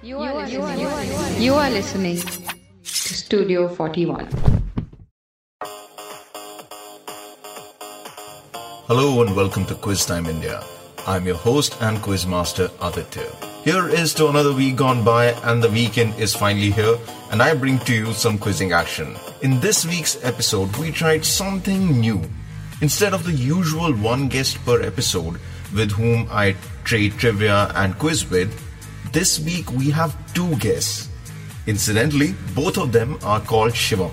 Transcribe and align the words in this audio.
You 0.00 0.18
are, 0.18 0.32
listening, 0.32 0.78
you, 0.78 0.86
are, 0.86 1.30
you 1.40 1.54
are 1.54 1.70
listening 1.70 2.18
to 2.18 2.54
Studio 2.84 3.66
41. 3.66 4.28
Hello 8.86 9.22
and 9.22 9.34
welcome 9.34 9.66
to 9.66 9.74
Quiz 9.74 10.06
Time 10.06 10.26
India. 10.26 10.62
I'm 11.04 11.26
your 11.26 11.34
host 11.34 11.82
and 11.82 12.00
quiz 12.00 12.28
master 12.28 12.70
Aditya. 12.80 13.26
Here 13.64 13.88
is 13.88 14.14
to 14.14 14.28
another 14.28 14.52
week 14.52 14.76
gone 14.76 15.02
by 15.04 15.32
and 15.42 15.60
the 15.60 15.68
weekend 15.68 16.14
is 16.14 16.32
finally 16.32 16.70
here 16.70 16.96
and 17.32 17.42
I 17.42 17.56
bring 17.56 17.80
to 17.80 17.92
you 17.92 18.12
some 18.12 18.38
quizzing 18.38 18.70
action. 18.70 19.16
In 19.42 19.58
this 19.58 19.84
week's 19.84 20.22
episode, 20.24 20.76
we 20.76 20.92
tried 20.92 21.24
something 21.24 21.98
new. 21.98 22.22
Instead 22.82 23.14
of 23.14 23.24
the 23.24 23.32
usual 23.32 23.92
one 23.94 24.28
guest 24.28 24.64
per 24.64 24.80
episode 24.80 25.40
with 25.74 25.90
whom 25.90 26.28
I 26.30 26.54
trade 26.84 27.14
trivia 27.14 27.72
and 27.74 27.98
quiz 27.98 28.30
with, 28.30 28.67
this 29.17 29.39
week 29.39 29.71
we 29.71 29.89
have 29.91 30.15
two 30.33 30.55
guests. 30.57 31.09
Incidentally, 31.67 32.35
both 32.55 32.77
of 32.77 32.91
them 32.91 33.17
are 33.23 33.39
called 33.39 33.73
Shivam. 33.73 34.11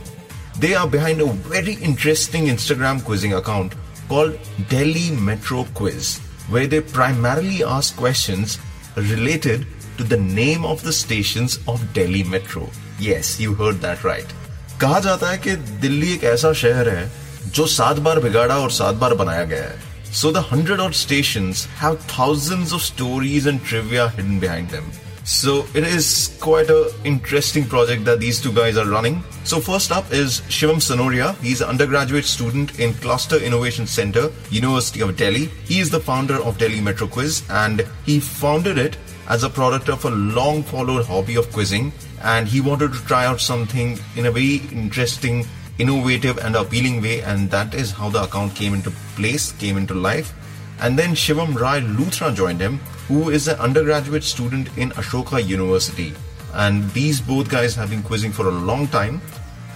They 0.59 0.74
are 0.74 0.87
behind 0.87 1.20
a 1.20 1.27
very 1.27 1.74
interesting 1.74 2.47
Instagram 2.47 3.02
quizzing 3.05 3.34
account 3.34 3.74
called 4.09 4.38
Delhi 4.69 5.10
Metro 5.10 5.65
Quiz, 5.74 6.19
where 6.48 6.66
they 6.66 6.80
primarily 6.80 7.65
ask 7.65 7.97
questions 7.97 8.59
related 8.97 9.66
to 9.97 10.05
the 10.05 10.16
name 10.16 10.65
of 10.65 10.83
the 10.83 10.92
stations 10.92 11.59
of 11.66 11.92
Delhi 11.92 12.24
Metro. 12.24 12.69
Yes, 12.98 13.41
you 13.41 13.55
heard 13.55 13.80
that 13.80 14.05
right. 14.05 14.34
कहा 14.80 14.98
जाता 15.01 15.30
है 15.30 15.38
कि 15.38 15.55
दिल्ली 15.80 16.12
एक 16.15 16.24
ऐसा 16.24 16.52
शहर 16.60 16.88
है 16.88 17.10
जो 17.55 17.66
सात 17.66 17.98
बार 18.06 18.20
बिगाड़ा 18.20 18.56
और 18.59 18.70
सात 18.70 18.95
बार 19.02 19.15
बनाया 19.15 19.45
गया 19.45 19.65
है 19.65 19.84
so 20.16 20.32
the 20.32 20.42
hundred 20.42 20.80
odd 20.80 20.96
stations 20.96 21.66
have 21.76 22.00
thousands 22.04 22.72
of 22.72 22.82
stories 22.82 23.48
and 23.48 23.62
trivia 23.62 24.08
hidden 24.12 24.40
behind 24.40 24.70
them. 24.70 24.90
So 25.26 25.66
it 25.74 25.84
is 25.84 26.38
quite 26.40 26.70
a 26.70 26.94
interesting 27.04 27.66
project 27.66 28.05
that 28.05 28.22
these 28.22 28.40
two 28.41 28.54
guys 28.54 28.78
are 28.78 28.86
running. 28.86 29.22
So 29.44 29.60
first 29.60 29.91
up 29.91 30.13
is 30.13 30.40
Shivam 30.48 30.77
Sanoria. 30.77 31.35
He's 31.41 31.60
an 31.60 31.68
undergraduate 31.68 32.24
student 32.24 32.80
in 32.80 32.94
Cluster 32.94 33.35
Innovation 33.35 33.88
Center, 33.88 34.32
University 34.52 35.02
of 35.02 35.18
Delhi. 35.18 35.48
He 35.66 35.82
is 35.82 35.90
the 35.90 35.99
founder 35.99 36.35
of 36.35 36.57
Delhi 36.57 36.79
Metro 36.79 37.07
Quiz 37.07 37.44
and 37.50 37.85
he 38.05 38.22
founded 38.22 38.77
it 38.77 38.96
as 39.27 39.44
a 39.44 39.50
product 39.50 39.90
of 39.90 40.05
a 40.05 40.12
long 40.12 40.63
followed 40.63 41.05
hobby 41.05 41.35
of 41.35 41.52
quizzing 41.52 41.91
and 42.24 42.48
he 42.48 42.62
wanted 42.62 42.94
to 42.94 43.05
try 43.05 43.26
out 43.26 43.41
something 43.41 44.00
in 44.16 44.27
a 44.27 44.32
very 44.32 44.62
interesting 44.72 45.46
innovative 45.77 46.37
and 46.37 46.55
appealing 46.55 47.01
way, 47.01 47.21
and 47.21 47.49
that 47.51 47.73
is 47.73 47.91
how 47.91 48.09
the 48.09 48.23
account 48.23 48.55
came 48.55 48.73
into 48.73 48.91
place, 49.15 49.51
came 49.54 49.77
into 49.77 49.93
life. 49.93 50.34
And 50.79 50.99
then 50.99 51.12
Shivam 51.12 51.55
Rai 51.55 51.82
Luthra 51.82 52.35
joined 52.35 52.59
him, 52.59 52.79
who 53.07 53.29
is 53.29 53.48
an 53.48 53.57
undergraduate 53.59 54.23
student 54.23 54.70
in 54.77 54.91
Ashoka 54.91 55.45
University. 55.45 56.13
And 56.54 56.90
these 56.91 57.21
both 57.21 57.49
guys 57.49 57.76
have 57.76 57.90
been 57.90 58.04
quizzing 58.04 58.32
for 58.32 58.48
a 58.48 58.51
long 58.51 58.87
time, 58.87 59.21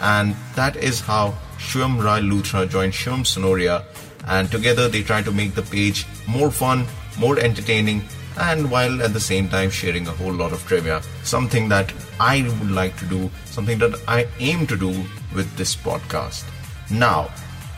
and 0.01 0.35
that 0.55 0.75
is 0.77 1.01
how 1.01 1.37
Shivam 1.57 2.03
Rai 2.03 2.21
Luthra 2.21 2.69
joined 2.69 2.93
Shivam 2.93 3.25
Sonoria, 3.25 3.83
and 4.27 4.49
together 4.51 4.87
they 4.87 5.03
try 5.03 5.21
to 5.21 5.31
make 5.31 5.55
the 5.55 5.61
page 5.61 6.05
more 6.27 6.51
fun, 6.51 6.85
more 7.17 7.39
entertaining, 7.39 8.03
and 8.39 8.69
while 8.71 9.01
at 9.01 9.13
the 9.13 9.19
same 9.19 9.49
time 9.49 9.69
sharing 9.69 10.07
a 10.07 10.11
whole 10.11 10.33
lot 10.33 10.53
of 10.53 10.65
trivia. 10.65 11.01
Something 11.23 11.69
that 11.69 11.93
I 12.19 12.43
would 12.43 12.71
like 12.71 12.97
to 12.97 13.05
do, 13.05 13.29
something 13.45 13.77
that 13.79 13.99
I 14.07 14.27
aim 14.39 14.65
to 14.67 14.77
do 14.77 14.89
with 15.35 15.55
this 15.55 15.75
podcast. 15.75 16.45
Now, 16.89 17.29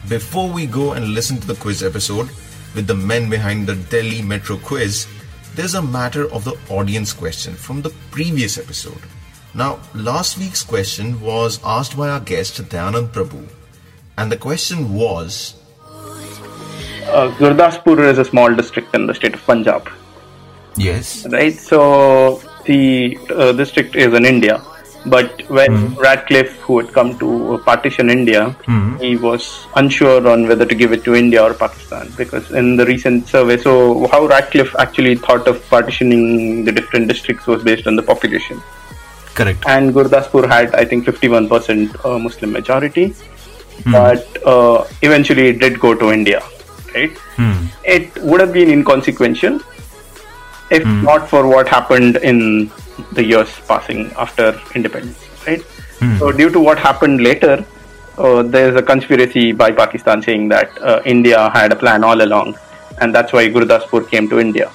before 0.07 0.49
we 0.49 0.65
go 0.65 0.93
and 0.93 1.09
listen 1.09 1.37
to 1.39 1.47
the 1.47 1.55
quiz 1.55 1.83
episode 1.83 2.29
with 2.75 2.87
the 2.87 2.95
men 2.95 3.29
behind 3.29 3.67
the 3.67 3.75
Delhi 3.75 4.21
Metro 4.21 4.57
quiz, 4.57 5.07
there's 5.55 5.73
a 5.73 5.81
matter 5.81 6.31
of 6.31 6.43
the 6.43 6.57
audience 6.69 7.11
question 7.11 7.53
from 7.53 7.81
the 7.81 7.93
previous 8.09 8.57
episode. 8.57 9.01
Now, 9.53 9.79
last 9.93 10.37
week's 10.37 10.63
question 10.63 11.19
was 11.19 11.59
asked 11.63 11.97
by 11.97 12.09
our 12.09 12.21
guest 12.21 12.61
Dayanand 12.63 13.09
Prabhu, 13.09 13.45
and 14.17 14.31
the 14.31 14.37
question 14.37 14.93
was 14.93 15.55
uh, 17.11 17.29
Gurdaspur 17.37 17.99
is 18.09 18.17
a 18.17 18.23
small 18.23 18.55
district 18.55 18.95
in 18.95 19.07
the 19.07 19.13
state 19.13 19.33
of 19.33 19.45
Punjab. 19.45 19.89
Yes. 20.77 21.25
Right. 21.29 21.53
So 21.53 22.41
the 22.65 23.17
uh, 23.29 23.51
district 23.53 23.95
is 23.95 24.13
in 24.13 24.25
India, 24.25 24.61
but 25.05 25.49
when 25.49 25.71
mm. 25.71 25.97
Radcliffe, 25.97 26.55
who 26.59 26.79
had 26.79 26.93
come 26.93 27.17
to 27.19 27.61
partition 27.65 28.09
India, 28.09 28.55
mm. 28.65 28.99
he 29.01 29.17
was 29.17 29.65
unsure 29.75 30.27
on 30.27 30.47
whether 30.47 30.65
to 30.65 30.75
give 30.75 30.93
it 30.93 31.03
to 31.05 31.15
India 31.15 31.43
or 31.43 31.53
Pakistan 31.53 32.11
because 32.17 32.51
in 32.51 32.75
the 32.75 32.85
recent 32.85 33.27
survey, 33.27 33.57
so 33.57 34.07
how 34.07 34.25
Radcliffe 34.25 34.75
actually 34.79 35.15
thought 35.15 35.47
of 35.47 35.67
partitioning 35.69 36.65
the 36.65 36.71
different 36.71 37.07
districts 37.07 37.47
was 37.47 37.63
based 37.63 37.87
on 37.87 37.95
the 37.95 38.03
population. 38.03 38.61
Correct. 39.33 39.63
And 39.65 39.93
Gurdaspur 39.93 40.47
had, 40.47 40.75
I 40.75 40.83
think, 40.85 41.05
51% 41.05 42.05
uh, 42.05 42.19
Muslim 42.19 42.51
majority, 42.51 43.09
mm. 43.09 43.91
but 43.91 44.45
uh, 44.45 44.85
eventually 45.01 45.47
it 45.47 45.59
did 45.59 45.79
go 45.79 45.95
to 45.95 46.11
India. 46.11 46.41
Right. 46.93 47.17
It 47.85 48.15
would 48.21 48.41
have 48.41 48.53
been 48.53 48.69
inconsequential 48.69 49.61
if 50.71 50.83
mm. 50.83 51.03
not 51.03 51.29
for 51.29 51.47
what 51.47 51.67
happened 51.67 52.15
in 52.17 52.71
the 53.11 53.23
years 53.23 53.51
passing 53.67 54.11
after 54.17 54.59
independence, 54.73 55.19
right? 55.45 55.61
Mm. 55.99 56.17
So, 56.19 56.31
due 56.31 56.49
to 56.49 56.59
what 56.59 56.79
happened 56.79 57.21
later, 57.21 57.65
uh, 58.17 58.41
there's 58.43 58.75
a 58.75 58.81
conspiracy 58.81 59.51
by 59.51 59.71
Pakistan 59.71 60.21
saying 60.21 60.47
that 60.49 60.81
uh, 60.81 61.01
India 61.05 61.49
had 61.49 61.71
a 61.71 61.75
plan 61.75 62.03
all 62.03 62.21
along, 62.21 62.57
and 63.01 63.13
that's 63.13 63.33
why 63.33 63.47
Gurdaspur 63.49 64.09
came 64.09 64.29
to 64.29 64.39
India, 64.39 64.71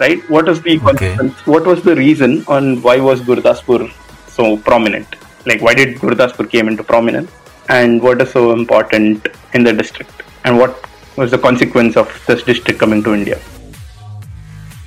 right? 0.00 0.28
What 0.28 0.46
was 0.46 0.60
the 0.62 0.80
okay. 0.94 1.14
what 1.44 1.64
was 1.64 1.82
the 1.82 1.96
reason 1.96 2.44
on 2.48 2.82
why 2.82 2.98
was 2.98 3.20
Gurdaspur 3.20 3.92
so 4.26 4.56
prominent? 4.56 5.16
Like, 5.46 5.60
why 5.60 5.74
did 5.74 5.96
Gurdaspur 5.98 6.50
came 6.50 6.68
into 6.68 6.82
prominence, 6.82 7.30
and 7.68 8.02
what 8.02 8.20
is 8.20 8.30
so 8.30 8.52
important 8.52 9.28
in 9.52 9.62
the 9.62 9.72
district, 9.72 10.22
and 10.44 10.58
what 10.58 10.88
was 11.16 11.30
the 11.30 11.38
consequence 11.38 11.96
of 11.96 12.08
this 12.26 12.42
district 12.42 12.80
coming 12.80 13.02
to 13.04 13.14
India? 13.14 13.40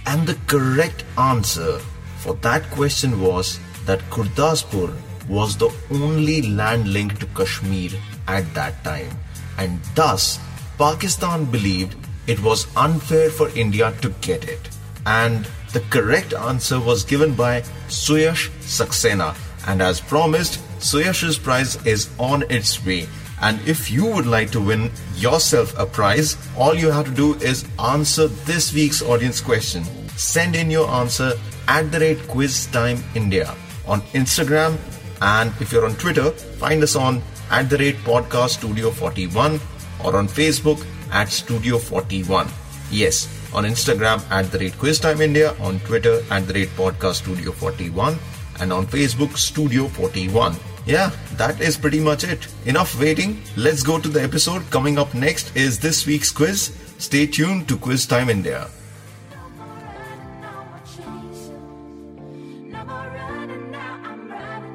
And 0.07 0.25
the 0.25 0.35
correct 0.47 1.03
answer 1.17 1.79
for 2.19 2.33
that 2.35 2.69
question 2.71 3.19
was 3.19 3.59
that 3.85 3.99
Gurdaspur 4.09 4.95
was 5.27 5.57
the 5.57 5.69
only 5.91 6.41
land 6.43 6.87
link 6.87 7.19
to 7.19 7.25
Kashmir 7.27 7.91
at 8.25 8.53
that 8.53 8.81
time, 8.85 9.11
and 9.57 9.81
thus 9.95 10.39
Pakistan 10.77 11.43
believed 11.43 11.97
it 12.25 12.41
was 12.41 12.67
unfair 12.77 13.29
for 13.29 13.49
India 13.49 13.93
to 14.01 14.09
get 14.21 14.47
it. 14.47 14.69
And 15.05 15.45
the 15.73 15.81
correct 15.89 16.33
answer 16.33 16.79
was 16.79 17.03
given 17.03 17.33
by 17.35 17.63
Suyash 17.89 18.49
Saxena, 18.61 19.35
and 19.67 19.81
as 19.81 19.99
promised, 19.99 20.61
Suyash's 20.79 21.37
prize 21.37 21.75
is 21.85 22.09
on 22.17 22.43
its 22.49 22.85
way. 22.85 23.07
And 23.41 23.59
if 23.67 23.91
you 23.91 24.05
would 24.05 24.25
like 24.25 24.51
to 24.51 24.59
win 24.59 24.91
yourself 25.15 25.77
a 25.77 25.85
prize, 25.85 26.37
all 26.57 26.75
you 26.75 26.89
have 26.89 27.05
to 27.05 27.11
do 27.11 27.35
is 27.35 27.65
answer 27.79 28.27
this 28.27 28.73
week's 28.73 29.01
audience 29.01 29.41
question. 29.41 29.83
Send 30.17 30.55
in 30.55 30.71
your 30.71 30.89
answer 30.89 31.33
at 31.67 31.91
the 31.91 31.99
rate 31.99 32.27
quiz 32.27 32.65
time 32.67 33.03
India 33.13 33.53
on 33.85 34.01
Instagram. 34.13 34.77
And 35.21 35.51
if 35.61 35.71
you're 35.71 35.85
on 35.85 35.95
Twitter, 35.95 36.31
find 36.31 36.81
us 36.83 36.95
on 36.95 37.21
at 37.51 37.69
the 37.69 37.77
rate 37.77 37.97
podcast 37.97 38.59
studio 38.59 38.91
41 38.91 39.59
or 40.03 40.15
on 40.15 40.27
Facebook 40.27 40.85
at 41.11 41.29
studio 41.29 41.77
41. 41.77 42.47
Yes, 42.91 43.27
on 43.53 43.63
Instagram 43.63 44.19
at 44.31 44.51
the 44.51 44.59
rate 44.59 44.77
quiz 44.77 44.99
time 44.99 45.21
India, 45.21 45.55
on 45.59 45.79
Twitter 45.81 46.23
at 46.31 46.47
the 46.47 46.53
rate 46.53 46.69
podcast 46.69 47.23
studio 47.23 47.51
41 47.51 48.17
and 48.59 48.73
on 48.73 48.85
Facebook 48.87 49.37
studio 49.37 49.87
41. 49.87 50.55
Yeah, 50.87 51.11
that 51.35 51.59
is 51.59 51.75
pretty 51.75 51.99
much 51.99 52.23
it. 52.23 52.47
Enough 52.65 52.97
waiting. 52.97 53.41
Let's 53.57 53.83
go 53.83 53.99
to 53.99 54.07
the 54.07 54.23
episode. 54.23 54.71
Coming 54.71 54.97
up 54.97 55.13
next 55.13 55.53
is 55.53 55.77
this 55.77 56.07
week's 56.07 56.31
quiz. 56.31 56.73
Stay 56.97 57.27
tuned 57.27 57.67
to 57.67 57.77
Quiz 57.77 58.05
Time 58.05 58.29
India. 58.29 58.69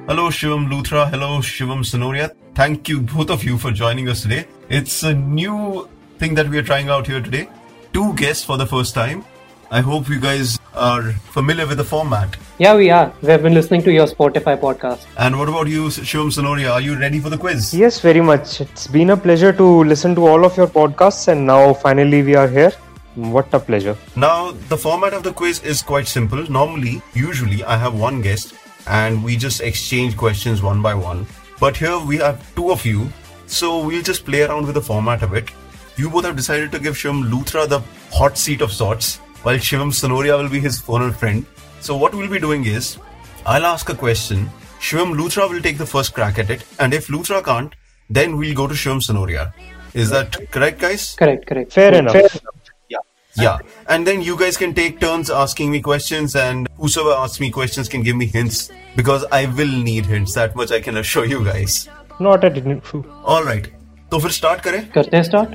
Hello, 0.07 0.29
Shivam 0.29 0.69
Luthra. 0.69 1.09
Hello, 1.09 1.39
Shivam 1.39 1.83
Sonoria. 1.83 2.31
Thank 2.55 2.91
you, 2.91 3.01
both 3.01 3.31
of 3.31 3.43
you, 3.43 3.57
for 3.57 3.71
joining 3.71 4.11
us 4.11 4.21
today. 4.21 4.47
It's 4.69 5.03
a 5.05 5.15
new 5.15 5.89
thing 6.19 6.35
that 6.35 6.47
we 6.47 6.59
are 6.59 6.63
trying 6.63 6.91
out 6.91 7.07
here 7.07 7.23
today. 7.23 7.49
Two 7.95 8.13
guests 8.17 8.45
for 8.45 8.59
the 8.59 8.67
first 8.67 8.95
time. 8.95 9.25
I 9.73 9.81
hope 9.81 10.07
you 10.11 10.21
guys 10.21 10.59
are 10.75 11.13
familiar 11.35 11.67
with 11.67 11.79
the 11.79 11.85
format. 11.85 12.37
Yeah, 12.59 12.77
we 12.77 12.91
are. 12.91 13.11
We 13.23 13.29
have 13.31 13.43
been 13.43 13.55
listening 13.55 13.83
to 13.85 13.91
your 13.91 14.07
Spotify 14.07 14.61
podcast. 14.61 15.07
And 15.17 15.39
what 15.39 15.49
about 15.49 15.67
you, 15.67 15.87
Shivam 15.87 16.31
Sonoria? 16.31 16.73
Are 16.73 16.81
you 16.83 16.99
ready 16.99 17.19
for 17.21 17.31
the 17.31 17.39
quiz? 17.39 17.73
Yes, 17.73 17.99
very 17.99 18.21
much. 18.21 18.61
It's 18.61 18.87
been 18.87 19.09
a 19.09 19.17
pleasure 19.17 19.51
to 19.51 19.65
listen 19.85 20.15
to 20.17 20.27
all 20.27 20.45
of 20.45 20.59
your 20.59 20.67
podcasts, 20.67 21.29
and 21.29 21.47
now 21.47 21.73
finally 21.73 22.23
we 22.23 22.35
are 22.35 22.49
here. 22.49 22.73
What 23.15 23.55
a 23.55 23.61
pleasure. 23.61 23.97
Now, 24.15 24.51
the 24.69 24.77
format 24.77 25.15
of 25.15 25.23
the 25.23 25.33
quiz 25.33 25.63
is 25.63 25.81
quite 25.81 26.07
simple. 26.07 26.45
Normally, 26.51 27.01
usually, 27.15 27.65
I 27.65 27.79
have 27.79 27.99
one 27.99 28.21
guest 28.21 28.53
and 28.87 29.25
we 29.25 29.39
just 29.39 29.63
exchange 29.63 30.19
questions 30.19 30.61
one 30.61 30.83
by 30.83 30.95
one. 30.95 31.27
But 31.61 31.79
here 31.79 31.99
we 31.99 32.19
have 32.19 32.55
two 32.57 32.71
of 32.71 32.85
you, 32.85 33.09
so 33.47 33.83
we'll 33.83 34.03
just 34.03 34.27
play 34.27 34.43
around 34.43 34.67
with 34.67 34.75
the 34.75 34.83
format 34.83 35.23
a 35.23 35.27
bit. 35.27 35.51
You 35.97 36.11
both 36.11 36.27
have 36.27 36.37
decided 36.37 36.73
to 36.73 36.79
give 36.79 36.95
Shivam 36.95 37.31
Luthra 37.31 37.67
the 37.67 37.81
hot 38.13 38.37
seat 38.37 38.61
of 38.61 38.71
sorts, 38.71 39.19
while 39.43 39.57
Shivam 39.57 39.93
Sanoria 39.93 40.41
will 40.41 40.49
be 40.49 40.61
his 40.61 40.81
foreign 40.81 41.13
friend. 41.13 41.45
So 41.81 41.97
what 41.97 42.15
we'll 42.15 42.31
be 42.31 42.39
doing 42.39 42.65
is, 42.65 42.99
I'll 43.45 43.67
ask 43.67 43.89
a 43.89 43.95
question, 43.95 44.51
Shivam 44.81 45.15
Luthra 45.15 45.51
will 45.51 45.61
take 45.61 45.79
the 45.79 45.87
first 45.87 46.15
crack 46.15 46.39
at 46.39 46.51
it, 46.51 46.65
and 46.79 46.95
if 46.95 47.09
Luthra 47.09 47.45
can't, 47.45 47.75
then 48.09 48.37
we'll 48.37 48.55
go 48.55 48.67
to 48.67 48.75
Shivam 48.75 49.01
Sonoria. 49.01 49.53
Is 49.95 50.11
that 50.11 50.51
correct, 50.51 50.81
guys? 50.81 51.15
Correct, 51.19 51.47
correct. 51.47 51.73
Fair, 51.73 51.95
enough. 51.95 52.13
Fair 52.13 52.23
enough. 52.23 52.41
Yeah. 52.89 52.99
yeah, 53.45 53.59
and 53.89 54.07
then 54.07 54.21
you 54.21 54.39
guys 54.39 54.59
can 54.59 54.75
take 54.75 55.01
turns 55.01 55.31
asking 55.31 55.71
me 55.71 55.81
questions, 55.81 56.37
and 56.37 56.69
whosoever 56.77 57.15
asks 57.19 57.41
me 57.41 57.51
questions 57.51 57.89
can 57.89 58.03
give 58.03 58.15
me 58.15 58.27
hints 58.27 58.71
because 58.95 59.25
I 59.33 59.47
will 59.47 59.71
need 59.71 60.05
hints. 60.05 60.35
That 60.35 60.55
much 60.55 60.71
I 60.71 60.81
can 60.81 60.99
assure 60.99 61.25
you 61.25 61.43
guys. 61.43 61.89
Not 62.21 62.45
at 62.45 62.59
all. 62.67 63.05
All 63.25 63.43
right, 63.43 63.67
So 64.13 64.19
फिर 64.21 64.31
start 64.31 64.61
करें 64.61 64.89
करते 64.95 65.17
हैं 65.17 65.25
start 65.25 65.49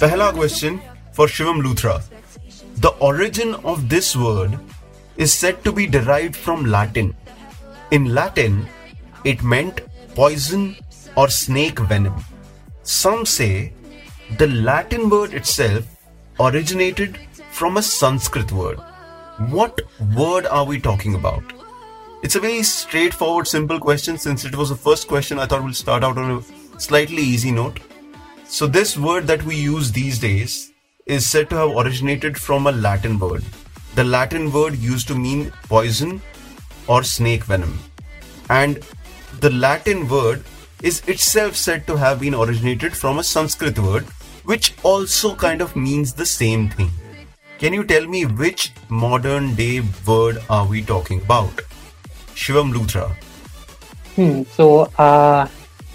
पहला 0.00 0.30
for 1.12 1.26
Shivam 1.26 1.62
Luthra. 1.62 2.02
The 2.76 2.90
origin 3.00 3.54
of 3.56 3.88
this 3.88 4.16
word 4.16 4.58
is 5.16 5.32
said 5.32 5.62
to 5.64 5.72
be 5.72 5.86
derived 5.86 6.36
from 6.36 6.64
Latin. 6.64 7.14
In 7.90 8.14
Latin, 8.14 8.66
it 9.24 9.42
meant 9.42 9.82
poison 10.14 10.76
or 11.16 11.28
snake 11.28 11.78
venom. 11.78 12.14
Some 12.82 13.26
say 13.26 13.72
the 14.38 14.46
Latin 14.46 15.10
word 15.10 15.34
itself 15.34 15.84
originated 16.38 17.18
from 17.50 17.76
a 17.76 17.82
Sanskrit 17.82 18.50
word. 18.52 18.78
What 19.48 19.80
word 20.16 20.46
are 20.46 20.64
we 20.64 20.80
talking 20.80 21.14
about? 21.14 21.42
It's 22.22 22.36
a 22.36 22.40
very 22.40 22.62
straightforward, 22.62 23.46
simple 23.46 23.80
question. 23.80 24.18
Since 24.18 24.44
it 24.44 24.54
was 24.56 24.68
the 24.68 24.76
first 24.76 25.08
question, 25.08 25.38
I 25.38 25.46
thought 25.46 25.64
we'll 25.64 25.72
start 25.72 26.04
out 26.04 26.18
on 26.18 26.30
a 26.38 26.80
slightly 26.80 27.22
easy 27.22 27.50
note. 27.50 27.80
So, 28.44 28.66
this 28.66 28.96
word 28.96 29.26
that 29.26 29.42
we 29.44 29.56
use 29.56 29.92
these 29.92 30.18
days 30.18 30.69
is 31.10 31.28
said 31.28 31.50
to 31.50 31.56
have 31.56 31.76
originated 31.76 32.38
from 32.38 32.66
a 32.68 32.72
Latin 32.72 33.18
word. 33.18 33.44
The 33.96 34.04
Latin 34.04 34.52
word 34.52 34.76
used 34.76 35.08
to 35.08 35.16
mean 35.16 35.52
poison 35.68 36.22
or 36.86 37.02
snake 37.02 37.44
venom. 37.44 37.78
And 38.48 38.78
the 39.40 39.50
Latin 39.50 40.08
word 40.08 40.44
is 40.82 41.02
itself 41.08 41.56
said 41.56 41.86
to 41.88 41.96
have 41.96 42.20
been 42.20 42.34
originated 42.34 42.96
from 42.96 43.18
a 43.18 43.24
Sanskrit 43.24 43.78
word, 43.78 44.04
which 44.44 44.72
also 44.84 45.34
kind 45.34 45.60
of 45.60 45.74
means 45.74 46.12
the 46.14 46.26
same 46.26 46.68
thing. 46.68 46.90
Can 47.58 47.72
you 47.72 47.82
tell 47.84 48.06
me 48.06 48.24
which 48.24 48.72
modern 48.88 49.54
day 49.56 49.82
word 50.06 50.38
are 50.48 50.66
we 50.66 50.82
talking 50.82 51.20
about? 51.22 51.64
Shivam 52.34 52.72
Luthra. 52.72 53.08
Hmm. 54.14 54.44
So, 54.52 54.82
uh, 54.96 55.48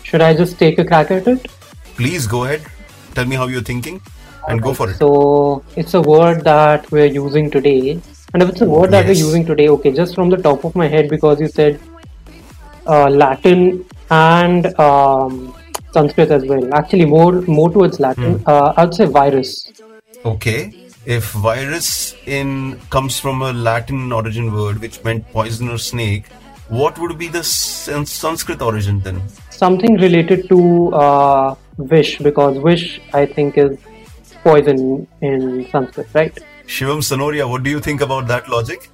should 0.04 0.22
I 0.22 0.34
just 0.34 0.60
take 0.60 0.78
a 0.78 0.86
crack 0.86 1.10
at 1.10 1.26
it? 1.26 1.48
Please 1.96 2.28
go 2.28 2.44
ahead. 2.44 2.64
Tell 3.14 3.26
me 3.26 3.38
how 3.38 3.48
you're 3.48 3.62
thinking 3.62 4.02
and 4.48 4.62
go 4.62 4.74
for 4.74 4.90
it. 4.90 4.98
So, 4.98 5.64
it's 5.76 5.94
a 5.94 6.02
word 6.02 6.44
that 6.44 6.92
we're 6.92 7.06
using 7.06 7.50
today. 7.52 8.00
And 8.34 8.44
if 8.44 8.50
it's 8.50 8.62
a 8.62 8.66
word 8.66 8.92
that 8.92 9.06
we're 9.06 9.14
using 9.14 9.46
today, 9.46 9.70
okay, 9.70 9.92
just 9.92 10.14
from 10.14 10.30
the 10.30 10.38
top 10.38 10.66
of 10.66 10.76
my 10.76 10.88
head, 10.88 11.10
because 11.10 11.40
you 11.40 11.48
said 11.48 11.80
uh, 12.86 13.10
Latin 13.10 13.86
and 14.10 14.78
um, 14.80 15.56
Sanskrit 15.94 16.32
as 16.32 16.46
well. 16.46 16.74
Actually, 16.74 17.06
more 17.06 17.42
more 17.44 17.70
towards 17.72 18.00
Latin. 18.00 18.44
Uh, 18.46 18.74
I'd 18.76 18.94
say 18.94 19.06
virus. 19.06 19.72
Okay. 20.26 20.74
If 21.06 21.32
virus 21.32 22.16
in 22.26 22.80
comes 22.90 23.20
from 23.20 23.42
a 23.42 23.54
Latin 23.54 24.12
origin 24.12 24.52
word 24.52 24.82
which 24.82 25.04
meant 25.04 25.26
poison 25.32 25.70
or 25.70 25.78
snake, 25.78 26.26
what 26.68 26.98
would 27.00 27.18
be 27.18 27.28
the 27.28 27.44
San- 27.44 28.06
Sanskrit 28.06 28.62
origin 28.62 29.00
then? 29.02 29.22
Something 29.52 29.98
related 29.98 30.50
to 30.50 30.94
uh, 30.94 31.56
vish, 31.78 32.18
because 32.18 32.58
vish, 32.58 33.00
I 33.14 33.26
think, 33.28 33.58
is 33.58 33.78
poison 34.46 35.08
in 35.22 35.68
Sanskrit, 35.72 36.08
right? 36.14 36.38
Shivam 36.68 37.02
Sanoria, 37.10 37.50
what 37.50 37.64
do 37.64 37.70
you 37.70 37.80
think 37.80 38.02
about 38.02 38.28
that 38.28 38.48
logic? 38.48 38.90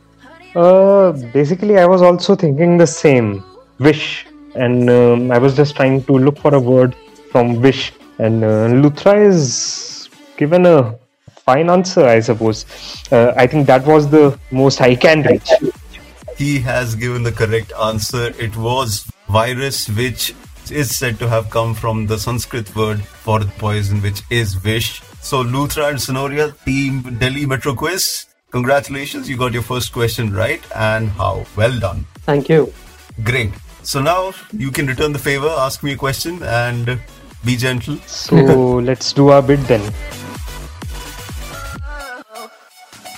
Uh, 0.55 1.11
basically, 1.33 1.77
I 1.77 1.85
was 1.85 2.01
also 2.01 2.35
thinking 2.35 2.77
the 2.77 2.87
same. 2.87 3.43
Vish. 3.79 4.25
And 4.55 4.89
um, 4.89 5.31
I 5.31 5.37
was 5.37 5.55
just 5.55 5.75
trying 5.75 6.03
to 6.05 6.17
look 6.17 6.37
for 6.37 6.53
a 6.55 6.59
word 6.59 6.95
from 7.31 7.61
vish. 7.61 7.93
And 8.19 8.43
uh, 8.43 8.67
Luthra 8.67 9.13
is 9.27 10.09
given 10.37 10.65
a 10.65 10.97
fine 11.45 11.69
answer, 11.69 12.05
I 12.05 12.19
suppose. 12.19 12.65
Uh, 13.11 13.33
I 13.35 13.47
think 13.47 13.67
that 13.67 13.85
was 13.85 14.09
the 14.09 14.37
most 14.51 14.81
I 14.81 14.95
can 14.95 15.23
reach. 15.23 15.49
He 16.37 16.59
has 16.59 16.95
given 16.95 17.23
the 17.23 17.31
correct 17.31 17.71
answer. 17.81 18.33
It 18.39 18.55
was 18.57 19.09
virus, 19.29 19.87
which 19.89 20.33
is 20.69 20.95
said 20.97 21.19
to 21.19 21.27
have 21.27 21.49
come 21.49 21.73
from 21.73 22.07
the 22.07 22.17
Sanskrit 22.17 22.75
word 22.75 23.01
for 23.01 23.39
poison, 23.57 24.01
which 24.01 24.21
is 24.29 24.53
vish. 24.55 25.01
So, 25.21 25.43
Luthra 25.43 25.89
and 25.89 25.99
Sonoria, 25.99 26.53
Team 26.65 27.01
Delhi 27.19 27.45
Metro 27.45 27.75
Quiz, 27.75 28.25
congratulations, 28.51 29.29
you 29.29 29.37
got 29.37 29.53
your 29.53 29.61
first 29.63 29.93
question 29.93 30.33
right. 30.33 30.61
And 30.75 31.09
how? 31.09 31.45
Well 31.55 31.79
done. 31.79 32.05
Thank 32.23 32.49
you. 32.49 32.73
Great. 33.23 33.51
So 33.83 34.01
now 34.01 34.33
you 34.51 34.71
can 34.71 34.87
return 34.87 35.11
the 35.11 35.19
favor, 35.19 35.47
ask 35.47 35.83
me 35.83 35.93
a 35.93 35.95
question, 35.97 36.41
and 36.43 36.99
be 37.45 37.55
gentle. 37.55 37.97
So 38.07 38.35
let's 38.89 39.13
do 39.13 39.29
our 39.29 39.41
bit 39.41 39.59
then. 39.67 39.81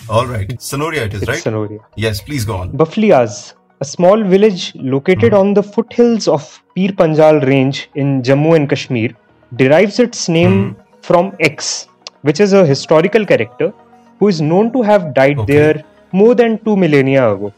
All 0.10 0.28
right. 0.28 0.50
Sonoria 0.60 1.06
it 1.06 1.14
is, 1.14 1.22
It's 1.22 1.30
right? 1.30 1.44
Sonoria. 1.44 1.80
Yes, 1.96 2.22
please 2.22 2.46
go 2.46 2.58
on. 2.58 2.72
Baflias, 2.72 3.54
a 3.82 3.86
small 3.86 4.24
village 4.24 4.74
located 4.76 5.32
hmm. 5.32 5.40
on 5.40 5.54
the 5.54 5.64
foothills 5.64 6.28
of 6.28 6.62
Pir 6.76 6.90
Panjal 6.90 7.46
range 7.46 7.90
in 7.96 8.22
Jammu 8.22 8.56
and 8.56 8.70
Kashmir, 8.70 9.16
derives 9.56 10.00
its 10.00 10.28
name 10.30 10.74
hmm. 10.74 10.82
from 11.02 11.36
X, 11.40 11.88
which 12.24 12.40
is 12.40 12.54
a 12.54 12.66
historical 12.66 13.26
character 13.26 13.72
who 14.20 14.28
is 14.34 14.42
known 14.42 14.72
to 14.74 14.82
have 14.82 15.14
died 15.14 15.40
Okay. 15.40 15.54
there 15.54 15.84
more 16.12 16.34
than 16.42 16.58
two 16.66 16.76
millennia 16.84 17.30
ago. 17.34 17.54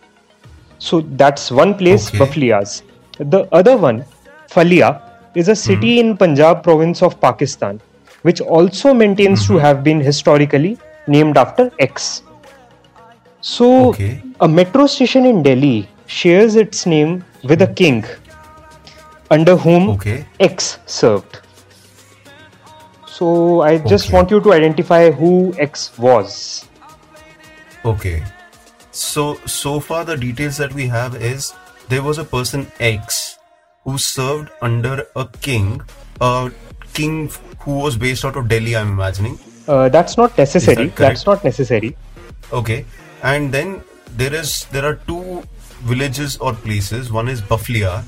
So 0.80 1.02
that's 1.24 1.52
one 1.52 1.74
place, 1.82 2.08
Okay. 2.10 2.20
Baflias. 2.20 2.82
The 3.20 3.48
other 3.62 3.78
one, 3.78 4.04
Phalia, 4.50 5.02
is 5.36 5.48
a 5.50 5.56
city 5.56 5.94
hmm. 5.96 6.08
in 6.08 6.18
Punjab 6.18 6.64
province 6.64 7.02
of 7.02 7.20
Pakistan, 7.22 7.80
which 8.24 8.42
also 8.42 8.94
maintains 8.94 9.48
to 9.48 9.54
hmm. 9.54 9.60
have 9.60 9.84
been 9.84 10.02
historically 10.10 10.78
named 11.08 11.38
after 11.38 11.72
X. 11.80 12.24
So, 13.42 13.90
Okay. 13.90 14.22
a 14.40 14.48
metro 14.48 14.88
station 14.88 15.26
in 15.26 15.44
Delhi 15.44 15.88
shares 16.08 16.56
its 16.56 16.86
name 16.86 17.24
with 17.44 17.62
a 17.62 17.68
hmm. 17.68 17.74
king 17.82 18.06
under 19.32 19.56
whom 19.56 19.90
Okay. 19.90 20.26
X 20.40 20.78
served. 20.86 21.42
So, 23.18 23.62
I 23.62 23.78
just 23.78 24.08
Okay. 24.08 24.16
want 24.18 24.32
you 24.32 24.40
to 24.46 24.54
identify 24.54 25.10
who 25.12 25.54
X 25.58 25.84
was. 25.98 26.66
Okay. 27.92 28.24
So 28.92 29.24
so 29.46 29.80
far 29.80 30.04
the 30.10 30.16
details 30.18 30.58
that 30.58 30.74
we 30.74 30.88
have 30.88 31.16
is 31.30 31.54
there 31.90 32.02
was 32.04 32.18
a 32.18 32.24
person 32.24 32.66
X 32.80 33.38
who 33.84 33.98
served 33.98 34.50
under 34.62 34.96
a 35.16 35.26
king, 35.48 35.82
a 36.20 36.52
king 36.94 37.30
who 37.66 37.78
was 37.86 37.98
based 37.98 38.26
out 38.26 38.36
of 38.42 38.48
Delhi, 38.54 38.76
I'm 38.76 38.92
imagining. 38.94 39.38
Uh, 39.68 39.90
that's 39.90 40.18
not 40.18 40.38
necessary. 40.38 40.76
correct? 40.76 40.98
That's 40.98 41.26
not 41.26 41.44
necessary. 41.44 41.96
Okay. 42.62 42.86
And 43.24 43.52
then 43.52 43.84
there 44.24 44.34
is 44.34 44.66
there 44.72 44.86
are 44.86 44.96
two 45.12 45.44
villages 45.94 46.38
or 46.38 46.54
places. 46.54 47.12
One 47.12 47.28
is 47.36 47.42
Baflia, 47.54 48.04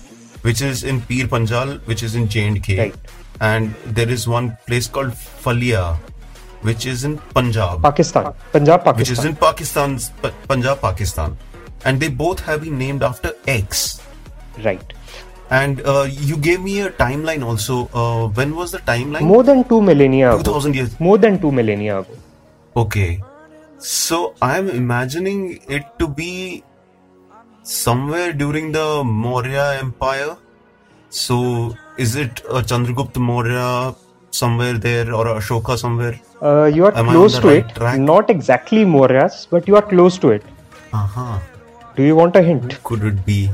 which 0.49 0.61
is 0.61 0.83
in 0.83 1.01
Pir 1.01 1.27
Panjal, 1.35 1.79
which 1.85 2.03
is 2.09 2.15
in 2.15 2.27
J 2.27 2.47
and 2.47 2.63
K, 2.63 2.79
Right. 2.79 2.95
And 3.39 3.73
there 3.85 4.09
is 4.09 4.27
one 4.27 4.57
place 4.65 4.87
called 4.87 5.13
Phalia, 5.13 5.95
which 6.61 6.85
is 6.85 7.03
in 7.03 7.17
Punjab, 7.33 7.81
Pakistan. 7.83 8.33
Punjab, 8.51 8.83
Pakistan, 8.83 8.97
which 8.97 9.11
is 9.11 9.19
Pakistan. 9.19 9.31
in 9.31 9.35
Pakistan's 9.35 10.09
P- 10.23 10.31
Punjab, 10.47 10.81
Pakistan, 10.81 11.37
and 11.85 11.99
they 11.99 12.09
both 12.09 12.39
have 12.39 12.61
been 12.63 12.77
named 12.77 13.03
after 13.03 13.33
eggs. 13.47 14.01
Right. 14.63 14.81
And 15.49 15.81
uh, 15.85 16.07
you 16.09 16.35
gave 16.35 16.61
me 16.61 16.81
a 16.81 16.89
timeline 16.89 17.45
also. 17.45 17.87
Uh, 17.93 18.27
when 18.29 18.55
was 18.55 18.71
the 18.71 18.79
timeline? 18.79 19.21
More 19.21 19.43
than 19.43 19.63
two 19.63 19.81
millennia 19.81 20.35
Two 20.37 20.43
thousand 20.43 20.75
years. 20.75 20.99
More 20.99 21.17
than 21.17 21.39
two 21.39 21.51
millennia 21.51 21.99
ago. 21.99 22.17
Okay. 22.75 23.21
So 23.77 24.33
I'm 24.41 24.67
imagining 24.67 25.61
it 25.69 25.85
to 25.99 26.07
be 26.07 26.63
somewhere 27.61 28.33
during 28.33 28.71
the 28.71 29.03
Maurya 29.05 29.77
Empire. 29.79 30.35
So 31.09 31.75
is 31.97 32.15
it 32.15 32.39
a 32.49 32.61
Chandragupta 32.61 33.17
Maurya 33.17 33.95
somewhere 34.31 34.77
there 34.77 35.13
or 35.13 35.27
a 35.27 35.35
Ashoka 35.35 35.77
somewhere? 35.77 36.19
Uh, 36.41 36.65
you 36.65 36.85
are 36.85 36.95
Am 36.95 37.07
close 37.07 37.39
to 37.39 37.47
right 37.47 37.65
it. 37.65 37.75
track? 37.75 37.99
Not 37.99 38.29
exactly 38.29 38.85
Mauryas, 38.85 39.47
but 39.49 39.67
you 39.67 39.75
are 39.75 39.81
close 39.81 40.17
to 40.19 40.29
it. 40.29 40.43
Uh-huh. 40.93 41.39
Do 41.95 42.03
you 42.03 42.15
want 42.15 42.35
a 42.35 42.41
hint? 42.41 42.81
Could 42.83 43.03
it 43.03 43.25
be? 43.25 43.49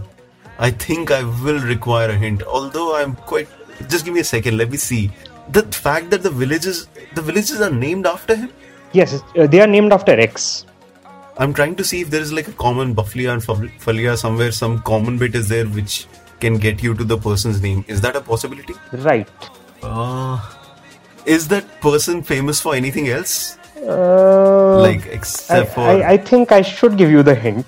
I 0.59 0.71
think 0.71 1.11
I 1.11 1.23
will 1.23 1.59
require 1.59 2.09
a 2.09 2.15
hint. 2.15 2.43
Although 2.43 2.95
I'm 2.97 3.15
quite 3.15 3.47
just 3.89 4.05
give 4.05 4.13
me 4.13 4.19
a 4.19 4.23
second, 4.23 4.57
let 4.57 4.69
me 4.69 4.77
see. 4.77 5.11
The 5.49 5.63
fact 5.63 6.09
that 6.11 6.23
the 6.23 6.29
villages 6.29 6.87
the 7.15 7.21
villages 7.21 7.61
are 7.61 7.71
named 7.71 8.05
after 8.05 8.35
him? 8.35 8.49
Yes, 8.91 9.21
uh, 9.37 9.47
they 9.47 9.61
are 9.61 9.67
named 9.67 9.91
after 9.93 10.11
X. 10.11 10.65
I'm 11.37 11.53
trying 11.53 11.75
to 11.77 11.83
see 11.83 12.01
if 12.01 12.11
there 12.11 12.21
is 12.21 12.31
like 12.31 12.47
a 12.47 12.51
common 12.51 12.93
Bufflia 12.93 13.33
and 13.33 13.71
Phalia 13.81 14.15
somewhere, 14.15 14.51
some 14.51 14.79
common 14.81 15.17
bit 15.17 15.33
is 15.33 15.49
there 15.49 15.65
which 15.65 16.05
can 16.43 16.57
get 16.67 16.83
you 16.85 16.93
to 17.01 17.03
the 17.15 17.17
person's 17.25 17.61
name. 17.65 17.83
Is 17.95 18.01
that 18.05 18.15
a 18.21 18.21
possibility? 18.29 18.75
Right. 19.09 19.27
Uh, 19.81 20.39
is 21.25 21.47
that 21.49 21.67
person 21.81 22.23
famous 22.31 22.61
for 22.67 22.75
anything 22.81 23.09
else? 23.17 23.57
Uh, 23.83 24.79
like 24.81 25.07
I, 25.07 25.15
except 25.19 25.73
for 25.75 25.81
I, 25.93 26.13
I 26.13 26.17
think 26.17 26.51
I 26.57 26.61
should 26.73 26.97
give 26.97 27.11
you 27.15 27.23
the 27.29 27.35
hint 27.35 27.65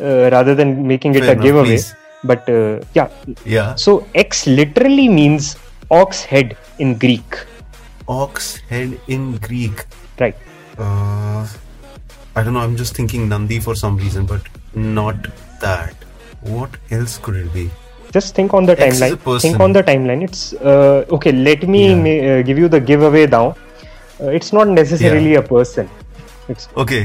uh, 0.00 0.28
rather 0.34 0.54
than 0.54 0.86
making 0.86 1.14
it 1.16 1.24
Fair 1.24 1.30
a 1.30 1.32
enough, 1.32 1.44
giveaway. 1.46 1.64
please. 1.76 1.94
But 2.24 2.48
uh, 2.48 2.80
yeah, 2.94 3.08
yeah, 3.44 3.74
so 3.74 3.94
X 4.14 4.46
literally 4.46 5.08
means 5.08 5.56
ox 5.90 6.22
head 6.32 6.56
in 6.84 6.94
Greek, 7.04 7.38
ox 8.08 8.56
head 8.70 8.98
in 9.16 9.36
Greek. 9.48 9.84
right? 10.20 10.36
Uh, 10.78 11.46
I 12.36 12.42
don't 12.42 12.52
know. 12.54 12.60
I'm 12.60 12.76
just 12.76 12.94
thinking 12.96 13.28
Nandi 13.28 13.58
for 13.60 13.74
some 13.74 13.96
reason, 13.96 14.26
but 14.26 14.42
not 14.74 15.28
that. 15.60 15.94
What 16.40 16.70
else 16.90 17.18
could 17.18 17.36
it 17.42 17.52
be? 17.52 17.70
Just 18.16 18.34
think 18.34 18.54
on 18.58 18.64
the 18.70 18.74
X 18.88 19.00
timeline. 19.00 19.40
Think 19.44 19.60
on 19.66 19.72
the 19.78 19.82
timeline. 19.90 20.22
It's 20.28 20.42
uh, 20.54 21.04
okay. 21.18 21.32
Let 21.32 21.66
me 21.76 21.82
Yeah. 21.88 22.02
ma- 22.06 22.20
uh, 22.32 22.42
give 22.50 22.58
you 22.64 22.68
the 22.76 22.80
giveaway 22.90 23.26
now. 23.36 23.46
Uh, 24.20 24.30
it's 24.40 24.52
not 24.58 24.68
necessarily 24.80 25.32
Yeah. 25.32 25.44
a 25.44 25.48
person. 25.54 25.88
It's 26.54 26.68
Okay, 26.84 27.00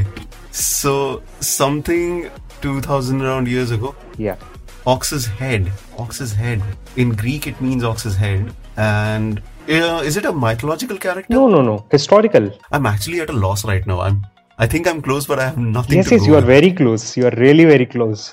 so 0.51 0.93
something 1.39 2.29
2000 2.61 3.21
around 3.27 3.47
years 3.57 3.71
ago. 3.79 3.95
yeah. 4.17 4.35
Ox's 4.91 5.25
head. 5.39 5.65
Ox's 6.03 6.31
head. 6.33 6.61
In 7.01 7.09
Greek, 7.23 7.45
it 7.49 7.59
means 7.65 7.83
ox's 7.89 8.15
head. 8.21 8.47
And 8.77 9.41
uh, 9.69 10.01
is 10.11 10.17
it 10.21 10.25
a 10.25 10.31
mythological 10.45 10.97
character? 10.97 11.33
No, 11.37 11.47
no, 11.55 11.61
no. 11.61 11.75
Historical. 11.91 12.47
I'm 12.71 12.87
actually 12.91 13.19
at 13.25 13.29
a 13.29 13.37
loss 13.45 13.63
right 13.71 13.85
now. 13.85 13.99
I'm. 14.01 14.21
I 14.57 14.67
think 14.67 14.87
I'm 14.87 15.01
close, 15.09 15.27
but 15.33 15.39
I 15.39 15.45
have 15.49 15.57
nothing 15.57 15.97
Yes, 15.97 16.09
to 16.09 16.15
yes. 16.15 16.25
You 16.27 16.35
are 16.39 16.45
very 16.55 16.71
close. 16.79 17.05
You 17.17 17.27
are 17.27 17.35
really 17.45 17.65
very 17.65 17.85
close. 17.85 18.23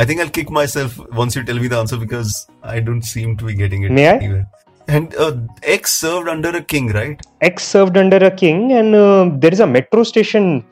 I 0.00 0.04
think 0.06 0.20
I'll 0.22 0.34
kick 0.36 0.50
myself 0.50 0.92
once 1.20 1.36
you 1.36 1.42
tell 1.48 1.58
me 1.62 1.68
the 1.72 1.78
answer 1.78 1.96
because 2.02 2.30
I 2.62 2.80
don't 2.80 3.02
seem 3.02 3.36
to 3.40 3.44
be 3.48 3.54
getting 3.54 3.82
it 3.82 3.92
May 3.92 4.08
I? 4.08 4.44
And 4.88 5.14
uh, 5.24 5.32
X 5.62 5.92
served 5.92 6.28
under 6.34 6.50
a 6.60 6.62
king, 6.62 6.86
right? 6.98 7.20
X 7.42 7.64
served 7.74 7.96
under 8.02 8.16
a 8.16 8.30
king, 8.30 8.72
and 8.72 8.94
uh, 8.94 9.30
there 9.42 9.52
is 9.56 9.60
a 9.60 9.66
metro 9.66 10.02
station, 10.12 10.64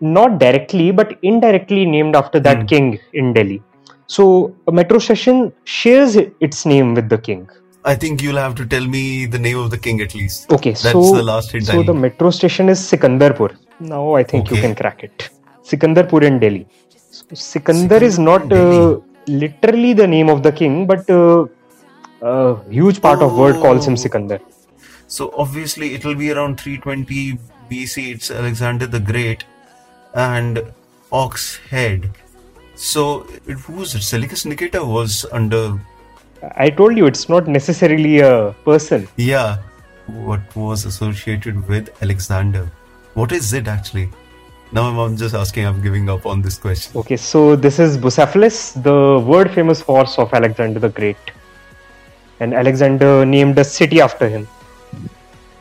not 0.00 0.38
directly 0.38 0.92
but 0.92 1.18
indirectly 1.22 1.84
named 1.94 2.14
after 2.20 2.38
that 2.46 2.60
Hmm. 2.60 2.70
king 2.72 2.86
in 3.12 3.32
Delhi. 3.38 3.60
So 4.06 4.54
a 4.68 4.72
metro 4.80 5.00
station 5.08 5.52
shares 5.64 6.14
its 6.46 6.64
name 6.72 6.94
with 6.94 7.08
the 7.14 7.18
king. 7.18 7.42
I 7.84 7.96
think 7.96 8.22
you'll 8.22 8.42
have 8.46 8.54
to 8.60 8.64
tell 8.74 8.86
me 8.96 9.26
the 9.26 9.40
name 9.48 9.58
of 9.64 9.70
the 9.74 9.78
king 9.86 10.00
at 10.06 10.14
least. 10.14 10.52
Okay, 10.56 10.70
That's 10.70 10.92
so 10.92 11.02
the 11.20 11.26
last 11.32 11.50
hint 11.50 11.68
I 11.68 11.78
so 11.78 11.82
the 11.90 11.98
metro 12.06 12.30
station 12.30 12.68
is 12.68 12.78
Sikandarpur. 12.92 13.50
Now 13.94 14.04
I 14.20 14.22
think 14.22 14.52
you 14.52 14.58
can 14.64 14.76
crack 14.82 15.02
it. 15.08 15.30
Sikandarpur 15.70 16.22
in 16.30 16.38
Delhi. 16.38 16.64
Sikandar 17.34 18.02
is 18.02 18.18
not 18.18 18.52
uh, 18.52 18.98
literally 19.26 19.92
the 19.94 20.06
name 20.06 20.28
of 20.28 20.42
the 20.42 20.52
king, 20.52 20.86
but 20.86 21.08
uh, 21.10 21.46
a 22.22 22.62
huge 22.70 23.00
part 23.00 23.22
of 23.22 23.36
word 23.36 23.56
calls 23.56 23.86
him 23.86 23.94
Oh. 23.94 23.96
Sikandar. 23.96 24.40
So 25.06 25.32
obviously 25.36 25.94
it 25.94 26.04
will 26.04 26.14
be 26.14 26.30
around 26.30 26.60
320 26.60 27.38
BC. 27.70 28.14
It's 28.14 28.30
Alexander 28.30 28.86
the 28.86 29.00
Great 29.00 29.44
and 30.14 30.62
Ox 31.10 31.56
Head. 31.70 32.10
So 32.74 33.26
it, 33.46 33.58
who's 33.58 33.92
Seleucus 34.04 34.44
Nicator 34.44 34.86
was 34.86 35.26
under? 35.32 35.78
I 36.56 36.70
told 36.70 36.96
you 36.96 37.06
it's 37.06 37.28
not 37.28 37.46
necessarily 37.46 38.20
a 38.20 38.54
person. 38.64 39.06
Yeah, 39.16 39.58
what 40.06 40.40
was 40.56 40.84
associated 40.84 41.68
with 41.68 41.90
Alexander? 42.02 42.70
What 43.14 43.32
is 43.32 43.52
it 43.52 43.68
actually? 43.68 44.08
Now 44.72 44.88
I'm, 44.88 44.98
I'm 44.98 45.16
just 45.16 45.34
asking. 45.34 45.66
I'm 45.66 45.80
giving 45.82 46.08
up 46.08 46.24
on 46.24 46.40
this 46.42 46.56
question. 46.58 46.96
Okay, 46.96 47.16
so 47.16 47.56
this 47.56 47.78
is 47.78 47.98
Bucephalus, 47.98 48.82
the 48.82 49.22
world 49.26 49.50
famous 49.50 49.80
horse 49.80 50.18
of 50.18 50.32
Alexander 50.32 50.80
the 50.80 50.88
Great. 50.88 51.16
And 52.40 52.54
Alexander 52.54 53.24
named 53.26 53.58
a 53.58 53.64
city 53.64 54.00
after 54.00 54.28
him. 54.28 54.48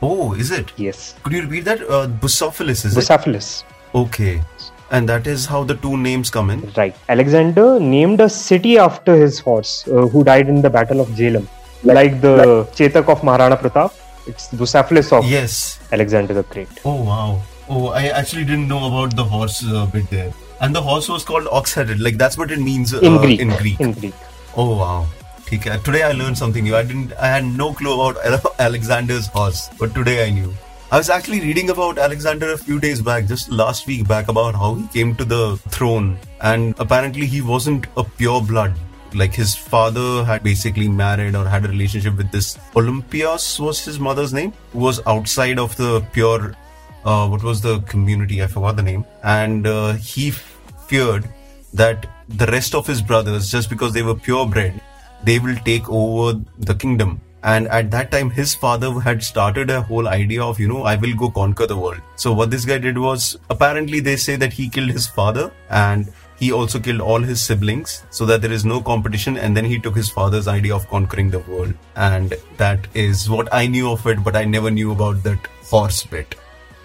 Oh, 0.01 0.33
is 0.33 0.49
it? 0.51 0.71
Yes, 0.77 1.15
Could 1.23 1.33
you 1.33 1.41
repeat 1.43 1.65
that? 1.65 1.81
Uh, 1.83 2.07
Bucephalus, 2.07 2.85
is 2.85 2.97
it? 2.97 2.99
Bucephalus. 2.99 3.63
Okay, 3.93 4.41
and 4.89 5.07
that 5.09 5.27
is 5.27 5.45
how 5.45 5.63
the 5.63 5.75
two 5.75 5.97
names 5.97 6.29
come 6.29 6.49
in. 6.49 6.71
Right. 6.77 6.95
Alexander 7.09 7.79
named 7.79 8.21
a 8.21 8.29
city 8.29 8.77
after 8.79 9.15
his 9.15 9.39
horse, 9.39 9.85
uh, 9.89 10.07
who 10.07 10.23
died 10.23 10.47
in 10.47 10.61
the 10.61 10.69
Battle 10.69 11.01
of 11.01 11.09
Jhelum. 11.09 11.47
Like 11.83 12.21
the 12.21 12.65
Chetak 12.73 13.09
of 13.09 13.21
Maharana 13.21 13.59
Pratap, 13.59 13.93
it's 14.25 14.47
Bucephalus 14.49 15.11
of 15.11 15.25
Yes. 15.29 15.79
Alexander 15.91 16.33
the 16.33 16.43
Great. 16.43 16.69
Oh 16.85 17.03
wow. 17.03 17.41
Oh, 17.73 17.87
I 17.87 18.07
actually 18.07 18.43
didn't 18.43 18.67
know 18.67 18.85
about 18.85 19.15
the 19.15 19.23
horse 19.23 19.65
uh, 19.65 19.85
bit 19.85 20.09
there. 20.09 20.33
And 20.59 20.75
the 20.75 20.81
horse 20.81 21.07
was 21.07 21.23
called 21.23 21.47
ox-headed. 21.49 22.01
Like 22.01 22.17
that's 22.17 22.37
what 22.37 22.51
it 22.51 22.59
means 22.59 22.93
uh, 22.93 22.99
in, 22.99 23.17
Greek. 23.17 23.39
in 23.39 23.49
Greek. 23.59 23.79
In 23.79 23.93
Greek. 23.93 24.13
Oh 24.57 24.75
wow. 24.77 25.07
Uh, 25.53 25.77
today 25.77 26.03
I 26.03 26.11
learned 26.11 26.37
something 26.37 26.65
new. 26.65 26.75
I 26.75 26.83
didn't. 26.83 27.13
I 27.13 27.27
had 27.27 27.45
no 27.45 27.73
clue 27.73 27.93
about 27.93 28.17
Alexander's 28.59 29.27
horse, 29.27 29.69
but 29.79 29.95
today 29.95 30.27
I 30.27 30.31
knew. 30.31 30.53
I 30.91 30.97
was 30.97 31.09
actually 31.09 31.39
reading 31.39 31.69
about 31.69 31.97
Alexander 31.97 32.51
a 32.51 32.57
few 32.57 32.77
days 32.77 33.01
back, 33.01 33.25
just 33.25 33.49
last 33.49 33.87
week 33.87 34.05
back, 34.05 34.27
about 34.27 34.53
how 34.53 34.75
he 34.75 34.87
came 34.87 35.15
to 35.15 35.23
the 35.23 35.55
throne, 35.69 36.17
and 36.41 36.75
apparently 36.77 37.25
he 37.25 37.41
wasn't 37.41 37.87
a 37.95 38.03
pure 38.03 38.41
blood. 38.41 38.73
Like 39.13 39.33
his 39.33 39.55
father 39.55 40.25
had 40.25 40.43
basically 40.43 40.89
married 40.89 41.35
or 41.35 41.45
had 41.45 41.63
a 41.63 41.69
relationship 41.69 42.17
with 42.17 42.31
this 42.31 42.57
Olympias 42.75 43.59
was 43.59 43.83
his 43.83 43.99
mother's 43.99 44.33
name, 44.33 44.51
who 44.73 44.79
was 44.79 44.99
outside 45.05 45.59
of 45.59 45.77
the 45.77 46.01
pure 46.11 46.53
uh, 47.03 47.27
what 47.27 47.43
was 47.43 47.61
the 47.61 47.79
community? 47.81 48.43
I 48.43 48.47
forgot 48.47 48.75
the 48.75 48.83
name. 48.83 49.05
And 49.23 49.65
uh, 49.65 49.93
he 49.93 50.31
feared 50.31 51.27
that 51.73 52.05
the 52.29 52.45
rest 52.47 52.75
of 52.75 52.85
his 52.85 53.01
brothers, 53.01 53.49
just 53.49 53.69
because 53.69 53.93
they 53.93 54.03
were 54.03 54.15
purebred, 54.15 54.79
they 55.23 55.39
will 55.39 55.57
take 55.65 55.89
over 55.89 56.39
the 56.59 56.75
kingdom. 56.75 57.21
And 57.43 57.67
at 57.69 57.89
that 57.91 58.11
time, 58.11 58.29
his 58.29 58.53
father 58.53 58.91
had 58.99 59.23
started 59.23 59.71
a 59.71 59.81
whole 59.81 60.07
idea 60.07 60.43
of, 60.43 60.59
you 60.59 60.67
know, 60.67 60.83
I 60.83 60.95
will 60.95 61.15
go 61.15 61.31
conquer 61.31 61.65
the 61.65 61.77
world. 61.77 62.01
So 62.15 62.31
what 62.33 62.51
this 62.51 62.65
guy 62.65 62.77
did 62.77 62.97
was, 62.97 63.37
apparently 63.49 63.99
they 63.99 64.15
say 64.15 64.35
that 64.35 64.53
he 64.53 64.69
killed 64.69 64.91
his 64.91 65.07
father 65.07 65.51
and 65.69 66.11
he 66.37 66.51
also 66.51 66.79
killed 66.79 67.01
all 67.01 67.19
his 67.19 67.41
siblings 67.41 68.03
so 68.11 68.25
that 68.27 68.41
there 68.43 68.51
is 68.51 68.63
no 68.63 68.79
competition. 68.81 69.37
And 69.37 69.57
then 69.57 69.65
he 69.65 69.79
took 69.79 69.95
his 69.95 70.09
father's 70.09 70.47
idea 70.47 70.75
of 70.75 70.87
conquering 70.87 71.31
the 71.31 71.39
world. 71.39 71.73
And 71.95 72.35
that 72.57 72.87
is 72.93 73.27
what 73.27 73.51
I 73.51 73.65
knew 73.65 73.89
of 73.89 74.05
it, 74.05 74.23
but 74.23 74.35
I 74.35 74.45
never 74.45 74.69
knew 74.69 74.91
about 74.91 75.23
that 75.23 75.39
horse 75.63 76.03
bit. 76.03 76.35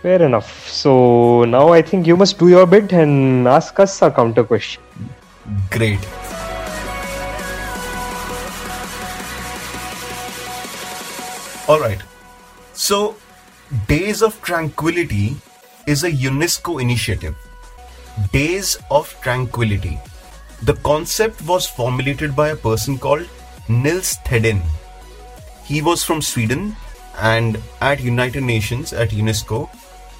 Fair 0.07 0.23
enough. 0.23 0.69
So 0.69 1.45
now 1.47 1.73
I 1.73 1.83
think 1.83 2.07
you 2.07 2.17
must 2.17 2.39
do 2.39 2.49
your 2.49 2.65
bit 2.65 2.93
and 2.93 3.49
ask 3.49 3.81
us 3.81 4.03
a 4.03 4.09
counter 4.09 4.45
question. 4.45 4.81
Great. 5.69 5.99
All 11.69 11.81
right. 11.81 12.01
So, 12.73 13.17
Days 13.89 14.23
of 14.23 14.41
Tranquility 14.43 15.35
is 15.89 16.05
a 16.05 16.13
UNESCO 16.13 16.81
initiative. 16.81 17.35
Days 18.33 18.79
of 18.93 19.13
Tranquility. 19.23 19.99
The 20.63 20.75
concept 20.91 21.43
was 21.43 21.67
formulated 21.67 22.37
by 22.37 22.51
a 22.51 22.55
person 22.55 22.97
called 22.97 23.27
Nils 23.69 24.15
Thedin. 24.25 24.63
He 25.65 25.83
was 25.83 26.05
from 26.05 26.23
Sweden 26.23 26.77
and 27.19 27.61
at 27.81 28.01
United 28.01 28.45
Nations 28.45 28.93
at 28.93 29.11
UNESCO, 29.11 29.69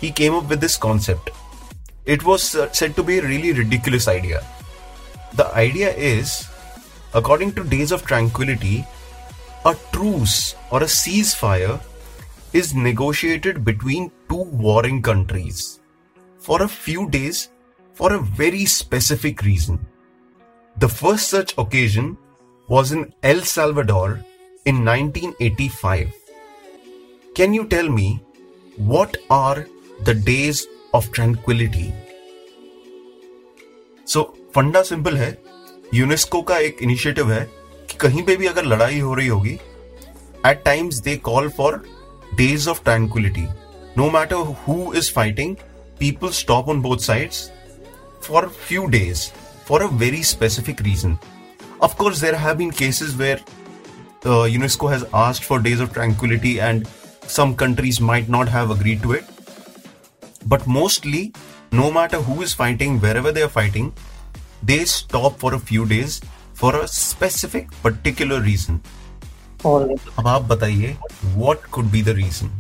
he 0.01 0.11
came 0.11 0.35
up 0.35 0.49
with 0.49 0.61
this 0.61 0.77
concept. 0.77 1.31
It 2.05 2.25
was 2.25 2.55
uh, 2.55 2.71
said 2.73 2.95
to 2.97 3.03
be 3.03 3.19
a 3.19 3.23
really 3.23 3.53
ridiculous 3.53 4.09
idea. 4.09 4.45
The 5.35 5.53
idea 5.55 5.93
is, 5.95 6.49
according 7.15 7.53
to 7.55 7.65
Days 7.65 7.93
of 7.93 8.07
Tranquility, 8.07 8.87
a 9.65 9.75
truce 9.93 10.55
or 10.71 10.83
a 10.83 10.87
ceasefire 10.87 11.81
is 12.53 12.75
negotiated 12.75 13.65
between 13.65 14.13
two 14.29 14.45
warring 14.67 15.03
countries 15.03 15.81
for 16.39 16.63
a 16.63 16.69
few 16.69 17.11
days 17.11 17.51
for 17.95 18.13
a 18.13 18.21
very 18.21 18.65
specific 18.65 19.43
reason. 19.43 19.85
The 20.79 20.89
first 20.89 21.29
such 21.29 21.57
occasion 21.59 22.17
was 22.69 22.93
in 22.93 23.13
El 23.23 23.41
Salvador 23.41 24.25
in 24.65 24.85
1985. 24.85 26.13
Can 27.35 27.55
you 27.55 27.67
tell 27.67 27.89
me 27.89 28.23
what 28.77 29.17
are 29.31 29.67
the 30.01 30.15
days 30.15 30.67
of 30.95 31.11
tranquility? 31.13 31.93
सो 34.07 34.23
फंडा 34.55 34.83
simple 34.83 35.17
है 35.17 35.37
UNESCO 35.95 36.41
का 36.43 36.59
एक 36.59 36.83
initiative 36.83 37.33
है 37.33 37.43
कि 37.91 37.97
कहीं 38.01 38.23
पे 38.23 38.37
भी 38.37 38.47
अगर 38.47 38.65
लड़ाई 38.65 38.99
हो 39.01 39.15
रही 39.15 39.29
होगी 39.29 39.59
at 40.47 40.63
times 40.65 40.99
they 41.05 41.17
call 41.31 41.49
for 41.57 41.83
days 42.35 42.69
of 42.71 42.83
tranquillity 42.85 43.47
no 43.99 44.11
matter 44.11 44.55
who 44.67 44.93
is 44.97 45.13
fighting 45.13 45.57
people 45.99 46.31
stop 46.41 46.69
on 46.69 46.83
both 46.83 46.99
sides 47.07 47.51
for 48.29 48.49
few 48.69 48.87
days 48.97 49.29
for 49.69 49.83
a 49.83 49.87
very 49.87 50.23
specific 50.25 50.83
reason 50.83 51.19
Of 51.79 51.99
course, 51.99 52.21
there 52.21 52.35
have 52.35 52.57
been 52.59 52.71
cases 52.71 53.15
where 53.17 53.37
uh, 54.25 54.45
UNESCO 54.49 54.91
has 54.91 55.05
asked 55.13 55.45
for 55.45 55.59
days 55.59 55.81
of 55.81 55.93
tranquility 55.93 56.59
and 56.59 56.89
some 57.27 57.55
countries 57.55 58.01
might 58.01 58.29
not 58.31 58.49
have 58.49 58.71
agreed 58.71 59.03
to 59.03 59.13
it. 59.13 59.25
But 60.46 60.68
mostly, 60.68 61.34
no 61.72 61.92
matter 61.92 62.18
who 62.18 62.42
is 62.42 62.54
fighting, 62.54 63.00
wherever 63.00 63.32
they 63.32 63.44
are 63.44 63.50
fighting, 63.50 63.94
they 64.64 64.86
stop 64.86 65.40
for 65.40 65.54
a 65.54 65.60
few 65.60 65.86
days 65.86 66.22
for 66.54 66.76
a 66.76 66.88
specific 66.88 67.72
particular 67.84 68.42
reason. 68.42 68.82
Alright. 69.66 70.00
अब 70.20 70.28
आप 70.28 70.42
बताइए 70.52 70.98
what 71.36 71.64
could 71.72 71.92
be 71.92 72.02
the 72.02 72.16
reason? 72.16 72.52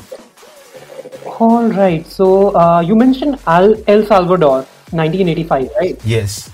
All 1.39 1.67
right. 1.69 2.05
So 2.07 2.55
uh, 2.55 2.81
you 2.81 2.95
mentioned 2.95 3.37
Al- 3.47 3.75
El 3.87 4.05
Salvador, 4.05 4.65
1985, 4.91 5.69
right? 5.79 5.99
Yes. 6.05 6.49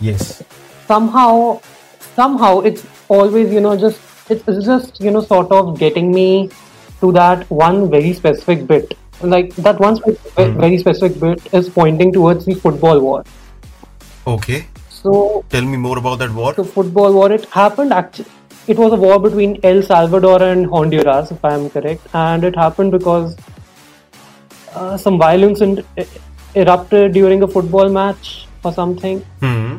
Yes. 0.00 0.42
Somehow, 0.86 1.60
somehow 2.16 2.60
it's 2.60 2.84
always 3.08 3.52
you 3.52 3.60
know 3.60 3.76
just 3.76 4.00
it's, 4.30 4.42
it's 4.48 4.66
just 4.66 5.00
you 5.00 5.10
know 5.10 5.20
sort 5.20 5.50
of 5.52 5.78
getting 5.78 6.12
me 6.12 6.50
to 7.00 7.12
that 7.12 7.48
one 7.50 7.90
very 7.90 8.12
specific 8.12 8.66
bit. 8.66 8.96
like 9.21 9.55
that 9.55 9.79
one 9.79 9.95
spe- 9.95 10.35
very 10.35 10.77
specific 10.77 11.19
bit 11.19 11.53
is 11.53 11.69
pointing 11.69 12.11
towards 12.13 12.45
the 12.45 12.53
football 12.55 12.99
war. 12.99 13.23
Okay. 14.27 14.65
So 14.89 15.43
Tell 15.49 15.61
me 15.63 15.77
more 15.77 15.97
about 15.97 16.19
that 16.19 16.31
war. 16.33 16.53
the 16.53 16.63
football 16.63 17.13
war 17.13 17.31
it 17.31 17.45
happened 17.45 17.93
actually 17.93 18.25
it 18.67 18.77
was 18.77 18.91
a 18.93 18.97
war 18.97 19.17
between 19.25 19.57
el 19.63 19.81
salvador 19.81 20.41
and 20.43 20.65
honduras 20.71 21.29
if 21.35 21.45
i 21.49 21.53
am 21.57 21.69
correct 21.75 22.07
and 22.21 22.43
it 22.43 22.55
happened 22.61 22.91
because 22.91 23.37
uh, 24.75 24.97
some 24.97 25.17
violence 25.17 25.61
in, 25.61 25.83
erupted 26.55 27.13
during 27.13 27.43
a 27.43 27.47
football 27.47 27.89
match 27.89 28.47
or 28.65 28.73
something 28.73 29.21
Hmm. 29.45 29.77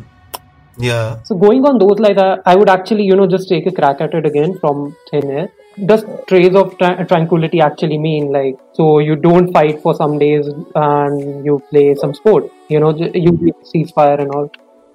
Yeah. 0.78 1.18
so 1.24 1.36
going 1.36 1.64
on 1.66 1.78
those 1.78 1.98
lines 1.98 2.18
I, 2.18 2.38
I 2.46 2.56
would 2.56 2.68
actually 2.70 3.04
you 3.04 3.16
know 3.16 3.26
just 3.26 3.48
take 3.48 3.66
a 3.66 3.72
crack 3.72 4.00
at 4.00 4.14
it 4.14 4.24
again 4.24 4.56
from 4.58 4.96
thin 5.10 5.30
air 5.30 5.48
does 5.86 6.04
trace 6.26 6.54
of 6.54 6.76
tra- 6.78 7.04
tranquility 7.06 7.60
actually 7.60 7.98
mean 7.98 8.30
like 8.32 8.56
so 8.72 8.98
you 8.98 9.14
don't 9.16 9.52
fight 9.52 9.80
for 9.82 9.94
some 9.94 10.18
days 10.18 10.46
and 10.74 11.44
you 11.44 11.62
play 11.70 11.94
some 11.94 12.14
sport 12.14 12.50
you 12.68 12.80
know 12.80 12.94
you 12.96 13.32
ceasefire 13.72 14.20
and 14.20 14.30
all 14.30 14.50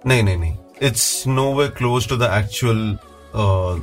No, 0.05 0.21
no, 0.21 0.35
no. 0.35 0.47
It's 0.81 1.25
nowhere 1.25 1.69
close 1.71 2.05
to 2.07 2.15
the 2.17 2.29
actual 2.29 2.99
uh, 3.33 3.79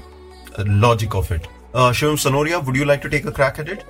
logic 0.66 1.14
of 1.14 1.30
it. 1.36 1.46
Uh, 1.72 1.90
Shivam 1.92 2.18
Sonoria, 2.24 2.58
would 2.66 2.76
you 2.76 2.84
like 2.84 3.00
to 3.02 3.08
take 3.08 3.24
a 3.24 3.32
crack 3.32 3.58
at 3.58 3.68
it? 3.70 3.84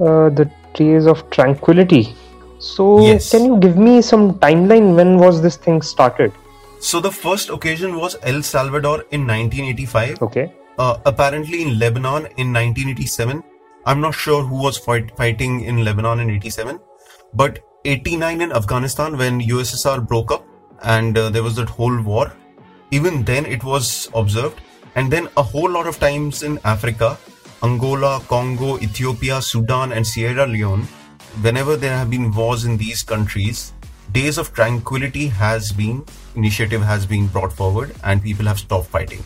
Uh, 0.00 0.30
the 0.30 0.50
Trace 0.74 1.04
of 1.06 1.28
Tranquility. 1.30 2.14
So, 2.58 2.86
Yes. 3.06 3.30
can 3.32 3.44
you 3.44 3.58
give 3.58 3.76
me 3.76 4.00
some 4.00 4.34
timeline? 4.46 4.94
When 4.96 5.18
was 5.18 5.42
this 5.42 5.56
thing 5.56 5.82
started? 5.82 6.32
So 6.80 7.00
the 7.00 7.10
first 7.10 7.50
occasion 7.50 7.96
was 7.96 8.16
El 8.22 8.42
Salvador 8.42 9.04
in 9.10 9.26
1985. 9.26 10.22
Okay. 10.22 10.50
Uh, 10.78 10.98
apparently 11.06 11.62
in 11.62 11.78
Lebanon 11.78 12.26
in 12.36 12.52
1987. 12.52 13.42
I'm 13.86 14.00
not 14.00 14.14
sure 14.14 14.42
who 14.42 14.56
was 14.56 14.76
fight- 14.76 15.16
fighting 15.16 15.60
in 15.64 15.84
Lebanon 15.84 16.18
in 16.20 16.30
87, 16.30 16.80
but 17.32 17.60
89 17.84 18.40
in 18.40 18.52
Afghanistan 18.52 19.16
when 19.16 19.40
USSR 19.40 20.06
broke 20.06 20.32
up 20.32 20.44
and 20.82 21.16
uh, 21.16 21.30
there 21.30 21.42
was 21.42 21.54
that 21.56 21.68
whole 21.68 22.00
war. 22.02 22.32
Even 22.90 23.22
then 23.24 23.46
it 23.46 23.62
was 23.62 24.08
observed, 24.14 24.60
and 24.96 25.10
then 25.10 25.28
a 25.36 25.42
whole 25.42 25.70
lot 25.70 25.86
of 25.86 25.98
times 25.98 26.42
in 26.42 26.58
Africa, 26.64 27.18
Angola, 27.62 28.20
Congo, 28.28 28.78
Ethiopia, 28.78 29.40
Sudan, 29.42 29.92
and 29.92 30.06
Sierra 30.06 30.46
Leone. 30.46 30.82
Whenever 31.42 31.76
there 31.76 31.96
have 31.96 32.10
been 32.10 32.32
wars 32.32 32.64
in 32.64 32.76
these 32.76 33.02
countries, 33.02 33.72
days 34.12 34.38
of 34.38 34.52
tranquility 34.52 35.26
has 35.26 35.72
been 35.72 36.04
initiative 36.36 36.82
has 36.82 37.06
been 37.06 37.26
brought 37.28 37.52
forward, 37.52 37.94
and 38.04 38.22
people 38.22 38.46
have 38.46 38.58
stopped 38.58 38.88
fighting. 38.88 39.22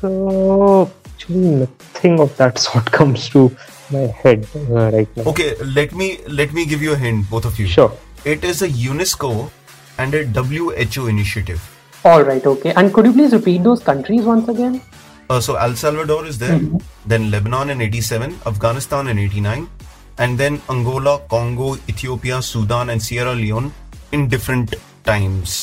So, 0.00 0.90
actually, 1.06 1.54
nothing 1.62 2.20
of 2.20 2.36
that 2.36 2.58
sort 2.58 2.90
comes 2.98 3.28
to 3.30 3.50
my 3.90 4.06
head 4.22 4.46
uh, 4.56 4.90
right 4.90 5.08
now. 5.16 5.24
Okay, 5.32 5.54
let 5.64 5.94
me 5.94 6.18
let 6.28 6.52
me 6.52 6.64
give 6.66 6.82
you 6.82 6.92
a 6.92 6.96
hint, 6.96 7.28
both 7.30 7.44
of 7.44 7.58
you. 7.58 7.66
Sure. 7.66 7.92
It 8.24 8.44
is 8.44 8.62
a 8.62 8.68
UNESCO 8.68 9.50
and 9.98 10.14
a 10.14 10.24
WHO 10.26 11.06
initiative. 11.08 11.70
all 12.08 12.22
right 12.28 12.46
okay 12.48 12.72
and 12.80 12.90
could 12.94 13.06
you 13.08 13.12
please 13.16 13.32
repeat 13.34 13.62
those 13.66 13.82
countries 13.84 14.24
once 14.30 14.48
again 14.52 14.74
Uh, 15.34 15.40
so 15.44 15.54
El 15.56 15.74
Salvador 15.82 16.26
is 16.30 16.36
there, 16.40 16.56
then 17.12 17.22
Lebanon 17.34 17.70
in 17.74 17.80
87, 17.84 18.34
Afghanistan 18.50 19.06
in 19.12 19.18
89, 19.22 19.62
and 20.24 20.36
then 20.42 20.58
Angola, 20.74 21.14
Congo, 21.34 21.68
Ethiopia, 21.92 22.40
Sudan, 22.48 22.90
and 22.94 23.00
Sierra 23.06 23.32
Leone 23.38 23.70
in 24.12 24.28
different 24.34 24.74
times. 25.08 25.54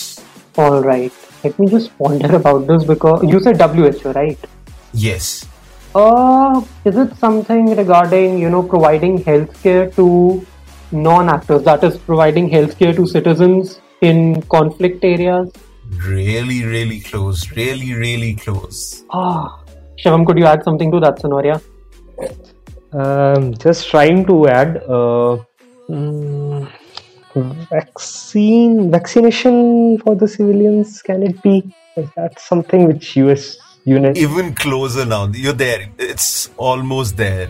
All 0.57 0.81
right. 0.87 1.13
Let 1.43 1.57
me 1.57 1.67
just 1.67 1.97
ponder 1.97 2.35
about 2.35 2.67
this 2.67 2.83
because 2.83 3.23
you 3.23 3.39
said 3.39 3.59
WHO, 3.59 4.11
right? 4.11 4.37
Yes. 4.93 5.45
Uh, 5.95 6.61
is 6.85 6.95
it 6.97 7.15
something 7.17 7.75
regarding 7.75 8.37
you 8.39 8.49
know 8.49 8.63
providing 8.63 9.23
healthcare 9.23 9.93
to 9.95 10.45
non-actors? 10.91 11.63
That 11.63 11.83
is, 11.83 11.97
providing 11.97 12.49
healthcare 12.49 12.95
to 12.95 13.05
citizens 13.07 13.81
in 14.01 14.41
conflict 14.43 15.03
areas. 15.03 15.51
Really, 16.07 16.63
really 16.63 16.99
close. 16.99 17.51
Really, 17.51 17.93
really 17.93 18.35
close. 18.35 19.03
Ah, 19.09 19.59
Shivam, 19.97 20.25
could 20.25 20.37
you 20.37 20.45
add 20.45 20.63
something 20.63 20.91
to 20.91 20.99
that, 20.99 21.19
scenario? 21.19 21.59
Um, 22.93 23.53
just 23.55 23.89
trying 23.89 24.25
to 24.25 24.47
add 24.47 24.77
uh, 24.83 25.37
mm, 25.89 26.69
vaccine 27.35 28.91
vaccination 28.91 29.97
for 29.99 30.15
the 30.15 30.27
civilians. 30.27 31.01
Can 31.01 31.23
it 31.23 31.41
be? 31.41 31.73
Is 31.95 32.09
that 32.15 32.39
something 32.39 32.87
which 32.87 33.15
US 33.17 33.57
unit? 33.85 34.17
Even 34.17 34.53
closer 34.55 35.05
now. 35.05 35.27
You're 35.27 35.53
there. 35.53 35.87
It's 35.97 36.49
almost 36.57 37.17
there. 37.17 37.49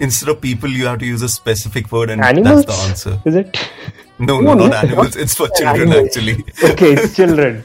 Instead 0.00 0.28
of 0.28 0.40
people, 0.40 0.68
you 0.68 0.86
have 0.86 0.98
to 0.98 1.06
use 1.06 1.22
a 1.22 1.28
specific 1.28 1.90
word, 1.92 2.10
and 2.10 2.20
Animals? 2.20 2.64
that's 2.64 2.76
the 2.82 2.88
answer. 2.88 3.22
Is 3.24 3.36
it? 3.36 3.70
No, 4.18 4.40
No, 4.40 4.54
no, 4.54 4.54
no. 4.54 4.66
not 4.68 4.84
animals. 4.84 5.14
It's 5.16 5.34
for 5.34 5.48
children, 5.56 5.88
Animals. 5.92 6.16
actually. 6.16 6.44
Okay, 6.64 6.92
it's 6.94 7.14
children. 7.20 7.62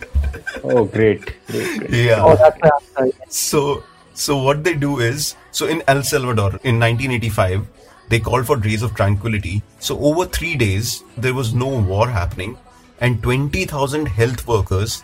Oh, 0.63 0.85
great, 0.85 1.25
great, 1.47 1.79
great. 1.79 1.89
Yeah. 1.89 2.23
Oh, 2.23 2.35
that's 2.35 2.59
the 2.59 3.01
answer. 3.01 3.17
So, 3.29 3.83
so 4.13 4.37
what 4.43 4.63
they 4.63 4.75
do 4.75 4.99
is, 4.99 5.35
so 5.51 5.65
in 5.65 5.81
El 5.87 6.03
Salvador 6.03 6.59
in 6.63 6.79
1985, 6.79 7.65
they 8.09 8.19
called 8.19 8.47
for 8.47 8.57
days 8.57 8.81
of 8.81 8.95
tranquility. 8.95 9.61
So 9.79 9.99
over 9.99 10.25
three 10.25 10.55
days, 10.55 11.03
there 11.17 11.33
was 11.33 11.53
no 11.53 11.67
war 11.67 12.09
happening, 12.09 12.57
and 12.99 13.21
20,000 13.23 14.07
health 14.07 14.47
workers 14.47 15.03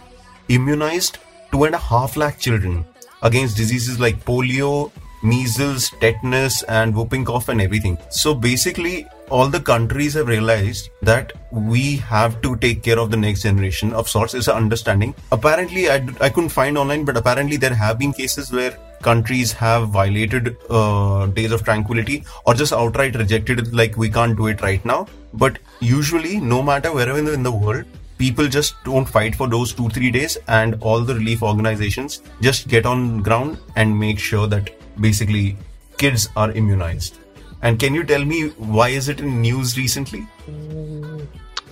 immunized 0.49 1.17
two 1.51 1.63
and 1.63 1.75
a 1.75 1.79
half 1.79 2.17
lakh 2.17 2.39
children 2.39 2.85
against 3.21 3.57
diseases 3.57 3.99
like 3.99 4.25
polio, 4.25 4.91
measles, 5.23 5.91
tetanus, 5.99 6.63
and 6.63 6.95
whooping 6.95 7.25
cough, 7.25 7.49
and 7.49 7.61
everything. 7.61 7.97
So 8.09 8.33
basically, 8.35 9.07
all 9.29 9.47
the 9.47 9.59
countries 9.59 10.13
have 10.13 10.27
realized 10.27 10.89
that 11.01 11.33
we 11.51 11.97
have 11.97 12.41
to 12.41 12.55
take 12.57 12.83
care 12.83 12.99
of 12.99 13.09
the 13.09 13.17
next 13.17 13.41
generation 13.41 13.93
of 13.93 14.07
sorts 14.07 14.33
is 14.33 14.47
an 14.47 14.55
understanding 14.55 15.15
apparently 15.31 15.89
I, 15.89 15.95
I 16.21 16.29
couldn't 16.29 16.49
find 16.49 16.77
online 16.77 17.05
but 17.05 17.17
apparently 17.17 17.57
there 17.57 17.73
have 17.73 17.97
been 17.97 18.13
cases 18.13 18.51
where 18.51 18.77
countries 19.01 19.51
have 19.51 19.89
violated 19.89 20.55
uh, 20.69 21.25
days 21.27 21.51
of 21.51 21.63
tranquility 21.63 22.23
or 22.45 22.53
just 22.53 22.73
outright 22.73 23.15
rejected 23.15 23.59
it 23.59 23.73
like 23.73 23.97
we 23.97 24.09
can't 24.09 24.37
do 24.37 24.47
it 24.47 24.61
right 24.61 24.83
now 24.85 25.07
but 25.33 25.59
usually 25.79 26.39
no 26.39 26.61
matter 26.61 26.93
wherever 26.93 27.19
in 27.19 27.25
the, 27.25 27.33
in 27.33 27.43
the 27.43 27.51
world 27.51 27.85
people 28.17 28.47
just 28.47 28.75
don't 28.83 29.05
fight 29.05 29.35
for 29.35 29.47
those 29.47 29.73
two 29.73 29.89
three 29.89 30.11
days 30.11 30.37
and 30.47 30.77
all 30.81 31.01
the 31.01 31.15
relief 31.15 31.43
organizations 31.43 32.21
just 32.41 32.67
get 32.67 32.85
on 32.85 33.21
ground 33.21 33.57
and 33.75 33.99
make 33.99 34.17
sure 34.17 34.47
that 34.47 34.69
basically 35.01 35.57
kids 35.97 36.29
are 36.35 36.51
immunized 36.51 37.19
and 37.61 37.79
can 37.79 37.95
you 37.95 38.03
tell 38.03 38.23
me 38.23 38.49
why 38.77 38.89
is 38.89 39.09
it 39.09 39.19
in 39.19 39.41
news 39.41 39.77
recently? 39.77 40.27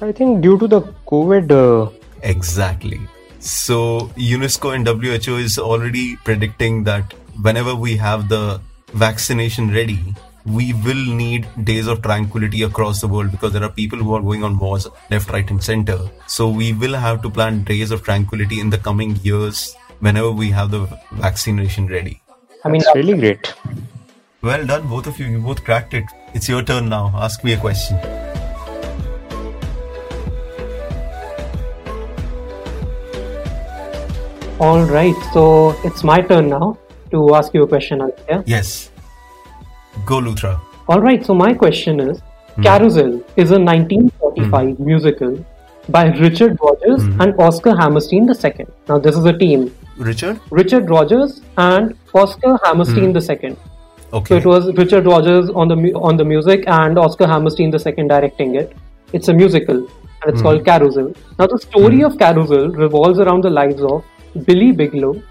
I 0.02 0.12
think 0.12 0.42
due 0.42 0.58
to 0.58 0.68
the 0.68 0.82
COVID. 1.08 1.52
Uh, 1.52 1.92
Exactly. 2.24 3.00
So 3.44 4.10
UNESCO 4.16 4.74
and 4.74 4.88
WHO 4.88 5.36
is 5.36 5.60
already 5.60 6.16
predicting 6.16 6.86
that 6.86 7.14
whenever 7.42 7.76
we 7.76 7.98
have 7.98 8.30
the 8.30 8.62
vaccination 8.94 9.70
ready, 9.70 10.16
we 10.46 10.72
will 10.72 11.06
need 11.16 11.46
days 11.66 11.88
of 11.88 12.02
tranquility 12.02 12.64
across 12.64 13.02
the 13.02 13.08
world 13.10 13.32
because 13.32 13.52
there 13.52 13.64
are 13.64 13.70
people 13.70 14.00
who 14.00 14.14
are 14.14 14.22
going 14.22 14.46
on 14.46 14.58
wars 14.58 14.88
left, 15.12 15.30
right, 15.30 15.50
and 15.50 15.62
center. 15.62 16.00
So 16.26 16.48
we 16.48 16.72
will 16.72 16.94
have 16.94 17.22
to 17.24 17.30
plan 17.30 17.66
days 17.66 17.92
of 17.92 18.04
tranquility 18.04 18.62
in 18.62 18.70
the 18.70 18.78
coming 18.78 19.18
years 19.18 19.76
whenever 20.00 20.32
we 20.32 20.50
have 20.52 20.72
the 20.72 20.88
vaccination 21.12 21.88
ready. 21.88 22.22
I 22.64 22.70
mean, 22.70 22.80
it's 22.80 22.96
really 22.96 23.18
great. 23.18 23.54
Well 24.42 24.66
done, 24.66 24.88
both 24.88 25.08
of 25.08 25.20
you. 25.20 25.26
You 25.26 25.40
both 25.40 25.66
cracked 25.66 25.94
it. 25.94 26.06
It's 26.34 26.48
your 26.48 26.64
turn 26.64 26.88
now. 26.88 27.12
Ask 27.14 27.44
me 27.44 27.54
a 27.54 27.58
question. 27.60 28.00
All 34.64 34.86
right. 34.86 35.16
So 35.34 35.72
it's 35.84 36.06
my 36.06 36.22
turn 36.22 36.48
now 36.48 36.78
to 37.12 37.36
ask 37.36 37.54
you 37.54 37.64
a 37.64 37.68
question, 37.68 38.00
Aditya. 38.00 38.44
Yes. 38.46 38.92
Go, 40.06 40.20
Luthra. 40.22 40.58
All 40.88 41.02
right. 41.02 41.26
So 41.26 41.34
my 41.34 41.54
question 41.54 42.00
is, 42.00 42.22
hmm. 42.56 42.64
Carousel 42.64 43.10
is 43.36 43.52
a 43.52 43.60
1945 43.60 44.78
hmm. 44.78 44.86
musical 44.86 45.46
by 45.90 46.06
Richard 46.28 46.58
Rodgers 46.62 47.04
hmm. 47.04 47.22
and 47.22 47.36
Oscar 47.42 47.76
Hammerstein 47.76 48.30
II. 48.30 48.66
Now 48.88 49.00
this 49.00 49.18
is 49.18 49.26
a 49.26 49.34
team. 49.38 49.76
Richard? 49.98 50.40
Richard 50.50 50.90
Rodgers 50.90 51.42
and 51.58 51.94
Oscar 52.14 52.58
Hammerstein 52.64 53.14
II. 53.18 53.58
Okay. 54.14 54.28
So 54.28 54.38
it 54.38 54.46
was 54.46 54.74
Richard 54.78 55.06
Rodgers 55.06 55.50
on 55.50 55.68
the 55.68 55.76
mu- 55.76 56.00
on 56.12 56.16
the 56.16 56.24
music 56.24 56.64
and 56.68 56.98
Oscar 56.98 57.28
Hammerstein 57.28 57.76
II 57.76 58.08
directing 58.08 58.56
it. 58.56 58.74
It's 59.12 59.28
a 59.28 59.34
musical 59.34 59.86
and 60.24 60.34
it's 60.34 60.42
called 60.42 60.64
Carousel. 60.64 61.14
Now 61.38 61.48
the 61.48 61.60
story 61.60 62.02
of 62.02 62.18
Carousel 62.18 62.70
revolves 62.70 63.20
around 63.20 63.44
the 63.44 63.50
lives 63.50 63.82
of 63.82 64.06
Billy 64.46 64.72
Bigelow 64.72 65.22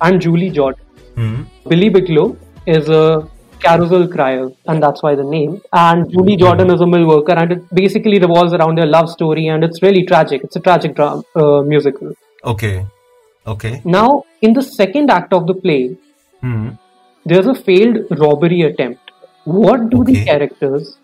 and 0.00 0.20
Julie 0.20 0.50
Jordan. 0.50 0.80
Hmm. 1.14 1.42
Billy 1.68 1.88
Bigelow 1.88 2.36
is 2.66 2.88
a 2.88 3.28
carousel 3.60 4.06
crier, 4.08 4.50
and 4.66 4.82
that's 4.82 5.02
why 5.02 5.14
the 5.14 5.24
name. 5.24 5.62
And 5.72 6.10
Julie 6.10 6.36
Jordan 6.36 6.70
is 6.70 6.80
a 6.80 6.86
mill 6.86 7.06
worker, 7.06 7.32
and 7.32 7.52
it 7.52 7.74
basically 7.74 8.18
revolves 8.18 8.52
around 8.52 8.78
their 8.78 8.86
love 8.86 9.08
story, 9.10 9.48
and 9.48 9.64
it's 9.64 9.82
really 9.82 10.04
tragic. 10.04 10.44
It's 10.44 10.56
a 10.56 10.60
tragic 10.60 10.94
drama, 10.94 11.22
uh, 11.34 11.62
musical. 11.62 12.12
Okay. 12.44 12.86
Okay. 13.46 13.80
Now, 13.84 14.24
in 14.42 14.52
the 14.52 14.62
second 14.62 15.10
act 15.10 15.32
of 15.32 15.46
the 15.46 15.54
play, 15.54 15.96
Hmm. 16.42 16.68
there's 17.24 17.46
a 17.46 17.54
failed 17.54 17.98
robbery 18.10 18.62
attempt. 18.62 19.10
What 19.44 19.90
do 19.90 20.04
the 20.04 20.24
characters 20.24 20.98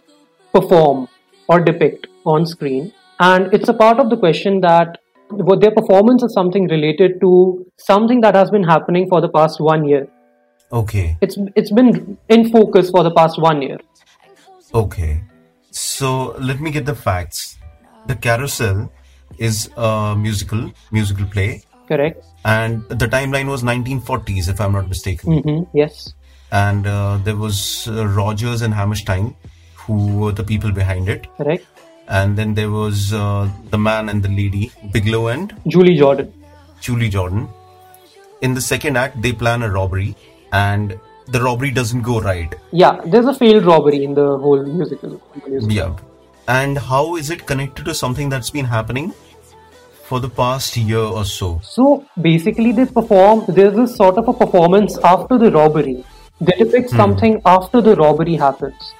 perform 0.53 1.09
or 1.49 1.61
depict 1.61 2.09
on 2.27 2.45
screen? 2.47 2.93
And 3.21 3.55
it's 3.55 3.69
a 3.69 3.75
part 3.75 3.99
of 4.01 4.11
the 4.11 4.17
question 4.17 4.61
that 4.61 4.99
what 5.33 5.61
their 5.61 5.71
performance 5.71 6.23
is 6.23 6.33
something 6.33 6.67
related 6.69 7.21
to 7.21 7.65
something 7.79 8.21
that 8.21 8.35
has 8.35 8.51
been 8.51 8.63
happening 8.65 9.09
for 9.09 9.21
the 9.21 9.29
past 9.29 9.61
one 9.61 9.87
year. 9.89 10.09
Okay. 10.73 11.17
It's 11.21 11.37
it's 11.57 11.71
been 11.71 12.19
in 12.29 12.51
focus 12.51 12.91
for 12.91 13.03
the 13.03 13.11
past 13.11 13.39
one 13.41 13.63
year. 13.63 13.79
Okay. 14.75 15.23
So 15.71 16.37
let 16.39 16.61
me 16.61 16.71
get 16.71 16.87
the 16.87 16.95
facts. 16.95 17.59
The 18.07 18.15
Carousel 18.17 18.91
is 19.39 19.71
a 19.77 20.15
musical, 20.17 20.71
musical 20.91 21.27
play, 21.27 21.63
Correct? 21.89 22.25
and 22.45 22.83
the 22.89 23.07
timeline 23.07 23.49
was 23.49 23.63
1940s, 23.63 24.49
if 24.49 24.61
I'm 24.61 24.73
not 24.73 24.89
mistaken. 24.89 25.41
hmm 25.43 25.63
Yes. 25.73 26.15
And 26.51 26.87
uh, 26.87 27.19
there 27.25 27.37
was 27.37 27.89
uh, 27.89 28.07
Rodgers 28.07 28.61
and 28.61 28.75
Hammerstein, 28.75 29.35
who 29.75 30.19
were 30.19 30.33
the 30.33 30.45
people 30.45 30.71
behind 30.73 31.09
it. 31.09 31.27
Correct. 31.37 31.65
And 32.09 32.37
then 32.37 32.55
there 32.55 32.71
was 32.71 33.13
uh, 33.13 33.51
the 33.71 33.79
man 33.79 34.09
and 34.09 34.23
the 34.23 34.29
lady, 34.29 34.73
Bigelow 34.93 35.29
and 35.29 35.55
Julie 35.67 35.97
Jordan. 35.97 36.33
Julie 36.81 37.09
Jordan. 37.09 37.49
In 38.41 38.55
the 38.55 38.61
second 38.61 38.97
act, 38.97 39.23
they 39.23 39.33
plan 39.33 39.63
a 39.63 39.71
robbery, 39.71 40.17
and 40.53 40.99
the 41.29 41.41
robbery 41.41 41.71
doesn't 41.71 42.03
go 42.03 42.21
right. 42.21 42.55
Yeah, 42.73 43.01
there's 43.07 43.27
a 43.27 43.35
failed 43.35 43.65
robbery 43.65 44.05
in 44.05 44.15
the 44.15 44.37
whole 44.39 44.65
musical. 44.65 45.23
musical. 45.47 45.73
Yeah. 45.73 45.97
And 46.49 46.77
how 46.77 47.17
is 47.17 47.31
it 47.31 47.47
connected 47.47 47.85
to 47.85 47.95
something 47.95 48.29
that's 48.29 48.51
been 48.51 48.65
happening 48.65 49.15
for 50.03 50.19
the 50.19 50.29
past 50.29 50.77
year 50.77 50.99
or 50.99 51.25
so? 51.25 51.61
So 51.63 52.05
basically, 52.21 52.73
they 52.73 52.87
perform. 52.87 53.45
There's 53.47 53.75
this 53.75 53.95
sort 53.97 54.19
of 54.19 54.27
a 54.27 54.33
performance 54.33 54.99
after 54.99 55.39
the 55.39 55.53
robbery. 55.53 56.05
They 56.41 56.57
depict 56.59 56.91
something 56.91 57.41
after 57.45 57.81
the 57.81 57.95
robbery 57.95 58.35
happens, 58.35 58.95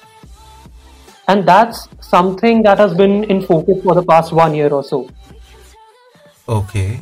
and 1.29 1.47
that's 1.47 1.89
something 2.01 2.63
that 2.63 2.79
has 2.79 2.95
been 2.95 3.25
in 3.25 3.43
focus 3.43 3.83
for 3.83 3.95
the 3.95 4.03
past 4.03 4.33
one 4.33 4.55
year 4.55 4.69
or 4.69 4.83
so. 4.83 5.09
Okay. 6.49 7.01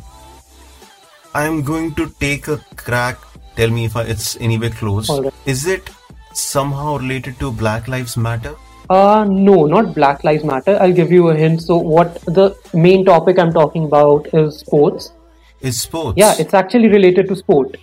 I'm 1.35 1.63
going 1.63 1.95
to 1.95 2.11
take 2.21 2.49
a 2.49 2.59
crack. 2.77 3.19
Tell 3.57 3.71
me 3.71 3.85
if 3.85 3.97
I, 3.97 4.03
it's 4.03 4.37
anywhere 4.37 4.71
close. 4.71 5.09
Alright. 5.09 5.33
Is 5.47 5.67
it 5.67 5.91
somehow 6.33 6.99
related 6.99 7.39
to 7.39 7.53
Black 7.53 7.89
Lives 7.89 8.17
Matter? 8.17 8.55
Uh, 8.89 9.25
no, 9.25 9.67
not 9.67 9.95
Black 9.95 10.25
Lives 10.25 10.45
Matter. 10.45 10.77
I'll 10.81 10.93
give 10.93 11.13
you 11.13 11.29
a 11.29 11.37
hint. 11.37 11.63
So, 11.63 11.77
what 11.77 12.21
the 12.23 12.57
main 12.75 13.05
topic 13.05 13.39
I'm 13.39 13.53
talking 13.53 13.85
about 13.85 14.27
is 14.35 14.59
sports. 14.59 15.13
Is 15.61 15.81
sports? 15.81 16.19
Yeah, 16.19 16.35
it's 16.39 16.55
actually 16.55 16.89
related 16.89 17.29
to 17.29 17.37
sport. 17.37 17.77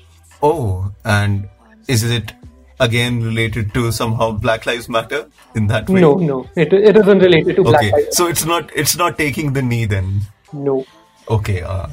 Oh, 0.43 0.91
and 1.05 1.47
is 1.87 2.03
it 2.03 2.33
again 2.79 3.23
related 3.23 3.73
to 3.73 3.91
somehow 3.91 4.31
Black 4.31 4.65
Lives 4.65 4.87
Matter 4.89 5.29
in 5.55 5.67
that 5.67 5.89
way? 5.89 6.01
No, 6.01 6.15
no, 6.15 6.49
it, 6.55 6.71
it 6.73 6.95
isn't 6.95 7.19
related 7.19 7.55
to 7.57 7.63
Black 7.63 7.75
Okay, 7.83 7.91
Lives. 7.91 8.17
so 8.17 8.27
it's 8.27 8.45
not 8.45 8.69
it's 8.75 8.95
not 8.95 9.17
taking 9.17 9.53
the 9.53 9.61
knee 9.61 9.85
then. 9.85 10.21
No. 10.53 10.85
Okay, 11.29 11.61
uh, 11.61 11.87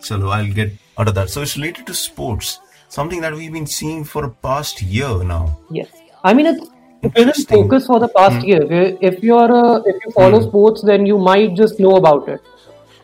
so 0.00 0.28
I'll 0.28 0.52
get 0.52 0.72
out 0.98 1.08
of 1.08 1.14
that. 1.14 1.30
So 1.30 1.42
it's 1.42 1.56
related 1.56 1.86
to 1.86 1.94
sports, 1.94 2.58
something 2.88 3.20
that 3.20 3.34
we've 3.34 3.52
been 3.52 3.66
seeing 3.66 4.04
for 4.04 4.24
a 4.24 4.30
past 4.30 4.82
year 4.82 5.22
now. 5.24 5.58
Yes, 5.70 5.88
I 6.24 6.34
mean 6.34 6.46
it's 6.46 6.68
been 7.00 7.12
Interesting. 7.14 7.62
focus 7.62 7.86
for 7.86 8.00
the 8.00 8.08
past 8.08 8.44
year. 8.46 8.62
If 9.00 9.22
you're 9.22 9.50
a, 9.50 9.76
if 9.86 9.96
you 10.04 10.10
follow 10.12 10.40
sports, 10.40 10.82
then 10.82 11.06
you 11.06 11.16
might 11.16 11.54
just 11.54 11.78
know 11.78 11.96
about 11.96 12.28
it. 12.28 12.40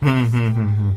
Hmm, 0.01 0.25
hmm, 0.25 0.49
hmm, 0.49 0.67
hmm. 0.67 0.91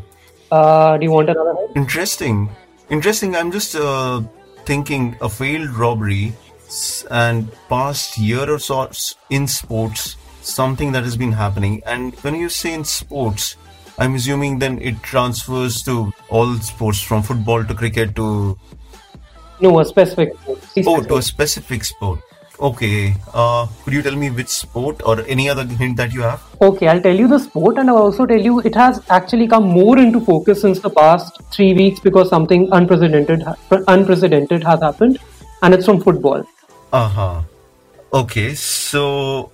Uh, 0.51 0.97
do 0.99 1.05
you 1.05 1.13
want 1.13 1.31
another? 1.31 1.55
Interesting, 1.77 2.49
interesting. 2.91 3.37
I'm 3.37 3.53
just 3.53 3.75
uh, 3.77 4.23
thinking 4.69 5.17
a 5.23 5.29
failed 5.31 5.71
robbery 5.71 6.35
and 7.11 7.51
past 7.71 8.19
year 8.19 8.51
or 8.51 8.59
so 8.59 8.91
in 9.31 9.47
sports, 9.49 10.17
something 10.43 10.93
that 10.93 11.05
has 11.05 11.17
been 11.17 11.33
happening. 11.33 11.81
And 11.87 12.15
when 12.17 12.35
you 12.35 12.51
say 12.51 12.75
in 12.75 12.85
sports, 12.85 13.57
I'm 13.99 14.15
assuming 14.15 14.59
then 14.59 14.79
it 14.83 15.03
transfers 15.03 15.83
to 15.85 16.13
all 16.29 16.55
sports 16.57 17.01
from 17.01 17.23
football 17.23 17.65
to 17.65 17.75
cricket 17.75 18.15
to 18.17 18.59
No, 19.61 19.81
a 19.81 19.85
specific. 19.87 20.35
sport. 20.35 20.59
Oh, 20.87 21.03
to 21.03 21.17
a 21.17 21.23
specific. 21.23 21.23
specific 21.23 21.85
sport. 21.85 22.21
Okay. 22.61 23.15
Uh, 23.33 23.67
could 23.85 23.93
you 23.93 24.03
tell 24.03 24.17
me 24.17 24.31
which 24.31 24.49
sport 24.49 25.01
or 25.07 25.21
any 25.27 25.49
other 25.49 25.65
hint 25.65 25.97
that 25.97 26.13
you 26.13 26.23
have? 26.23 26.43
Okay, 26.61 26.89
I'll 26.89 27.01
tell 27.01 27.15
you 27.15 27.29
the 27.29 27.39
sport, 27.39 27.79
and 27.79 27.89
I'll 27.89 27.99
also 27.99 28.27
tell 28.27 28.41
you 28.41 28.61
it 28.61 28.75
has 28.75 29.01
actually 29.09 29.47
come 29.47 29.65
more 29.65 29.99
into 29.99 30.21
focus 30.21 30.61
since 30.63 30.81
the 30.81 30.91
past 30.91 31.41
three 31.53 31.73
weeks 31.75 32.01
because 32.01 32.29
something 32.29 32.69
unprecedented 32.73 33.45
unprecedented 33.87 34.65
has 34.65 34.81
happened, 34.81 35.19
and 35.63 35.73
it's 35.73 35.87
from 35.87 36.01
football. 36.01 36.45
Uh 36.93 37.09
huh. 37.09 37.43
Okay, 38.13 38.55
so 38.55 39.53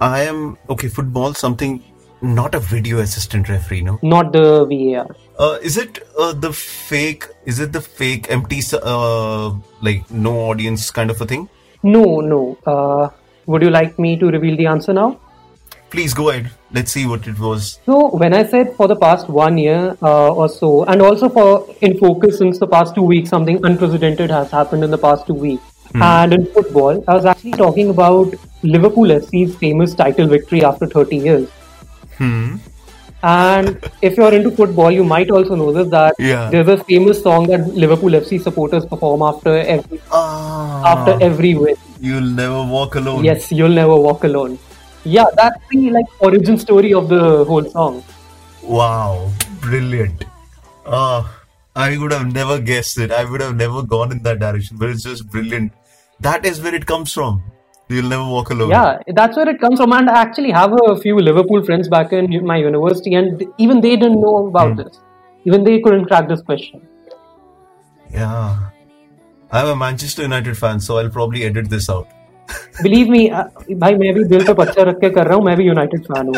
I 0.00 0.22
am 0.22 0.58
okay. 0.68 0.88
Football, 0.88 1.32
something 1.32 1.82
not 2.20 2.54
a 2.54 2.60
video 2.60 2.98
assistant 2.98 3.48
referee, 3.48 3.82
no. 3.82 3.98
Not 4.02 4.32
the 4.32 4.66
VAR. 4.66 5.16
Uh, 5.38 5.58
is 5.62 5.76
it 5.78 6.06
uh, 6.18 6.32
the 6.32 6.52
fake? 6.52 7.24
Is 7.46 7.58
it 7.58 7.72
the 7.72 7.80
fake 7.80 8.30
empty, 8.30 8.60
uh, 8.82 9.54
like 9.80 10.10
no 10.10 10.38
audience 10.50 10.90
kind 10.90 11.10
of 11.10 11.20
a 11.20 11.26
thing? 11.26 11.48
No, 11.84 12.20
no. 12.20 12.58
Uh, 12.66 13.10
would 13.46 13.62
you 13.62 13.70
like 13.70 13.98
me 13.98 14.16
to 14.16 14.26
reveal 14.26 14.56
the 14.56 14.66
answer 14.66 14.92
now? 14.92 15.20
Please 15.90 16.12
go 16.12 16.30
ahead. 16.30 16.50
Let's 16.72 16.90
see 16.90 17.06
what 17.06 17.28
it 17.28 17.38
was. 17.38 17.78
So 17.86 18.08
when 18.16 18.34
I 18.34 18.44
said 18.44 18.74
for 18.74 18.88
the 18.88 18.96
past 18.96 19.28
one 19.28 19.58
year 19.58 19.96
uh, 20.02 20.32
or 20.32 20.48
so, 20.48 20.84
and 20.86 21.00
also 21.00 21.28
for 21.28 21.68
in 21.82 21.96
focus 21.98 22.38
since 22.38 22.58
the 22.58 22.66
past 22.66 22.96
two 22.96 23.02
weeks, 23.02 23.30
something 23.30 23.64
unprecedented 23.64 24.30
has 24.30 24.50
happened 24.50 24.82
in 24.82 24.90
the 24.90 24.98
past 24.98 25.26
two 25.26 25.34
weeks. 25.34 25.62
And 25.94 26.32
in 26.32 26.46
football, 26.46 27.04
I 27.06 27.14
was 27.14 27.24
actually 27.24 27.52
talking 27.52 27.90
about 27.90 28.34
Liverpool 28.64 29.04
FC's 29.04 29.54
famous 29.56 29.94
title 29.94 30.26
victory 30.26 30.64
after 30.64 30.86
30 30.86 31.16
years. 31.16 31.50
Hmm. 32.18 32.56
And 33.28 33.78
if 34.02 34.16
you're 34.18 34.32
into 34.34 34.50
football, 34.50 34.90
you 34.90 35.04
might 35.10 35.30
also 35.30 35.54
know 35.60 35.72
this 35.76 35.88
that 35.92 36.14
Yeah. 36.18 36.50
there's 36.54 36.68
a 36.72 36.76
famous 36.88 37.22
song 37.26 37.46
that 37.52 37.68
Liverpool 37.84 38.16
FC 38.20 38.38
supporters 38.46 38.84
perform 38.90 39.22
after 39.28 39.54
every 39.74 40.00
Ah. 40.12 40.92
after 40.94 41.14
every 41.28 41.52
win. 41.54 41.78
You'll 42.08 42.32
never 42.40 42.62
walk 42.74 42.96
alone. 43.02 43.24
Yes, 43.28 43.46
you'll 43.60 43.78
never 43.80 43.96
walk 44.08 44.24
alone. 44.30 44.58
Yeah, 45.04 45.30
that's 45.40 45.56
the 45.70 45.80
like 45.96 46.12
origin 46.28 46.58
story 46.66 46.92
of 47.00 47.08
the 47.14 47.22
whole 47.52 47.64
song. 47.78 48.02
Wow, 48.62 49.30
brilliant. 49.62 50.26
Ah, 50.86 51.32
I 51.86 51.96
would 52.02 52.12
have 52.18 52.28
never 52.34 52.58
guessed 52.58 52.98
it. 53.06 53.10
I 53.22 53.24
would 53.24 53.40
have 53.46 53.56
never 53.56 53.82
gone 53.96 54.12
in 54.12 54.22
that 54.28 54.38
direction, 54.44 54.76
but 54.84 54.90
it's 54.90 55.02
just 55.10 55.28
brilliant. 55.30 55.72
That 56.20 56.44
is 56.52 56.60
where 56.66 56.74
it 56.74 56.86
comes 56.92 57.12
from. 57.20 57.42
You'll 57.89 58.09
never 58.09 58.23
walk 58.23 58.51
alone. 58.51 58.69
Yeah, 58.69 58.99
that's 59.07 59.35
where 59.35 59.49
it 59.49 59.59
comes 59.59 59.79
from. 59.79 59.93
And 59.93 60.09
I 60.09 60.21
actually 60.21 60.51
have 60.51 60.73
a 60.87 60.95
few 60.95 61.17
Liverpool 61.17 61.63
friends 61.65 61.87
back 61.87 62.13
in 62.13 62.45
my 62.45 62.57
university, 62.57 63.15
and 63.15 63.43
even 63.57 63.81
they 63.81 63.95
didn't 63.95 64.21
know 64.21 64.47
about 64.47 64.77
this. 64.77 64.99
Even 65.45 65.63
they 65.63 65.79
couldn't 65.81 66.05
crack 66.05 66.27
this 66.27 66.41
question. 66.41 66.87
Yeah. 68.11 68.69
I'm 69.51 69.67
a 69.67 69.75
Manchester 69.75 70.21
United 70.21 70.55
fan, 70.55 70.79
so 70.79 70.99
I'll 70.99 71.09
probably 71.09 71.43
edit 71.43 71.69
this 71.69 71.89
out. 71.89 72.07
Believe 72.83 73.09
me, 73.09 73.29
uh, 73.31 73.45
भाई 73.81 73.95
मैं 73.95 74.13
भी 74.13 74.23
दिल 74.29 74.45
पे 74.45 74.53
पत्थर 74.59 74.87
रख 74.87 74.99
के 75.01 75.09
कर 75.15 75.27
रहा 75.27 75.35
हूँ 75.37 75.43
मैं 75.45 75.55
भी 75.57 75.65
यूनाइटेड 75.65 76.03
फैन 76.11 76.27
हूँ 76.27 76.35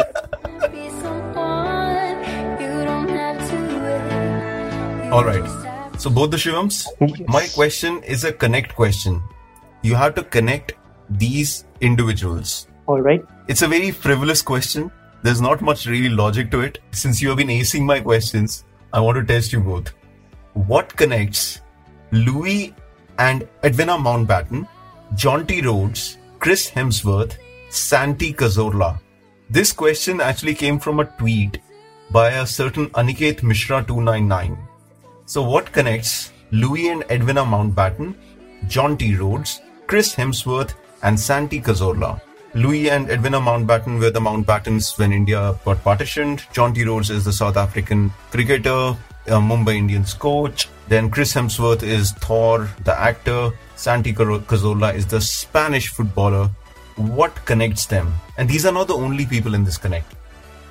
Be 0.73 0.87
someone 1.01 2.23
you 2.63 2.71
don't 2.87 3.13
have 3.19 3.41
to 3.51 3.59
wait. 3.85 5.11
All 5.17 5.25
right. 5.29 5.99
So 6.03 6.09
both 6.09 6.31
the 6.31 6.39
Shivams, 6.43 6.77
my 7.37 7.43
question 7.55 8.01
is 8.15 8.23
a 8.23 8.31
connect 8.43 8.75
question. 8.75 9.21
You 9.89 9.95
have 9.95 10.15
to 10.15 10.23
connect 10.37 10.73
these 11.10 11.64
individuals. 11.80 12.68
All 12.86 13.00
right. 13.00 13.24
It's 13.48 13.62
a 13.62 13.68
very 13.68 13.90
frivolous 13.90 14.42
question. 14.42 14.90
There's 15.22 15.40
not 15.40 15.60
much 15.60 15.86
really 15.86 16.08
logic 16.08 16.50
to 16.52 16.60
it. 16.60 16.78
Since 16.92 17.20
you 17.20 17.28
have 17.28 17.38
been 17.38 17.48
acing 17.48 17.84
my 17.84 18.00
questions, 18.00 18.64
I 18.92 19.00
want 19.00 19.16
to 19.16 19.24
test 19.24 19.52
you 19.52 19.60
both. 19.60 19.92
What 20.52 20.96
connects 20.96 21.60
Louis 22.12 22.74
and 23.18 23.48
Edwina 23.64 23.96
Mountbatten, 23.98 24.68
Jonty 25.14 25.64
Rhodes, 25.64 26.18
Chris 26.38 26.70
Hemsworth, 26.70 27.36
Santi 27.70 28.32
Cazorla? 28.32 29.00
This 29.50 29.72
question 29.72 30.20
actually 30.20 30.54
came 30.54 30.78
from 30.78 31.00
a 31.00 31.04
tweet 31.04 31.60
by 32.10 32.30
a 32.30 32.46
certain 32.46 32.88
Aniket 32.90 33.42
Mishra 33.42 33.84
299. 33.84 34.56
So, 35.24 35.42
what 35.42 35.72
connects 35.72 36.32
Louis 36.52 36.88
and 36.88 37.04
Edwina 37.10 37.44
Mountbatten, 37.44 38.14
Jonty 38.66 39.18
Rhodes, 39.18 39.60
Chris 39.86 40.14
Hemsworth, 40.14 40.74
and 41.02 41.18
Santi 41.18 41.60
Cazorla? 41.60 42.20
Louis 42.54 42.88
and 42.90 43.10
Edwina 43.10 43.38
Mountbatten 43.40 43.98
were 44.00 44.10
the 44.10 44.20
Mountbattens 44.20 44.98
when 44.98 45.12
India 45.12 45.54
got 45.64 45.82
partitioned. 45.84 46.40
Jonty 46.54 46.86
Rhodes 46.86 47.10
is 47.10 47.24
the 47.24 47.32
South 47.32 47.56
African 47.56 48.10
cricketer, 48.30 48.96
a 49.26 49.38
Mumbai 49.50 49.76
Indians 49.76 50.14
coach, 50.14 50.68
Then 50.88 51.10
Chris 51.10 51.34
Hemsworth 51.34 51.82
is 51.82 52.12
Thor, 52.12 52.68
the 52.84 52.98
actor. 52.98 53.50
Santi 53.74 54.12
Caro- 54.12 54.38
Cazorla 54.38 54.94
is 54.94 55.04
the 55.06 55.20
Spanish 55.20 55.88
footballer. 55.88 56.48
What 56.96 57.34
connects 57.44 57.86
them? 57.86 58.14
And 58.38 58.48
these 58.48 58.64
are 58.64 58.72
not 58.72 58.86
the 58.88 58.94
only 58.94 59.26
people 59.26 59.54
in 59.54 59.64
this 59.64 59.76
connect. 59.76 60.14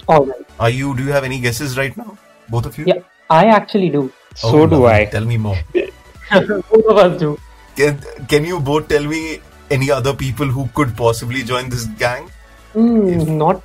All 0.07 0.25
right. 0.25 0.45
Are 0.59 0.69
you? 0.69 0.95
Do 0.95 1.03
you 1.03 1.11
have 1.11 1.23
any 1.23 1.39
guesses 1.39 1.77
right 1.77 1.95
now? 1.97 2.17
Both 2.49 2.65
of 2.65 2.77
you? 2.77 2.85
Yeah, 2.88 3.01
I 3.29 3.45
actually 3.47 3.89
do. 3.89 4.11
Oh, 4.43 4.51
so 4.51 4.61
Oh, 4.61 4.65
do 4.67 4.75
lovely. 4.77 4.88
I. 5.01 5.05
Tell 5.05 5.25
me 5.25 5.38
more. 5.38 5.57
Both 6.31 6.85
of 6.89 6.97
us 6.97 7.19
do. 7.19 7.38
Can, 7.75 7.99
can 8.27 8.45
you 8.45 8.59
both 8.59 8.88
tell 8.88 9.03
me 9.03 9.41
any 9.71 9.91
other 9.91 10.13
people 10.13 10.47
who 10.47 10.67
could 10.73 10.95
possibly 10.95 11.43
join 11.43 11.69
this 11.69 11.86
gang? 11.86 12.30
Mm, 12.75 13.28
not 13.38 13.62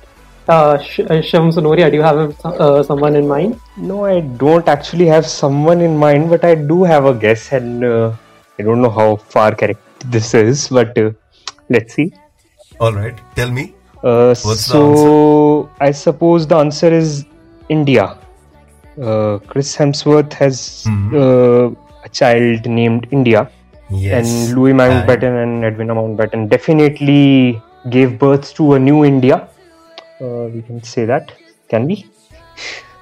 uh, 0.47 0.77
Sh- 0.79 0.99
uh, 1.01 1.21
Sonoria. 1.21 1.89
Do 1.89 1.97
you 1.97 2.03
have 2.03 2.45
uh, 2.45 2.83
someone 2.83 3.15
in 3.15 3.27
mind? 3.27 3.59
No, 3.77 4.05
I 4.05 4.21
don't 4.21 4.67
actually 4.67 5.05
have 5.07 5.25
someone 5.25 5.81
in 5.81 5.97
mind, 5.97 6.29
but 6.29 6.43
I 6.43 6.55
do 6.55 6.83
have 6.83 7.05
a 7.05 7.13
guess, 7.13 7.51
and 7.51 7.83
uh, 7.83 8.13
I 8.59 8.63
don't 8.63 8.81
know 8.81 8.89
how 8.89 9.15
far 9.17 9.53
correct 9.55 9.81
this 10.11 10.33
is, 10.33 10.67
but 10.69 10.97
uh, 10.97 11.11
let's 11.69 11.93
see. 11.93 12.13
All 12.79 12.93
right, 12.93 13.15
tell 13.35 13.51
me. 13.51 13.73
Uh, 14.03 14.29
What's 14.29 14.43
the 14.43 14.57
so 14.73 15.69
I 15.79 15.91
suppose 15.91 16.47
the 16.47 16.55
answer 16.57 16.91
is 16.91 17.25
India. 17.69 18.17
Uh, 19.01 19.37
Chris 19.47 19.75
Hemsworth 19.77 20.33
has 20.33 20.85
Mhm. 20.87 21.13
uh, 21.23 21.75
a 22.03 22.09
child 22.09 22.65
named 22.65 23.07
India, 23.11 23.49
Yes. 23.91 24.27
and 24.27 24.55
Louis 24.57 24.73
Mountbatten 24.73 25.43
and 25.43 25.63
Edwina 25.65 25.95
Mountbatten 25.95 26.49
definitely 26.49 27.61
gave 27.89 28.17
birth 28.19 28.53
to 28.55 28.73
a 28.73 28.79
new 28.79 29.03
India. 29.05 29.47
Uh, 30.21 30.47
we 30.53 30.61
can 30.61 30.81
say 30.83 31.05
that, 31.05 31.31
can 31.67 31.85
we? 31.87 32.05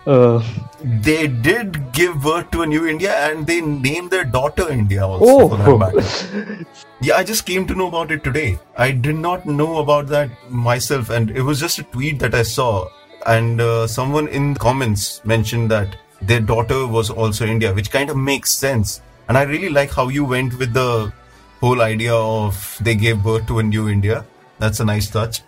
Uh, 0.08 0.42
They 0.82 1.28
did 1.28 1.92
give 1.94 2.22
birth 2.24 2.50
to 2.52 2.62
a 2.62 2.66
new 2.66 2.88
India 2.88 3.14
and 3.30 3.46
they 3.46 3.62
named 3.62 4.10
their 4.12 4.24
daughter 4.24 4.70
India 4.70 5.06
also. 5.06 5.50
oh. 5.52 6.64
Yeah, 7.02 7.16
I 7.16 7.24
just 7.24 7.46
came 7.46 7.68
to 7.68 7.76
know 7.76 7.88
about 7.88 8.12
it 8.12 8.24
today. 8.24 8.58
I 8.78 8.92
did 8.92 9.16
not 9.16 9.46
know 9.46 9.78
about 9.78 10.08
that 10.08 10.30
myself, 10.50 11.10
and 11.10 11.30
it 11.32 11.42
was 11.42 11.60
just 11.60 11.80
a 11.80 11.84
tweet 11.84 12.20
that 12.20 12.34
I 12.34 12.42
saw. 12.44 12.88
And 13.26 13.62
uh, 13.62 13.88
someone 13.88 14.28
in 14.30 14.54
the 14.54 14.60
comments 14.60 15.22
mentioned 15.26 15.70
that 15.72 15.96
their 16.22 16.40
daughter 16.42 16.88
was 16.88 17.10
also 17.10 17.46
India, 17.46 17.74
which 17.74 17.92
kind 17.92 18.10
of 18.10 18.18
makes 18.18 18.52
sense. 18.52 19.02
And 19.30 19.38
I 19.38 19.44
really 19.44 19.70
like 19.70 19.92
how 19.92 20.08
you 20.10 20.26
went 20.26 20.58
with 20.58 20.74
the 20.74 21.14
whole 21.60 21.84
idea 21.84 22.16
of 22.16 22.78
they 22.82 22.96
gave 22.96 23.22
birth 23.22 23.46
to 23.46 23.60
a 23.60 23.64
new 23.64 23.88
India. 23.88 24.26
That's 24.58 24.80
a 24.80 24.86
nice 24.86 25.08
touch. 25.08 25.44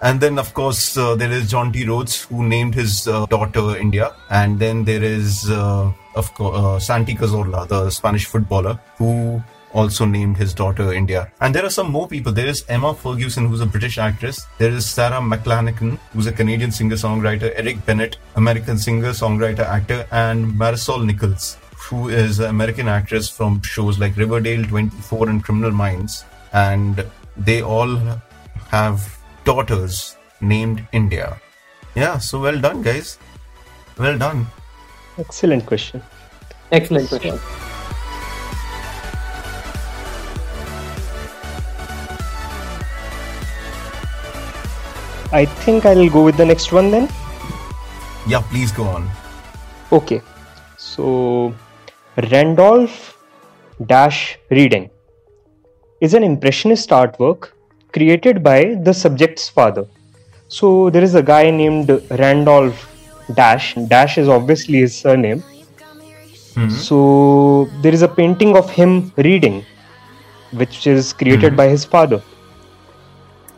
And 0.00 0.18
then, 0.20 0.38
of 0.38 0.54
course, 0.54 0.96
uh, 0.96 1.14
there 1.16 1.30
is 1.30 1.52
Jonty 1.52 1.86
Rhodes, 1.86 2.22
who 2.22 2.48
named 2.48 2.74
his 2.74 3.06
uh, 3.06 3.26
daughter 3.26 3.76
India. 3.76 4.14
And 4.30 4.58
then 4.58 4.84
there 4.84 5.02
is, 5.02 5.50
uh, 5.50 5.92
of 6.14 6.32
course, 6.32 6.56
uh, 6.58 6.78
Santi 6.78 7.14
Cazorla, 7.14 7.68
the 7.68 7.90
Spanish 7.90 8.24
footballer, 8.24 8.80
who 8.96 9.42
also 9.74 10.06
named 10.06 10.38
his 10.38 10.54
daughter 10.54 10.94
India. 10.94 11.30
And 11.42 11.54
there 11.54 11.64
are 11.64 11.70
some 11.70 11.90
more 11.90 12.08
people. 12.08 12.32
There 12.32 12.46
is 12.46 12.64
Emma 12.70 12.94
Ferguson, 12.94 13.48
who's 13.48 13.60
a 13.60 13.66
British 13.66 13.98
actress. 13.98 14.46
There 14.56 14.70
is 14.70 14.88
Sarah 14.88 15.20
McLachlan, 15.20 15.98
who's 16.14 16.26
a 16.26 16.32
Canadian 16.32 16.72
singer-songwriter. 16.72 17.52
Eric 17.54 17.84
Bennett, 17.84 18.16
American 18.34 18.78
singer, 18.78 19.10
songwriter, 19.10 19.60
actor. 19.60 20.06
And 20.10 20.52
Marisol 20.52 21.04
Nichols, 21.04 21.58
who 21.88 22.08
is 22.08 22.40
an 22.40 22.46
American 22.46 22.88
actress 22.88 23.30
from 23.30 23.62
shows 23.62 23.98
like 23.98 24.16
Riverdale, 24.16 24.64
24, 24.64 25.28
and 25.28 25.42
Criminal 25.42 25.70
Minds. 25.70 26.24
And 26.52 27.06
they 27.36 27.62
all 27.62 27.96
have 28.68 29.18
daughters 29.44 30.16
named 30.40 30.86
India. 30.92 31.40
Yeah, 31.94 32.18
so 32.18 32.40
well 32.40 32.60
done, 32.60 32.82
guys. 32.82 33.18
Well 33.98 34.18
done. 34.18 34.46
excellent 35.18 35.64
question. 35.64 36.02
Excellent 36.72 37.08
question. 37.08 37.38
I 45.32 45.44
think 45.44 45.84
I'll 45.84 46.08
go 46.08 46.24
with 46.24 46.36
the 46.36 46.44
next 46.44 46.72
one 46.72 46.90
then. 46.90 47.08
Yeah, 48.26 48.42
please 48.50 48.72
go 48.72 48.84
on. 48.84 49.08
Okay, 49.92 50.20
so 50.76 51.54
Randolph 52.16 53.22
Dash 53.84 54.38
Reading 54.48 54.88
is 56.00 56.14
an 56.14 56.24
impressionist 56.24 56.88
artwork 56.88 57.50
created 57.92 58.42
by 58.42 58.74
the 58.84 58.94
subject's 58.94 59.50
father. 59.50 59.86
So 60.48 60.88
there 60.88 61.02
is 61.02 61.14
a 61.14 61.22
guy 61.22 61.50
named 61.50 61.90
Randolph 62.08 62.90
Dash. 63.34 63.74
Dash 63.88 64.16
is 64.16 64.28
obviously 64.30 64.78
his 64.78 64.96
surname. 64.96 65.44
Hmm. 66.54 66.70
So 66.70 67.68
there 67.82 67.92
is 67.92 68.00
a 68.00 68.08
painting 68.08 68.56
of 68.56 68.70
him 68.70 69.12
reading, 69.18 69.66
which 70.52 70.86
is 70.86 71.12
created 71.12 71.50
hmm. 71.50 71.56
by 71.56 71.68
his 71.68 71.84
father. 71.84 72.22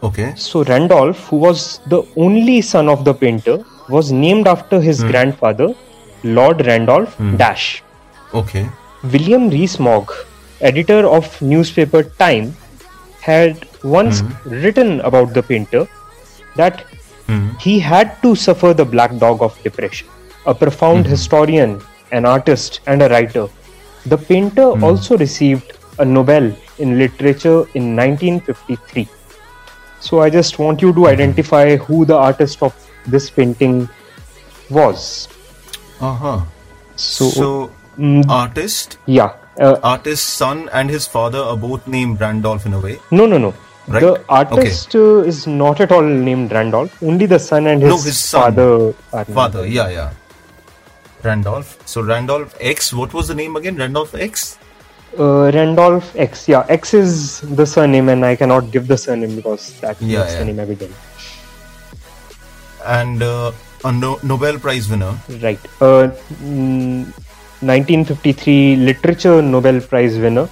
Okay. 0.03 0.35
So 0.35 0.65
Randolph, 0.65 1.29
who 1.29 1.37
was 1.37 1.79
the 1.87 2.03
only 2.17 2.61
son 2.63 2.89
of 2.89 3.05
the 3.05 3.15
painter, 3.15 3.65
was 3.89 4.11
named 4.11 4.49
after 4.49 4.81
his 4.81 5.01
hmm. 5.01 5.11
grandfather, 5.13 5.77
Lord 6.25 6.67
Randolph 6.67 7.17
Dash. 7.37 7.85
Okay. 8.35 8.69
William 9.03 9.49
Rees-Mogg, 9.49 10.13
editor 10.61 11.07
of 11.07 11.41
newspaper 11.41 12.03
Time, 12.03 12.55
had 13.21 13.67
once 13.83 14.21
hmm. 14.21 14.51
written 14.51 15.01
about 15.01 15.35
the 15.35 15.43
painter 15.43 15.87
that 16.57 16.81
hmm. 17.27 17.51
he 17.61 17.79
had 17.79 18.21
to 18.23 18.35
suffer 18.35 18.75
the 18.75 18.85
black 18.85 19.17
dog 19.19 19.43
of 19.43 19.61
depression. 19.63 20.09
A 20.47 20.55
profound 20.55 21.07
hmm. 21.07 21.11
historian, 21.11 21.81
an 22.13 22.25
artist, 22.25 22.81
and 22.87 23.03
a 23.03 23.09
writer, 23.09 23.49
the 24.07 24.17
painter 24.17 24.69
also 24.83 25.17
received 25.19 25.73
a 25.99 26.05
Nobel 26.05 26.53
in 26.79 26.99
literature 26.99 27.67
in 27.75 27.97
1953. 27.97 29.09
So 30.01 30.21
I 30.21 30.31
just 30.31 30.59
want 30.59 30.81
you 30.81 30.93
to 30.93 31.09
identify 31.09 31.77
who 31.77 32.05
the 32.05 32.17
artist 32.17 32.63
of 32.63 32.75
this 33.07 33.29
painting 33.31 33.89
was. 34.71 35.29
Uh 36.01 36.15
huh. 36.15 36.41
So, 36.97 37.31
So, 37.31 37.71
artist, 38.29 38.99
yeah, 39.07 39.33
uh, 39.61 39.79
artist's 39.83 40.27
son, 40.27 40.69
and 40.73 40.89
his 40.91 41.07
father 41.07 41.39
are 41.39 41.57
both 41.57 41.87
named 41.87 42.21
Randolph 42.21 42.67
in 42.67 42.75
a 42.75 42.81
way. 42.81 42.99
No, 43.11 43.27
no, 43.27 43.39
no. 43.39 43.55
Right? 43.89 44.01
The 44.03 44.23
artist 44.29 44.95
uh, 44.95 45.21
is 45.21 45.47
not 45.47 45.81
at 45.81 45.91
all 45.93 46.03
named 46.03 46.53
Randolph. 46.53 47.03
Only 47.03 47.25
the 47.27 47.39
son 47.39 47.67
and 47.67 47.81
his, 47.83 47.91
No, 47.91 47.97
his 47.97 48.19
son. 48.19 48.55
father. 48.55 48.93
Father, 49.33 49.67
yeah, 49.67 49.89
yeah. 49.89 50.11
Randolph. 51.23 51.79
So 51.87 52.03
Randolph 52.03 52.55
X. 52.61 52.93
What 52.93 53.15
was 53.15 53.29
the 53.29 53.35
name 53.35 53.57
again? 53.57 53.77
Randolph 53.77 54.15
X. 54.15 54.59
Uh, 55.19 55.51
Randolph 55.55 56.15
X. 56.17 56.47
Yeah, 56.49 56.67
X 56.69 56.93
is 56.93 57.41
the 57.41 57.65
surname, 57.65 58.11
and 58.11 58.25
I 58.27 58.37
cannot 58.37 58.71
give 58.71 58.87
the 58.89 58.99
surname 58.99 59.35
because 59.37 59.73
that 59.81 59.97
Yeah, 60.03 60.19
makes 60.21 60.33
yeah. 60.35 60.39
the 60.41 60.45
name 60.45 60.61
evident. 60.61 60.95
And 62.85 63.23
uh, 63.23 63.53
a 63.85 63.93
no- 63.93 64.21
Nobel 64.23 64.59
Prize 64.59 64.89
winner. 64.89 65.17
Right. 65.43 65.59
Uh, 65.81 66.11
mm, 66.43 67.11
1953 67.61 68.77
Literature 68.77 69.43
Nobel 69.43 69.81
Prize 69.81 70.19
winner, 70.19 70.49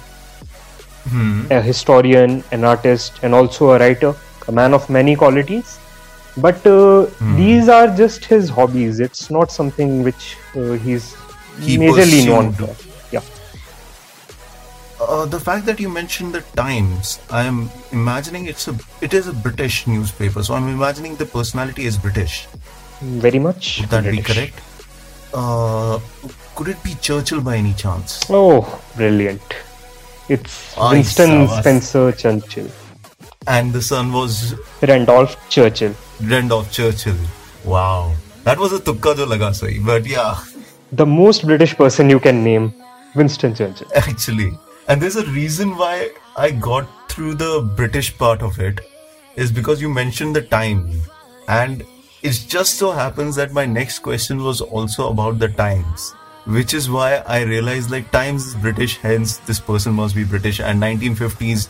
Hmm. 1.09 1.45
a 1.51 1.61
historian, 1.61 2.43
an 2.51 2.63
artist, 2.65 3.19
and 3.23 3.33
also 3.33 3.71
a 3.71 3.79
writer, 3.79 4.13
a 4.47 4.51
man 4.51 4.73
of 4.73 4.89
many 4.89 5.15
qualities. 5.15 5.77
But 6.35 6.65
uh, 6.67 7.05
Hmm. 7.19 7.35
these 7.37 7.69
are 7.69 7.87
just 7.95 8.25
his 8.25 8.49
hobbies. 8.49 8.99
It's 8.99 9.29
not 9.31 9.51
something 9.51 10.03
which 10.03 10.35
uh, 10.55 10.73
he's 10.87 11.15
He 11.61 11.77
majorly 11.77 12.25
known 12.25 12.51
for. 12.53 12.75
Yeah. 13.11 13.21
Uh, 14.99 15.25
the 15.25 15.39
fact 15.39 15.65
that 15.65 15.79
you 15.79 15.89
mentioned 15.89 16.33
the 16.35 16.41
Times, 16.55 17.19
I 17.31 17.43
am 17.45 17.69
imagining 17.91 18.45
it's 18.45 18.67
a 18.67 18.75
it 19.01 19.13
is 19.13 19.27
a 19.27 19.33
British 19.47 19.87
newspaper. 19.87 20.43
So 20.43 20.53
I'm 20.55 20.67
imagining 20.67 21.15
the 21.15 21.25
personality 21.25 21.85
is 21.85 21.97
British. 21.97 22.47
Very 23.01 23.39
much. 23.39 23.79
Would 23.81 23.89
that 23.95 24.03
be 24.03 24.21
British. 24.21 24.35
correct? 24.35 24.59
Could 26.57 26.69
it 26.69 26.83
be 26.83 26.95
Churchill 26.95 27.39
by 27.39 27.55
any 27.57 27.73
chance? 27.75 28.25
Oh, 28.31 28.81
brilliant. 28.95 29.43
It's 30.27 30.75
Ay, 30.75 30.93
Winston. 30.93 31.47
Spencer 31.47 32.11
Churchill. 32.11 32.67
And 33.45 33.71
the 33.71 33.81
son 33.83 34.11
was 34.11 34.55
Randolph 34.81 35.37
Churchill. 35.49 35.93
Randolph 36.19 36.71
Churchill. 36.71 37.15
Wow, 37.63 38.15
that 38.43 38.57
was 38.57 38.73
a 38.73 38.79
tukka 38.79 39.15
jo 39.15 39.27
laga 39.27 39.51
sahi. 39.59 39.85
But 39.85 40.07
yeah, 40.07 40.43
The 40.91 41.05
most 41.05 41.45
British 41.45 41.75
person 41.75 42.09
you 42.09 42.19
can 42.19 42.43
name, 42.43 42.73
Winston 43.15 43.53
Churchill. 43.53 43.87
actually, 43.95 44.51
and 44.87 44.99
there's 44.99 45.15
a 45.15 45.27
reason 45.27 45.77
why 45.77 46.09
I 46.35 46.51
got 46.51 46.89
through 47.11 47.35
the 47.35 47.61
British 47.75 48.17
part 48.17 48.41
of 48.41 48.59
it 48.59 48.81
is 49.35 49.51
because 49.51 49.79
you 49.79 49.89
mentioned 49.89 50.35
the 50.35 50.41
time, 50.41 51.01
and 51.47 51.85
it 52.23 52.45
just 52.47 52.79
so 52.79 52.91
happens 52.91 53.35
that 53.35 53.51
my 53.53 53.65
next 53.65 53.99
question 53.99 54.41
was 54.43 54.59
also 54.59 55.11
about 55.11 55.37
the 55.37 55.49
times. 55.49 56.15
Which 56.47 56.73
is 56.73 56.89
why 56.89 57.15
I 57.27 57.41
realized 57.43 57.91
like 57.91 58.09
Times 58.09 58.47
is 58.47 58.55
British, 58.55 58.97
hence 58.97 59.37
this 59.39 59.59
person 59.59 59.93
must 59.93 60.15
be 60.15 60.23
British. 60.23 60.61
And 60.61 60.81
1950s, 60.81 61.67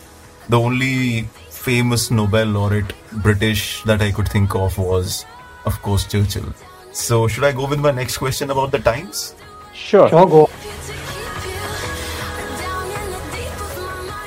the 0.48 0.58
only 0.58 1.22
famous 1.50 2.12
Nobel 2.12 2.46
laureate 2.46 2.92
British 3.22 3.82
that 3.82 4.00
I 4.00 4.12
could 4.12 4.28
think 4.28 4.54
of 4.54 4.78
was, 4.78 5.26
of 5.64 5.82
course, 5.82 6.06
Churchill. 6.06 6.54
So 6.92 7.26
should 7.26 7.42
I 7.42 7.50
go 7.50 7.66
with 7.66 7.80
my 7.80 7.90
next 7.90 8.18
question 8.18 8.50
about 8.52 8.70
the 8.70 8.78
Times? 8.78 9.34
Sure. 9.74 10.08
Sure, 10.08 10.26
go. 10.26 10.46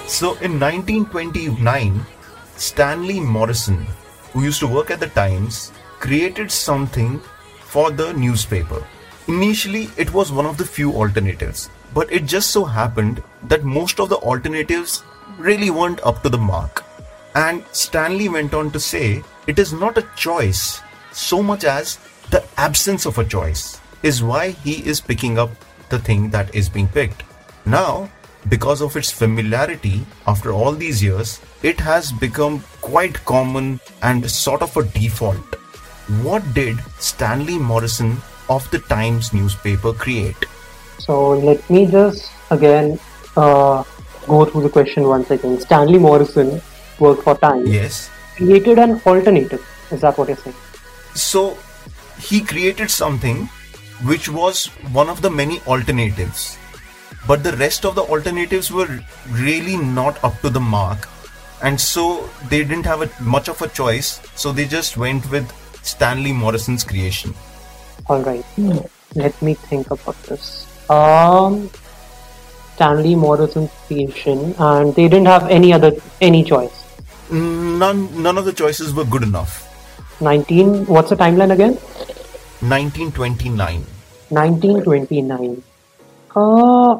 So 0.07 0.33
in 0.41 0.59
1929, 0.59 2.05
Stanley 2.57 3.21
Morison, 3.21 3.87
who 4.33 4.43
used 4.43 4.59
to 4.59 4.67
work 4.67 4.91
at 4.91 4.99
the 4.99 5.07
Times, 5.07 5.71
created 5.99 6.51
something 6.51 7.21
for 7.61 7.89
the 7.89 8.11
newspaper. 8.13 8.85
Initially, 9.27 9.89
it 9.97 10.13
was 10.13 10.31
one 10.31 10.45
of 10.45 10.57
the 10.57 10.65
few 10.65 10.91
alternatives, 10.93 11.69
but 11.93 12.11
it 12.11 12.25
just 12.25 12.51
so 12.51 12.65
happened 12.65 13.23
that 13.43 13.63
most 13.63 13.99
of 13.99 14.09
the 14.09 14.17
alternatives 14.17 15.03
really 15.37 15.69
weren't 15.69 16.03
up 16.03 16.23
to 16.23 16.29
the 16.29 16.37
mark. 16.37 16.83
And 17.35 17.63
Stanley 17.71 18.29
went 18.29 18.53
on 18.53 18.71
to 18.71 18.79
say, 18.79 19.23
it 19.47 19.59
is 19.59 19.73
not 19.73 19.97
a 19.97 20.07
choice 20.15 20.81
so 21.11 21.41
much 21.43 21.63
as 21.63 21.97
the 22.29 22.43
absence 22.57 23.05
of 23.05 23.17
a 23.17 23.25
choice 23.25 23.79
is 24.03 24.23
why 24.23 24.49
he 24.49 24.85
is 24.85 25.01
picking 25.01 25.37
up 25.37 25.51
the 25.89 25.99
thing 25.99 26.29
that 26.29 26.53
is 26.55 26.69
being 26.69 26.87
picked. 26.87 27.23
Now, 27.65 28.09
because 28.49 28.81
of 28.81 28.95
its 28.95 29.11
familiarity, 29.11 30.05
after 30.25 30.51
all 30.51 30.71
these 30.71 31.03
years, 31.03 31.39
it 31.61 31.79
has 31.79 32.11
become 32.11 32.63
quite 32.81 33.23
common 33.25 33.79
and 34.01 34.29
sort 34.29 34.61
of 34.61 34.75
a 34.75 34.83
default. 34.83 35.55
What 36.23 36.53
did 36.53 36.79
Stanley 36.99 37.59
Morison 37.59 38.17
of 38.55 38.69
the 38.71 38.79
Times 38.79 39.33
newspaper 39.33 39.93
create? 39.93 40.45
So 40.99 41.31
let 41.49 41.67
me 41.69 41.85
just 41.85 42.31
again 42.51 42.99
uh, 43.35 43.83
go 44.27 44.45
through 44.45 44.63
the 44.63 44.69
question 44.69 45.07
once 45.07 45.31
again. 45.31 45.59
Stanley 45.59 45.99
Morison 45.99 46.61
worked 46.99 47.23
for 47.23 47.35
Time. 47.35 47.65
Yes. 47.65 48.09
Created 48.35 48.77
an 48.77 49.01
alternative. 49.05 49.65
Is 49.91 50.01
that 50.01 50.17
what 50.17 50.27
you're 50.27 50.37
saying? 50.37 50.55
So 51.13 51.57
he 52.19 52.41
created 52.41 52.91
something 52.91 53.49
which 54.09 54.27
was 54.29 54.65
one 54.99 55.09
of 55.09 55.21
the 55.21 55.29
many 55.29 55.61
alternatives. 55.61 56.57
But 57.27 57.43
the 57.43 57.55
rest 57.57 57.85
of 57.85 57.95
the 57.95 58.01
alternatives 58.01 58.71
were 58.71 58.99
really 59.29 59.77
not 59.77 60.23
up 60.23 60.39
to 60.41 60.49
the 60.49 60.59
mark. 60.59 61.07
And 61.63 61.79
so 61.79 62.27
they 62.49 62.63
didn't 62.63 62.85
have 62.85 63.03
a, 63.03 63.23
much 63.23 63.47
of 63.47 63.61
a 63.61 63.67
choice. 63.67 64.19
So 64.35 64.51
they 64.51 64.65
just 64.65 64.97
went 64.97 65.29
with 65.29 65.51
Stanley 65.83 66.33
Morison's 66.33 66.83
creation. 66.83 67.35
All 68.11 68.21
right. 68.23 68.45
Let 69.15 69.41
me 69.41 69.53
think 69.53 69.89
about 69.89 70.21
this. 70.23 70.67
Um, 70.89 71.69
Stanley 72.75 73.15
Morison's 73.15 73.71
creation, 73.87 74.53
and 74.59 74.93
they 74.95 75.07
didn't 75.07 75.27
have 75.27 75.47
any 75.49 75.71
other 75.71 75.91
any 76.19 76.43
choice. 76.43 76.77
None, 77.31 78.21
none 78.21 78.37
of 78.37 78.43
the 78.43 78.51
choices 78.51 78.93
were 78.93 79.05
good 79.05 79.23
enough. 79.23 79.53
19. 80.19 80.87
What's 80.87 81.09
the 81.11 81.15
timeline 81.15 81.53
again? 81.53 81.75
1929. 82.73 83.85
1929. 84.29 85.63
Uh, 86.35 86.99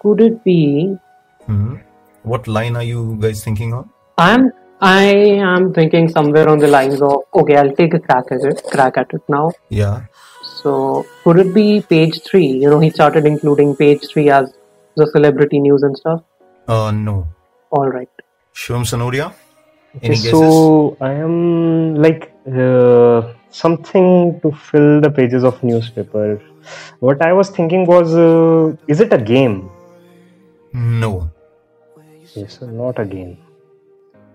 could 0.00 0.20
it 0.20 0.44
be? 0.44 0.98
Hmm. 1.46 1.76
What 2.24 2.46
line 2.46 2.76
are 2.76 2.82
you 2.82 3.16
guys 3.22 3.42
thinking 3.42 3.72
of? 3.72 3.88
I'm 4.18 4.52
I 4.82 5.04
am 5.48 5.72
thinking 5.72 6.08
somewhere 6.08 6.48
on 6.48 6.58
the 6.58 6.66
lines 6.66 7.00
of 7.00 7.22
okay, 7.32 7.56
I'll 7.56 7.74
take 7.74 7.94
a 7.94 8.00
crack 8.00 8.32
at 8.32 8.40
it. 8.42 8.62
Crack 8.64 8.98
at 8.98 9.14
it 9.14 9.22
now. 9.28 9.52
Yeah. 9.68 10.06
So 10.62 11.06
could 11.24 11.38
it 11.38 11.54
be 11.54 11.82
page 11.82 12.22
three? 12.22 12.46
You 12.46 12.70
know, 12.70 12.80
he 12.80 12.90
started 12.90 13.26
including 13.26 13.76
page 13.76 14.06
three 14.12 14.30
as 14.30 14.52
the 14.96 15.06
celebrity 15.06 15.58
news 15.58 15.82
and 15.82 15.96
stuff. 15.96 16.22
Uh, 16.68 16.90
no. 16.90 17.26
All 17.70 17.88
right. 17.88 18.08
Shivam 18.54 18.84
Sanoria? 18.84 19.32
Okay, 19.96 20.14
so 20.14 20.96
I 21.00 21.12
am 21.12 21.96
like 21.96 22.32
uh, 22.46 23.34
something 23.50 24.40
to 24.40 24.52
fill 24.52 25.00
the 25.02 25.10
pages 25.10 25.44
of 25.44 25.62
newspaper. 25.62 26.40
What 27.00 27.20
I 27.20 27.32
was 27.32 27.50
thinking 27.50 27.84
was, 27.86 28.14
uh, 28.14 28.74
is 28.88 29.00
it 29.00 29.12
a 29.12 29.18
game? 29.18 29.68
No. 30.72 31.30
Yes, 32.34 32.60
not 32.62 32.98
a 32.98 33.04
game. 33.04 33.36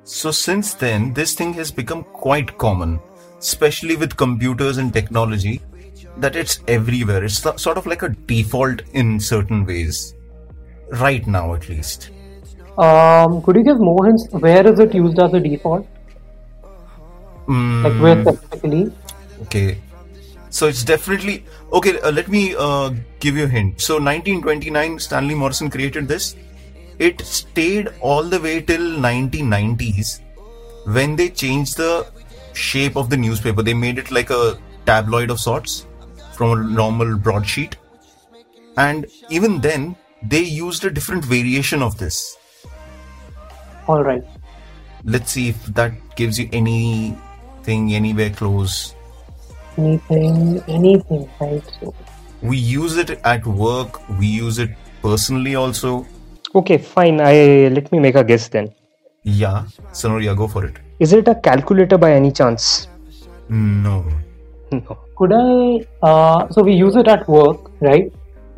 So 0.04 0.32
since 0.32 0.76
then, 0.76 1.14
this 1.14 1.34
thing 1.34 1.54
has 1.54 1.72
become 1.72 2.04
quite 2.04 2.58
common, 2.58 3.00
especially 3.40 3.96
with 3.96 4.16
computers 4.16 4.78
and 4.78 4.94
technology, 4.94 5.62
that 6.20 6.36
it's 6.36 6.60
everywhere. 6.68 7.24
It's 7.24 7.38
sort 7.38 7.78
of 7.78 7.86
like 7.86 8.04
a 8.04 8.10
default 8.10 8.82
in 8.94 9.20
certain 9.20 9.66
ways. 9.66 10.16
Right 10.90 11.26
now, 11.28 11.54
at 11.54 11.68
least. 11.70 12.12
Um, 12.78 13.42
could 13.42 13.56
you 13.56 13.64
give 13.64 13.80
more 13.80 14.06
hints? 14.06 14.28
Where 14.32 14.66
is 14.66 14.80
it 14.80 14.94
used 14.94 15.20
as 15.20 15.34
a 15.34 15.40
default? 15.40 15.88
Like 17.48 18.02
where 18.02 18.22
specifically? 18.22 18.92
Okay. 19.44 19.82
So 20.50 20.68
it's 20.68 20.84
definitely 20.84 21.44
okay. 21.74 22.00
Uh, 22.00 22.12
let 22.12 22.28
me 22.30 22.56
uh, 22.58 22.92
give 23.20 23.36
you 23.36 23.46
a 23.46 23.48
hint. 23.48 23.82
So 23.82 23.96
1929, 23.96 25.00
Stanley 25.00 25.36
Morison 25.36 25.70
created 25.70 26.08
this. 26.08 26.36
It 27.00 27.22
stayed 27.22 27.90
all 28.02 28.24
the 28.24 28.40
way 28.40 28.62
till 28.62 28.82
1990s 28.82 30.22
when 30.86 31.16
they 31.16 31.30
changed 31.30 31.78
the 31.78 32.08
shape 32.54 32.96
of 32.96 33.10
the 33.10 33.18
newspaper. 33.18 33.62
They 33.62 33.74
made 33.74 33.98
it 33.98 34.12
like 34.12 34.30
a 34.30 34.58
tabloid 34.86 35.30
of 35.30 35.40
sorts 35.40 35.86
from 36.38 36.52
a 36.52 36.64
normal 36.80 37.18
broadsheet, 37.18 37.76
and 38.78 39.06
even 39.30 39.60
then 39.62 39.96
they 40.24 40.42
used 40.42 40.86
a 40.86 40.90
different 40.90 41.26
variation 41.26 41.82
of 41.82 41.98
this. 41.98 42.38
All 43.88 44.04
right. 44.04 44.24
Let's 45.04 45.32
see 45.32 45.50
if 45.50 45.66
that 45.80 45.94
gives 46.16 46.38
you 46.40 46.50
anything 46.52 47.94
anywhere 47.94 48.30
close. 48.30 48.96
Anything, 49.78 50.64
anything, 50.68 51.30
right? 51.40 51.64
So, 51.80 51.94
we 52.42 52.58
use 52.58 52.98
it 52.98 53.10
at 53.24 53.46
work 53.46 53.96
we 54.20 54.28
use 54.28 54.60
it 54.60 54.70
personally 55.02 55.56
also 55.56 56.06
Okay, 56.54 56.78
fine. 56.78 57.20
I 57.20 57.68
let 57.70 57.92
me 57.92 58.00
make 58.00 58.14
a 58.16 58.24
guess 58.24 58.48
then. 58.48 58.68
yeah 59.24 59.64
sonoria 60.02 60.36
go 60.42 60.48
for 60.48 60.64
it 60.66 60.76
Is 61.06 61.14
it 61.14 61.28
a 61.28 61.34
calculator 61.48 61.98
by 62.04 62.12
any 62.14 62.32
chance? 62.32 62.88
no 63.50 63.96
No. 64.72 64.98
Could 65.18 65.32
I? 65.34 65.86
Uh, 66.02 66.48
so 66.50 66.62
we 66.64 66.74
use 66.74 66.96
it 66.96 67.08
at 67.08 67.28
work, 67.28 67.72
right? 67.82 68.12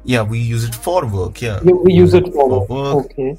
yeah 0.05 0.21
we 0.23 0.39
use 0.39 0.63
it 0.63 0.73
for 0.73 1.05
work 1.05 1.41
yeah 1.41 1.59
We, 1.61 1.73
we 1.73 1.93
use 1.93 2.13
it 2.13 2.27
for 2.33 2.43
work. 2.49 2.69
work 2.69 3.05
Okay. 3.05 3.37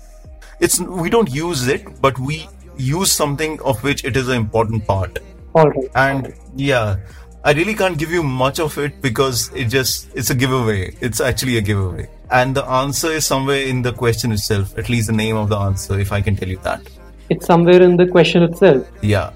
it's 0.60 0.78
we 0.78 1.08
don't 1.08 1.30
use 1.36 1.66
it 1.74 1.86
but 2.02 2.18
we 2.18 2.46
use 2.76 3.10
something 3.10 3.58
of 3.62 3.82
which 3.82 4.04
it 4.04 4.14
is 4.14 4.28
an 4.28 4.36
important 4.36 4.86
part 4.86 5.18
All 5.54 5.70
right. 5.70 5.88
and 5.94 6.28
yeah 6.56 6.96
i 7.44 7.54
really 7.54 7.74
can't 7.74 7.96
give 8.02 8.10
you 8.10 8.22
much 8.22 8.60
of 8.60 8.76
it 8.84 9.00
because 9.00 9.50
it 9.54 9.72
just 9.76 10.10
it's 10.14 10.28
a 10.28 10.34
giveaway 10.34 10.94
it's 11.00 11.18
actually 11.30 11.56
a 11.56 11.62
giveaway 11.62 12.06
and 12.30 12.54
the 12.54 12.64
answer 12.82 13.10
is 13.10 13.24
somewhere 13.26 13.62
in 13.72 13.80
the 13.80 13.92
question 14.04 14.30
itself 14.30 14.76
at 14.76 14.90
least 14.90 15.06
the 15.06 15.16
name 15.24 15.36
of 15.44 15.48
the 15.48 15.56
answer 15.56 15.98
if 15.98 16.12
i 16.12 16.20
can 16.20 16.36
tell 16.36 16.48
you 16.56 16.60
that 16.70 16.82
It's 17.30 17.46
somewhere 17.46 17.80
in 17.82 17.96
the 17.96 18.06
question 18.06 18.42
itself. 18.42 18.86
yeah 19.00 19.30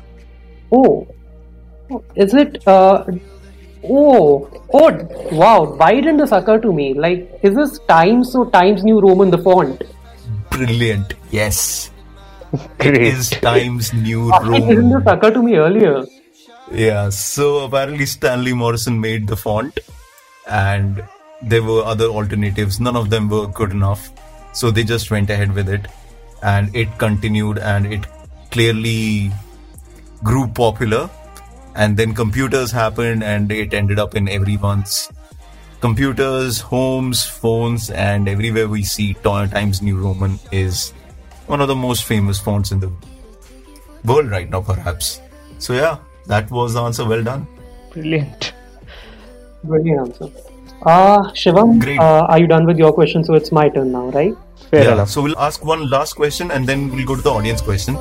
Oh, 0.70 1.06
is 2.16 2.34
it? 2.34 2.66
Uh, 2.66 3.04
oh, 3.88 4.50
oh, 4.72 4.90
wow! 5.32 5.64
Why 5.76 5.94
didn't 5.94 6.18
this 6.18 6.32
occur 6.32 6.58
to 6.60 6.72
me? 6.72 6.94
Like, 6.94 7.40
is 7.42 7.54
this 7.54 7.78
Times? 7.88 8.32
So 8.32 8.44
Times 8.46 8.84
New 8.84 9.00
Roman 9.00 9.30
the 9.30 9.38
font? 9.38 9.82
brilliant 10.50 11.14
yes 11.30 11.90
Great. 12.78 12.94
it 12.94 13.02
is 13.02 13.30
times 13.30 13.92
new 13.92 14.30
Roman. 14.40 14.52
Why 14.52 14.60
didn't 14.60 14.90
this 14.90 15.02
occur 15.06 15.30
to 15.32 15.42
me 15.42 15.56
earlier? 15.56 16.04
Yeah, 16.70 17.08
so 17.08 17.64
apparently 17.64 18.06
Stanley 18.06 18.52
Morison 18.52 19.00
made 19.00 19.26
the 19.26 19.36
font, 19.36 19.80
and 20.48 21.02
there 21.42 21.64
were 21.64 21.82
other 21.82 22.04
alternatives. 22.04 22.78
None 22.78 22.94
of 22.96 23.10
them 23.10 23.28
were 23.28 23.48
good 23.48 23.72
enough, 23.72 24.12
so 24.52 24.70
they 24.70 24.84
just 24.84 25.10
went 25.10 25.30
ahead 25.30 25.52
with 25.52 25.68
it, 25.68 25.88
and 26.42 26.74
it 26.76 26.96
continued, 26.96 27.58
and 27.58 27.92
it 27.92 28.06
clearly 28.52 29.32
grew 30.22 30.46
popular. 30.46 31.10
And 31.74 31.96
then 31.96 32.14
computers 32.14 32.70
happened, 32.70 33.24
and 33.24 33.50
it 33.50 33.74
ended 33.74 33.98
up 33.98 34.14
in 34.14 34.28
everyone's 34.28 35.10
computers, 35.80 36.60
homes, 36.60 37.26
phones, 37.26 37.90
and 37.90 38.28
everywhere 38.28 38.68
we 38.68 38.82
see 38.82 39.14
Times 39.14 39.82
New 39.82 39.98
Roman 39.98 40.38
is 40.50 40.92
one 41.46 41.60
of 41.60 41.68
the 41.68 41.74
most 41.74 42.04
famous 42.04 42.40
fonts 42.40 42.72
in 42.72 42.80
the 42.80 42.90
world 44.04 44.30
right 44.30 44.48
now, 44.48 44.62
perhaps. 44.62 45.20
So 45.58 45.74
yeah, 45.74 45.98
that 46.26 46.50
was 46.50 46.74
the 46.74 46.82
answer. 46.82 47.04
Well 47.04 47.22
done. 47.22 47.46
Brilliant. 47.92 48.54
Brilliant 49.62 50.08
answer. 50.08 50.30
Uh, 50.86 51.30
Shivam, 51.32 51.80
Great. 51.80 51.98
uh, 51.98 52.26
are 52.28 52.38
you 52.38 52.46
done 52.46 52.66
with 52.66 52.78
your 52.78 52.92
question? 52.92 53.24
So 53.24 53.34
it's 53.34 53.52
my 53.52 53.68
turn 53.68 53.92
now, 53.92 54.10
right? 54.10 54.34
Fair 54.70 54.84
yeah. 54.84 54.92
enough. 54.92 55.10
So 55.10 55.22
we'll 55.22 55.38
ask 55.38 55.64
one 55.64 55.88
last 55.88 56.14
question 56.14 56.50
and 56.50 56.66
then 56.66 56.90
we'll 56.90 57.06
go 57.06 57.16
to 57.16 57.22
the 57.22 57.30
audience 57.30 57.60
question. 57.60 57.96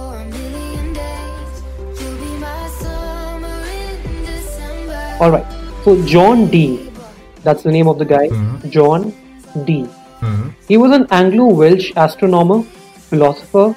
All 5.20 5.32
right. 5.32 5.46
So 5.84 6.04
John 6.06 6.48
Dee, 6.48 6.90
that's 7.44 7.64
the 7.64 7.72
name 7.72 7.88
of 7.88 7.98
the 8.00 8.06
guy. 8.06 8.30
John 8.70 9.14
Dee. 9.66 9.88
He 10.68 10.78
was 10.78 10.92
an 10.92 11.06
Anglo-Welsh 11.12 11.92
astronomer, 11.98 12.64
philosopher, 13.10 13.76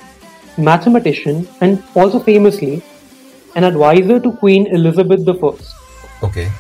mathematician, 0.57 1.49
and 1.61 1.83
also 1.95 2.21
famously 2.21 2.83
an 3.57 3.65
advisor 3.65 4.21
to 4.21 4.33
Queen 4.33 4.67
Elizabeth 4.69 5.29
I. 5.29 6.27
Okay. 6.27 6.51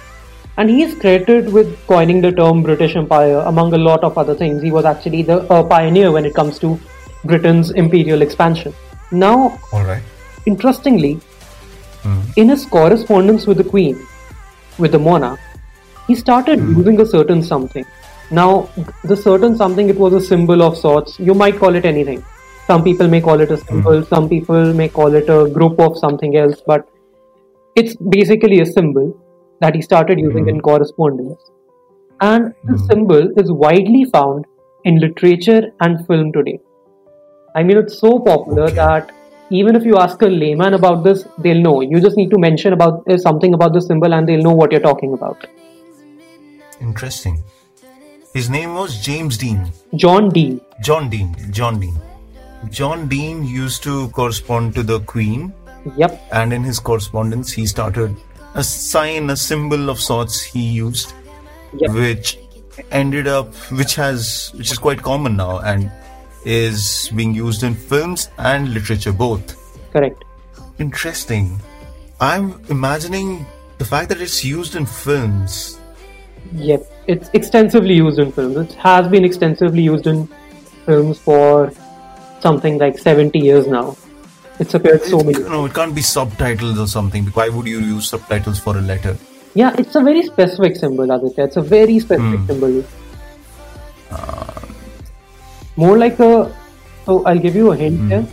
And 0.56 0.68
he 0.70 0.82
is 0.82 0.98
credited 0.98 1.52
with 1.52 1.78
coining 1.86 2.20
the 2.20 2.32
term 2.32 2.62
British 2.62 2.96
Empire, 2.96 3.38
among 3.46 3.74
a 3.74 3.78
lot 3.78 4.02
of 4.02 4.18
other 4.18 4.34
things. 4.34 4.62
He 4.62 4.72
was 4.72 4.84
actually 4.84 5.22
the 5.22 5.40
uh, 5.52 5.62
pioneer 5.62 6.10
when 6.10 6.24
it 6.24 6.34
comes 6.34 6.58
to 6.60 6.80
Britain's 7.24 7.70
imperial 7.70 8.22
expansion. 8.22 8.74
Now, 9.12 9.58
All 9.72 9.84
right. 9.84 10.02
interestingly, 10.46 11.20
in 12.36 12.48
his 12.48 12.64
correspondence 12.66 13.46
with 13.46 13.58
the 13.58 13.64
Queen, 13.64 14.04
with 14.78 14.92
the 14.92 14.98
monarch, 14.98 15.40
he 16.06 16.14
started 16.14 16.58
hmm. 16.58 16.76
using 16.76 17.00
a 17.00 17.06
certain 17.06 17.42
something. 17.42 17.84
Now, 18.30 18.68
the 19.04 19.16
certain 19.16 19.56
something, 19.56 19.88
it 19.88 19.96
was 19.96 20.12
a 20.12 20.20
symbol 20.20 20.62
of 20.62 20.76
sorts. 20.76 21.18
You 21.18 21.34
might 21.34 21.58
call 21.58 21.74
it 21.74 21.84
anything. 21.84 22.24
Some 22.66 22.82
people 22.82 23.06
may 23.06 23.20
call 23.20 23.40
it 23.40 23.50
a 23.50 23.58
symbol, 23.58 24.02
hmm. 24.02 24.08
some 24.08 24.28
people 24.28 24.72
may 24.74 24.88
call 24.88 25.14
it 25.14 25.28
a 25.28 25.48
group 25.48 25.78
of 25.78 25.96
something 25.98 26.36
else, 26.36 26.60
but 26.66 26.88
it's 27.76 27.94
basically 27.96 28.60
a 28.60 28.66
symbol 28.66 29.16
that 29.60 29.74
he 29.74 29.82
started 29.82 30.18
using 30.18 30.44
hmm. 30.44 30.48
in 30.50 30.60
correspondence. 30.60 31.40
And 32.20 32.54
the 32.64 32.78
symbol 32.90 33.30
is 33.38 33.52
widely 33.52 34.06
found 34.06 34.46
in 34.84 34.98
literature 35.00 35.72
and 35.80 36.06
film 36.06 36.32
today. 36.32 36.58
I 37.54 37.62
mean, 37.62 37.76
it's 37.78 37.98
so 37.98 38.18
popular 38.18 38.64
Okay. 38.64 38.74
that 38.76 39.12
even 39.50 39.76
if 39.76 39.84
you 39.84 39.96
ask 39.98 40.20
a 40.22 40.26
layman 40.26 40.74
about 40.74 41.04
this, 41.04 41.26
they'll 41.38 41.60
know. 41.60 41.80
You 41.80 42.00
just 42.00 42.16
need 42.16 42.30
to 42.30 42.38
mention 42.38 42.72
about 42.72 43.08
uh, 43.08 43.16
something 43.18 43.54
about 43.54 43.72
the 43.72 43.80
symbol, 43.80 44.12
and 44.14 44.28
they'll 44.28 44.42
know 44.42 44.52
what 44.54 44.72
you're 44.72 44.80
talking 44.80 45.12
about. 45.12 45.46
Interesting. 46.80 47.42
His 48.34 48.50
name 48.50 48.74
was 48.74 49.00
James 49.00 49.38
Dean. 49.38 49.70
John 49.94 50.28
Dee. 50.28 50.60
John 50.82 51.08
Dean. 51.08 51.34
John 51.50 51.80
Dean. 51.80 51.98
John 52.70 53.08
Dean 53.08 53.44
used 53.44 53.82
to 53.84 54.08
correspond 54.08 54.74
to 54.74 54.82
the 54.82 55.00
Queen, 55.00 55.52
Yep. 55.96 56.20
and 56.32 56.52
in 56.52 56.62
his 56.64 56.78
correspondence, 56.78 57.52
he 57.52 57.66
started 57.66 58.14
a 58.54 58.64
sign, 58.64 59.30
a 59.30 59.36
symbol 59.36 59.88
of 59.88 60.00
sorts 60.00 60.42
he 60.42 60.60
used, 60.62 61.14
Yep. 61.78 61.90
which 61.92 62.38
ended 62.90 63.26
up, 63.26 63.54
which 63.80 63.94
has, 63.94 64.50
which 64.54 64.70
is 64.72 64.78
quite 64.78 65.02
common 65.02 65.36
now, 65.36 65.60
and 65.60 65.90
is 66.46 67.10
being 67.14 67.34
used 67.34 67.64
in 67.64 67.74
films 67.74 68.30
and 68.38 68.72
literature 68.72 69.12
both. 69.12 69.56
Correct. 69.92 70.24
Interesting. 70.78 71.60
I'm 72.20 72.64
imagining 72.68 73.44
the 73.78 73.84
fact 73.84 74.08
that 74.10 74.20
it's 74.20 74.44
used 74.44 74.76
in 74.76 74.86
films. 74.86 75.78
Yep. 76.52 76.90
It's 77.08 77.28
extensively 77.34 77.94
used 77.94 78.18
in 78.18 78.30
films. 78.30 78.56
It 78.56 78.72
has 78.74 79.08
been 79.08 79.24
extensively 79.24 79.82
used 79.82 80.06
in 80.06 80.28
films 80.86 81.18
for 81.18 81.72
something 82.40 82.78
like 82.78 82.98
70 82.98 83.38
years 83.38 83.66
now. 83.66 83.96
It's 84.60 84.72
appeared 84.72 85.02
so 85.02 85.18
many. 85.18 85.38
No, 85.40 85.66
it 85.66 85.74
can't 85.74 85.94
be 85.94 86.00
subtitles 86.00 86.78
or 86.78 86.86
something. 86.86 87.26
Why 87.26 87.48
would 87.48 87.66
you 87.66 87.80
use 87.80 88.08
subtitles 88.08 88.58
for 88.60 88.78
a 88.78 88.80
letter? 88.80 89.16
Yeah, 89.54 89.74
it's 89.78 89.94
a 89.96 90.00
very 90.00 90.22
specific 90.22 90.76
symbol, 90.76 91.10
Aditya. 91.10 91.44
It's 91.44 91.56
a 91.56 91.62
very 91.62 91.98
specific 91.98 92.40
hmm. 92.40 92.46
symbol. 92.46 92.84
Uh, 94.10 94.45
more 95.76 95.98
like 95.98 96.18
a. 96.20 96.54
So 97.04 97.24
I'll 97.24 97.38
give 97.38 97.54
you 97.54 97.70
a 97.72 97.76
hint 97.76 98.00
hmm. 98.00 98.08
here. 98.08 98.26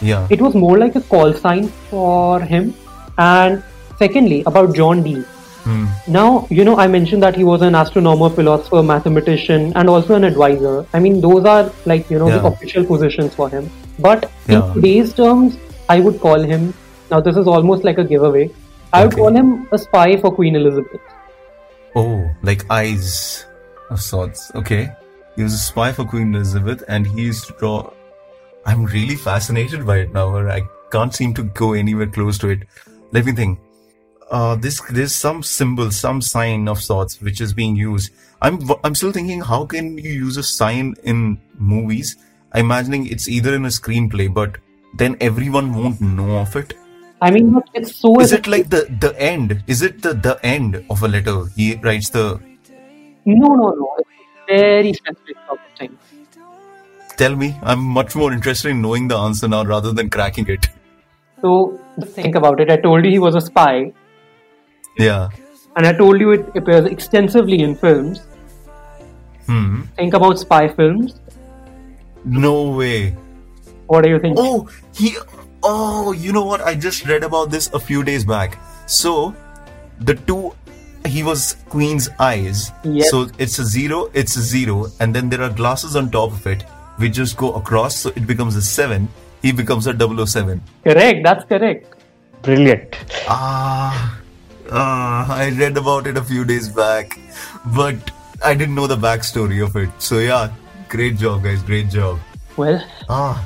Yeah. 0.00 0.26
It 0.30 0.40
was 0.40 0.54
more 0.54 0.78
like 0.78 0.94
a 0.96 1.00
call 1.00 1.32
sign 1.34 1.68
for 1.90 2.40
him. 2.40 2.74
And 3.18 3.62
secondly, 3.98 4.42
about 4.46 4.74
John 4.74 5.02
Dee. 5.02 5.22
Hmm. 5.64 5.86
Now, 6.08 6.46
you 6.48 6.64
know, 6.64 6.76
I 6.78 6.86
mentioned 6.86 7.22
that 7.22 7.36
he 7.36 7.44
was 7.44 7.60
an 7.60 7.74
astronomer, 7.74 8.30
philosopher, 8.30 8.82
mathematician, 8.82 9.72
and 9.74 9.90
also 9.90 10.14
an 10.14 10.24
advisor. 10.24 10.86
I 10.94 11.00
mean, 11.00 11.20
those 11.20 11.44
are 11.44 11.70
like, 11.84 12.08
you 12.10 12.18
know, 12.18 12.30
the 12.30 12.42
official 12.46 12.84
positions 12.84 13.34
for 13.34 13.50
him. 13.50 13.68
But 13.98 14.30
in 14.48 14.54
Yeah. 14.54 14.72
today's 14.72 15.12
terms, 15.12 15.58
I 15.88 16.00
would 16.00 16.18
call 16.20 16.40
him, 16.40 16.72
now 17.10 17.20
this 17.20 17.36
is 17.36 17.46
almost 17.46 17.84
like 17.84 17.98
a 17.98 18.04
giveaway, 18.04 18.50
I 18.92 19.04
would 19.04 19.12
Okay. 19.12 19.22
call 19.22 19.36
him 19.36 19.68
a 19.70 19.78
spy 19.78 20.16
for 20.16 20.32
Queen 20.32 20.56
Elizabeth. 20.56 21.00
Oh, 21.94 22.30
like 22.42 22.64
eyes 22.70 23.44
of 23.90 24.00
sorts. 24.00 24.50
Okay. 24.54 24.90
He 25.40 25.44
was 25.44 25.54
a 25.54 25.58
spy 25.58 25.90
for 25.90 26.04
Queen 26.04 26.34
Elizabeth 26.34 26.84
and 26.86 27.06
he 27.06 27.22
used 27.22 27.46
to 27.46 27.54
draw. 27.54 27.90
I'm 28.66 28.84
really 28.84 29.14
fascinated 29.16 29.86
by 29.86 30.00
it 30.00 30.12
now. 30.12 30.36
I 30.36 30.60
can't 30.92 31.14
seem 31.14 31.32
to 31.32 31.44
go 31.44 31.72
anywhere 31.72 32.08
close 32.08 32.36
to 32.40 32.50
it. 32.50 32.64
Let 33.12 33.24
me 33.24 33.32
think. 33.32 33.58
Uh, 34.30 34.56
this 34.56 34.82
there's 34.90 35.14
some 35.14 35.42
symbol, 35.42 35.90
some 35.92 36.20
sign 36.20 36.68
of 36.68 36.82
sorts 36.82 37.22
which 37.22 37.40
is 37.40 37.54
being 37.54 37.74
used. 37.74 38.12
I'm 38.42 38.58
I'm 38.84 38.94
still 38.94 39.12
thinking, 39.12 39.40
how 39.40 39.64
can 39.64 39.96
you 39.96 40.10
use 40.10 40.36
a 40.36 40.42
sign 40.42 40.94
in 41.04 41.40
movies? 41.54 42.16
I'm 42.52 42.66
imagining 42.66 43.06
it's 43.06 43.26
either 43.26 43.54
in 43.54 43.64
a 43.64 43.68
screenplay, 43.68 44.28
but 44.42 44.58
then 44.98 45.16
everyone 45.22 45.72
won't 45.72 46.02
know 46.02 46.36
of 46.40 46.54
it. 46.54 46.74
I 47.22 47.30
mean, 47.30 47.56
it's 47.72 47.96
so. 47.96 48.20
Is 48.20 48.32
it 48.32 48.46
like 48.46 48.68
the 48.68 48.94
the 49.00 49.18
end? 49.18 49.64
Is 49.66 49.80
it 49.80 50.02
the 50.02 50.12
the 50.12 50.38
end 50.44 50.84
of 50.90 51.02
a 51.02 51.08
letter? 51.08 51.46
He 51.56 51.76
writes 51.76 52.10
the 52.10 52.38
No, 53.24 53.54
no, 53.54 53.70
no. 53.70 53.96
It's 54.00 54.19
very 54.50 54.92
specific 54.92 55.36
sort 55.46 55.60
of 55.60 55.78
thing. 55.78 55.98
Tell 57.16 57.36
me, 57.36 57.56
I'm 57.62 57.80
much 57.82 58.16
more 58.16 58.32
interested 58.32 58.70
in 58.70 58.80
knowing 58.82 59.08
the 59.08 59.16
answer 59.18 59.48
now 59.48 59.64
rather 59.64 59.92
than 59.92 60.08
cracking 60.10 60.48
it. 60.48 60.68
So, 61.40 61.78
think 62.18 62.34
about 62.34 62.60
it. 62.60 62.70
I 62.70 62.76
told 62.76 63.04
you 63.04 63.10
he 63.10 63.18
was 63.18 63.34
a 63.34 63.40
spy, 63.40 63.92
Yeah. 64.98 65.28
and 65.76 65.86
I 65.86 65.92
told 65.92 66.20
you 66.20 66.32
it 66.32 66.56
appears 66.56 66.86
extensively 66.86 67.60
in 67.60 67.74
films. 67.74 68.22
Hmm. 69.46 69.82
Think 69.96 70.14
about 70.14 70.38
spy 70.38 70.68
films. 70.68 71.14
No 72.24 72.54
way. 72.70 73.16
What 73.86 74.04
do 74.04 74.10
you 74.10 74.18
think? 74.18 74.36
Oh, 74.38 74.68
he. 74.94 75.16
Oh, 75.62 76.12
you 76.12 76.32
know 76.32 76.44
what? 76.44 76.60
I 76.62 76.74
just 76.74 77.06
read 77.06 77.24
about 77.24 77.50
this 77.50 77.68
a 77.78 77.80
few 77.80 78.02
days 78.04 78.24
back. 78.24 78.58
So, 78.86 79.34
the 80.00 80.14
two. 80.14 80.54
He 81.06 81.22
was 81.22 81.56
Queen's 81.68 82.08
eyes. 82.18 82.70
Yep. 82.84 83.06
So 83.06 83.28
it's 83.38 83.58
a 83.58 83.64
zero, 83.64 84.10
it's 84.14 84.36
a 84.36 84.40
zero, 84.42 84.86
and 85.00 85.14
then 85.14 85.28
there 85.28 85.42
are 85.42 85.50
glasses 85.50 85.96
on 85.96 86.10
top 86.10 86.32
of 86.32 86.46
it, 86.46 86.62
which 86.98 87.14
just 87.14 87.36
go 87.36 87.52
across, 87.54 87.96
so 87.96 88.10
it 88.10 88.26
becomes 88.26 88.56
a 88.56 88.62
seven. 88.62 89.08
He 89.42 89.52
becomes 89.52 89.86
a 89.86 89.94
007. 90.26 90.60
Correct. 90.84 91.24
That's 91.24 91.44
correct. 91.46 91.94
Brilliant. 92.42 92.96
Ah, 93.26 94.18
ah, 94.70 95.34
I 95.34 95.48
read 95.50 95.76
about 95.78 96.06
it 96.06 96.16
a 96.18 96.22
few 96.22 96.44
days 96.44 96.68
back, 96.68 97.18
but 97.74 97.96
I 98.44 98.54
didn't 98.54 98.74
know 98.74 98.86
the 98.86 98.96
backstory 98.96 99.64
of 99.66 99.76
it. 99.76 99.88
So 99.98 100.18
yeah, 100.18 100.52
great 100.90 101.16
job, 101.16 101.42
guys. 101.44 101.62
Great 101.62 101.88
job. 101.88 102.18
Well, 102.58 102.82
Ah, 103.08 103.42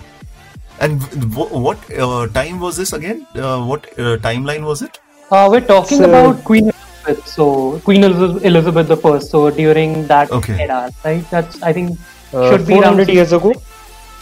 and 0.81 1.01
w- 1.31 1.59
what 1.67 1.79
uh, 1.97 2.27
time 2.29 2.59
was 2.59 2.77
this 2.77 2.93
again? 2.93 3.25
Uh, 3.37 3.65
what 3.65 3.87
uh, 3.99 4.17
timeline 4.19 4.65
was 4.65 4.83
it? 4.83 4.99
uh, 5.31 5.49
we're 5.51 5.61
talking 5.61 5.99
So- 5.99 6.09
about 6.09 6.43
Queen 6.45 6.71
Elizabeth. 7.07 7.27
So, 7.29 7.81
Queen 7.85 8.05
Elizabeth 8.05 8.89
the 8.89 8.97
First. 8.97 9.31
So, 9.31 9.51
during 9.51 10.07
that 10.07 10.31
Okay. 10.31 10.61
era, 10.63 10.91
right? 11.05 11.25
That's 11.31 11.63
I 11.63 11.73
think 11.73 11.99
Uh, 12.33 12.51
should 12.51 12.67
be 12.67 12.75
around 12.75 12.97
400 12.99 13.09
years 13.09 13.33
ago. 13.33 13.53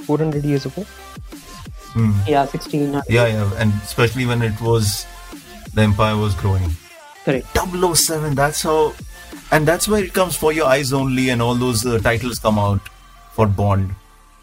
400 0.06 0.44
years 0.44 0.66
ago. 0.66 0.84
Hmm. 1.94 2.12
Yeah, 2.26 2.46
sixteen. 2.46 2.92
Yeah, 3.08 3.26
yeah, 3.26 3.50
and 3.58 3.72
especially 3.84 4.26
when 4.26 4.42
it 4.42 4.60
was 4.60 5.06
the 5.74 5.82
empire 5.82 6.16
was 6.16 6.34
growing. 6.34 6.74
Correct. 7.24 7.46
007, 7.54 8.34
that's 8.34 8.62
how, 8.62 8.92
and 9.52 9.66
that's 9.68 9.86
where 9.88 10.02
it 10.04 10.12
comes 10.12 10.36
for 10.36 10.52
your 10.52 10.66
eyes 10.66 10.92
only, 10.92 11.28
and 11.30 11.40
all 11.40 11.54
those 11.54 11.84
uh, 11.86 11.98
titles 12.00 12.38
come 12.38 12.58
out 12.58 12.80
for 13.32 13.46
Bond. 13.46 13.94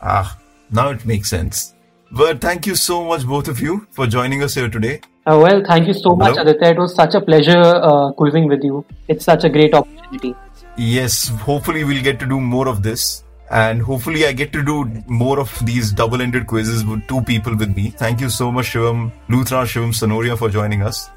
Ah, 0.02 0.38
now 0.72 0.90
it 0.90 1.06
makes 1.06 1.30
sense. 1.30 1.74
But 2.12 2.40
thank 2.42 2.66
you 2.66 2.76
so 2.76 3.04
much, 3.06 3.26
both 3.26 3.48
of 3.48 3.60
you, 3.60 3.88
for 3.92 4.08
joining 4.08 4.42
us 4.44 4.56
here 4.56 4.70
today. 4.70 5.02
Uh, 5.30 5.38
well, 5.38 5.64
thank 5.64 5.88
you 5.88 5.94
so 5.94 6.16
much, 6.16 6.36
Hello? 6.36 6.42
Aditya. 6.42 6.70
It 6.72 6.78
was 6.80 6.96
such 6.96 7.14
a 7.14 7.22
pleasure 7.22 7.64
uh, 7.90 8.12
quizzing 8.14 8.48
with 8.48 8.64
you. 8.64 8.84
It's 9.08 9.26
such 9.26 9.44
a 9.44 9.50
great 9.50 9.76
opportunity. 9.76 10.36
Yes, 10.76 11.28
hopefully 11.28 11.84
we'll 11.84 12.02
get 12.02 12.20
to 12.22 12.26
do 12.26 12.40
more 12.40 12.68
of 12.68 12.82
this. 12.82 13.24
And 13.52 13.82
hopefully 13.82 14.26
I 14.26 14.32
get 14.32 14.52
to 14.54 14.64
do 14.64 14.86
more 15.08 15.40
of 15.40 15.54
these 15.66 15.92
double-ended 15.92 16.48
quizzes 16.48 16.84
with 16.86 17.08
two 17.08 17.22
people 17.22 17.56
with 17.56 17.76
me. 17.76 17.92
Thank 17.92 18.22
you 18.22 18.30
so 18.30 18.52
much, 18.52 18.72
Shivam, 18.74 19.12
Luthra, 19.28 19.66
Shivam 19.66 19.94
Sonoria 19.94 20.38
for 20.38 20.50
joining 20.50 20.82
us. 20.82 21.10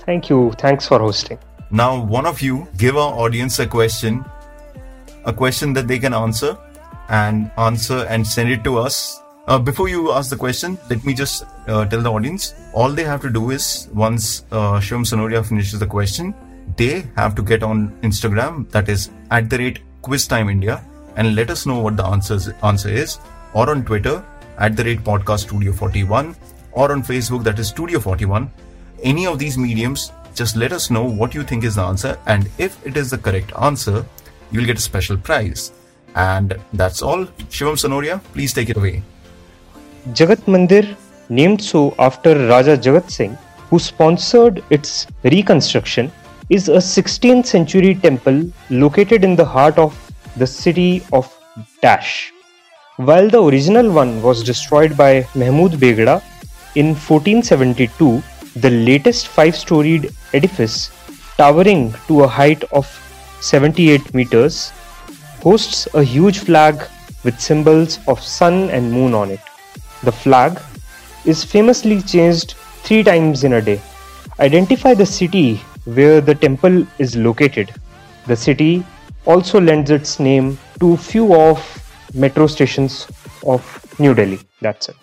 Thank 0.00 0.28
you. 0.28 0.52
Thanks 0.58 0.86
for 0.86 0.98
hosting. 0.98 1.38
Now, 1.70 2.02
one 2.02 2.26
of 2.26 2.42
you 2.42 2.68
give 2.76 2.96
our 2.96 3.14
audience 3.14 3.58
a 3.60 3.66
question, 3.66 4.24
a 5.24 5.32
question 5.32 5.72
that 5.74 5.88
they 5.88 5.98
can 5.98 6.12
answer 6.12 6.56
and 7.08 7.50
answer 7.56 8.06
and 8.10 8.26
send 8.26 8.50
it 8.50 8.62
to 8.64 8.78
us. 8.78 9.22
Uh, 9.48 9.58
before 9.58 9.88
you 9.88 10.12
ask 10.12 10.28
the 10.28 10.36
question, 10.36 10.76
let 10.90 11.02
me 11.04 11.14
just 11.14 11.44
uh, 11.68 11.86
tell 11.86 12.02
the 12.02 12.12
audience 12.12 12.54
all 12.74 12.90
they 12.90 13.02
have 13.02 13.22
to 13.22 13.30
do 13.30 13.50
is 13.50 13.88
once 13.94 14.44
uh, 14.52 14.78
Shivam 14.78 15.06
Sonoria 15.10 15.42
finishes 15.42 15.80
the 15.80 15.86
question, 15.86 16.34
they 16.76 17.06
have 17.16 17.34
to 17.34 17.42
get 17.42 17.62
on 17.62 17.90
Instagram, 18.02 18.70
that 18.72 18.90
is 18.90 19.10
at 19.30 19.48
the 19.48 19.56
rate 19.56 19.78
Quiz 20.02 20.26
Time 20.26 20.50
India, 20.50 20.84
and 21.16 21.34
let 21.34 21.48
us 21.48 21.64
know 21.64 21.80
what 21.80 21.96
the 21.96 22.04
answers, 22.04 22.50
answer 22.62 22.90
is, 22.90 23.18
or 23.54 23.70
on 23.70 23.84
Twitter 23.86 24.22
at 24.58 24.76
the 24.76 24.84
rate 24.84 25.02
Podcast 25.02 25.46
Studio 25.46 25.72
41, 25.72 26.36
or 26.72 26.92
on 26.92 27.02
Facebook, 27.02 27.42
that 27.44 27.58
is 27.58 27.68
Studio 27.68 27.98
41 28.00 28.50
any 29.02 29.26
of 29.26 29.38
these 29.38 29.56
mediums, 29.56 30.12
just 30.34 30.56
let 30.56 30.72
us 30.72 30.90
know 30.90 31.04
what 31.04 31.34
you 31.34 31.42
think 31.42 31.64
is 31.64 31.76
the 31.76 31.82
answer, 31.82 32.18
and 32.26 32.50
if 32.58 32.84
it 32.86 32.96
is 32.96 33.10
the 33.10 33.18
correct 33.18 33.52
answer, 33.60 34.04
you'll 34.50 34.66
get 34.66 34.76
a 34.76 34.80
special 34.80 35.16
prize. 35.16 35.72
And 36.14 36.58
that's 36.72 37.02
all. 37.02 37.26
Shivam 37.48 37.76
Sonoria, 37.76 38.22
please 38.32 38.52
take 38.52 38.70
it 38.70 38.76
away. 38.76 39.02
Jagat 40.14 40.40
Mandir, 40.46 40.96
named 41.28 41.62
so 41.62 41.94
after 41.98 42.48
Raja 42.48 42.78
Jagat 42.78 43.10
Singh, 43.10 43.36
who 43.68 43.78
sponsored 43.78 44.64
its 44.70 45.06
reconstruction, 45.24 46.10
is 46.48 46.70
a 46.70 46.76
16th 46.78 47.44
century 47.44 47.94
temple 47.94 48.50
located 48.70 49.22
in 49.22 49.36
the 49.36 49.44
heart 49.44 49.76
of 49.78 49.94
the 50.36 50.46
city 50.46 51.02
of 51.12 51.30
Dash. 51.82 52.32
While 52.96 53.28
the 53.28 53.42
original 53.42 53.90
one 53.90 54.22
was 54.22 54.42
destroyed 54.42 54.96
by 54.96 55.26
Mahmud 55.34 55.72
Begda 55.72 56.22
in 56.74 56.94
1472, 56.94 58.22
the 58.56 58.70
latest 58.70 59.28
five 59.28 59.54
storied 59.54 60.10
edifice, 60.32 60.90
towering 61.36 61.94
to 62.06 62.22
a 62.22 62.28
height 62.28 62.64
of 62.72 62.86
78 63.40 64.14
meters, 64.14 64.72
hosts 65.42 65.86
a 65.92 66.02
huge 66.02 66.38
flag 66.38 66.82
with 67.24 67.38
symbols 67.38 67.98
of 68.08 68.22
sun 68.22 68.70
and 68.70 68.90
moon 68.90 69.12
on 69.12 69.30
it. 69.30 69.40
The 70.02 70.12
flag 70.12 70.60
is 71.24 71.44
famously 71.44 72.00
changed 72.02 72.54
three 72.84 73.02
times 73.02 73.44
in 73.44 73.54
a 73.54 73.60
day. 73.60 73.80
Identify 74.38 74.94
the 74.94 75.06
city 75.06 75.56
where 75.84 76.20
the 76.20 76.34
temple 76.34 76.86
is 76.98 77.16
located. 77.16 77.74
The 78.26 78.36
city 78.36 78.84
also 79.24 79.60
lends 79.60 79.90
its 79.90 80.20
name 80.20 80.58
to 80.80 80.96
few 80.96 81.34
of 81.34 81.58
metro 82.14 82.46
stations 82.46 83.08
of 83.44 83.62
New 83.98 84.14
Delhi. 84.14 84.40
That's 84.60 84.88
it. 84.88 84.96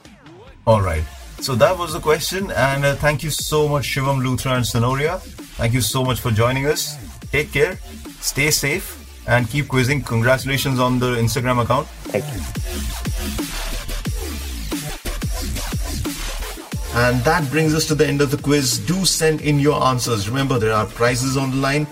All 0.65 0.81
right. 0.81 1.03
So 1.41 1.53
that 1.55 1.77
was 1.77 1.93
the 1.93 1.99
question, 1.99 2.49
and 2.51 2.85
uh, 2.85 2.95
thank 2.95 3.21
you 3.21 3.29
so 3.29 3.67
much, 3.67 3.85
Shivam 3.85 4.21
Luthra 4.23 4.55
and 4.55 4.65
Sonoria. 4.65 5.19
Thank 5.57 5.73
you 5.73 5.81
so 5.81 6.03
much 6.03 6.19
for 6.19 6.31
joining 6.31 6.65
us. 6.65 6.97
Take 7.31 7.51
care, 7.51 7.77
stay 8.21 8.49
safe, 8.51 8.97
and 9.27 9.49
keep 9.49 9.67
quizzing. 9.67 10.01
Congratulations 10.01 10.79
on 10.79 10.97
the 10.97 11.15
Instagram 11.15 11.61
account. 11.61 11.87
Thank 12.05 12.25
you. 12.33 13.64
And 16.95 17.19
that 17.25 17.51
brings 17.51 17.73
us 17.73 17.85
to 17.87 17.95
the 17.95 18.07
end 18.07 18.21
of 18.21 18.31
the 18.31 18.37
quiz. 18.37 18.79
Do 18.79 19.03
send 19.03 19.41
in 19.41 19.59
your 19.59 19.83
answers. 19.83 20.29
Remember, 20.29 20.57
there 20.57 20.71
are 20.71 20.85
prizes 20.85 21.35
on 21.35 21.51
the 21.51 21.57
line. 21.57 21.87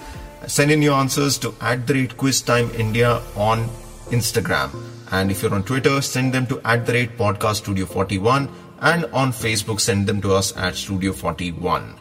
Send 0.48 0.72
in 0.72 0.82
your 0.82 0.94
answers 0.94 1.38
to 1.40 1.54
at 1.60 1.86
the 1.86 1.94
rate 1.94 2.16
quiz 2.16 2.42
time 2.42 2.72
India 2.72 3.22
on 3.36 3.68
Instagram. 4.12 4.72
And 5.12 5.30
if 5.30 5.44
you're 5.44 5.54
on 5.54 5.64
Twitter, 5.64 6.02
send 6.02 6.34
them 6.34 6.48
to 6.48 6.62
at 6.64 6.86
the 6.86 6.94
rate 6.94 7.18
podcast 7.18 7.56
studio 7.56 7.86
41. 7.86 8.50
And 8.80 9.04
on 9.08 9.34
Facebook, 9.34 9.82
send 9.82 10.08
them 10.08 10.22
to 10.22 10.34
us 10.34 10.56
at 10.56 10.76
studio 10.76 11.12
41. 11.12 11.96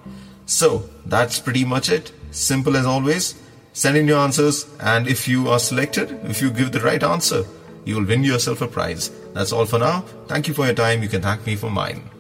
So 0.47 0.89
that's 1.05 1.41
pretty 1.41 1.65
much 1.65 1.91
it. 1.91 2.13
Simple 2.31 2.77
as 2.77 2.87
always. 2.87 3.35
Send 3.73 3.97
in 3.97 4.07
your 4.07 4.21
answers. 4.21 4.73
And 4.79 5.09
if 5.09 5.27
you 5.27 5.49
are 5.49 5.59
selected, 5.59 6.13
if 6.31 6.41
you 6.41 6.53
give 6.53 6.71
the 6.71 6.81
right 6.81 7.03
answer, 7.03 7.45
you 7.85 7.97
will 7.97 8.07
win 8.07 8.23
yourself 8.23 8.63
a 8.63 8.69
prize. 8.69 9.11
That's 9.33 9.53
all 9.53 9.67
for 9.67 9.81
now. 9.81 10.03
Thank 10.29 10.47
you 10.47 10.55
for 10.55 10.67
your 10.67 10.75
time. 10.75 11.03
You 11.03 11.09
can 11.09 11.23
thank 11.23 11.45
me 11.45 11.57
for 11.57 11.69
mine. 11.69 12.12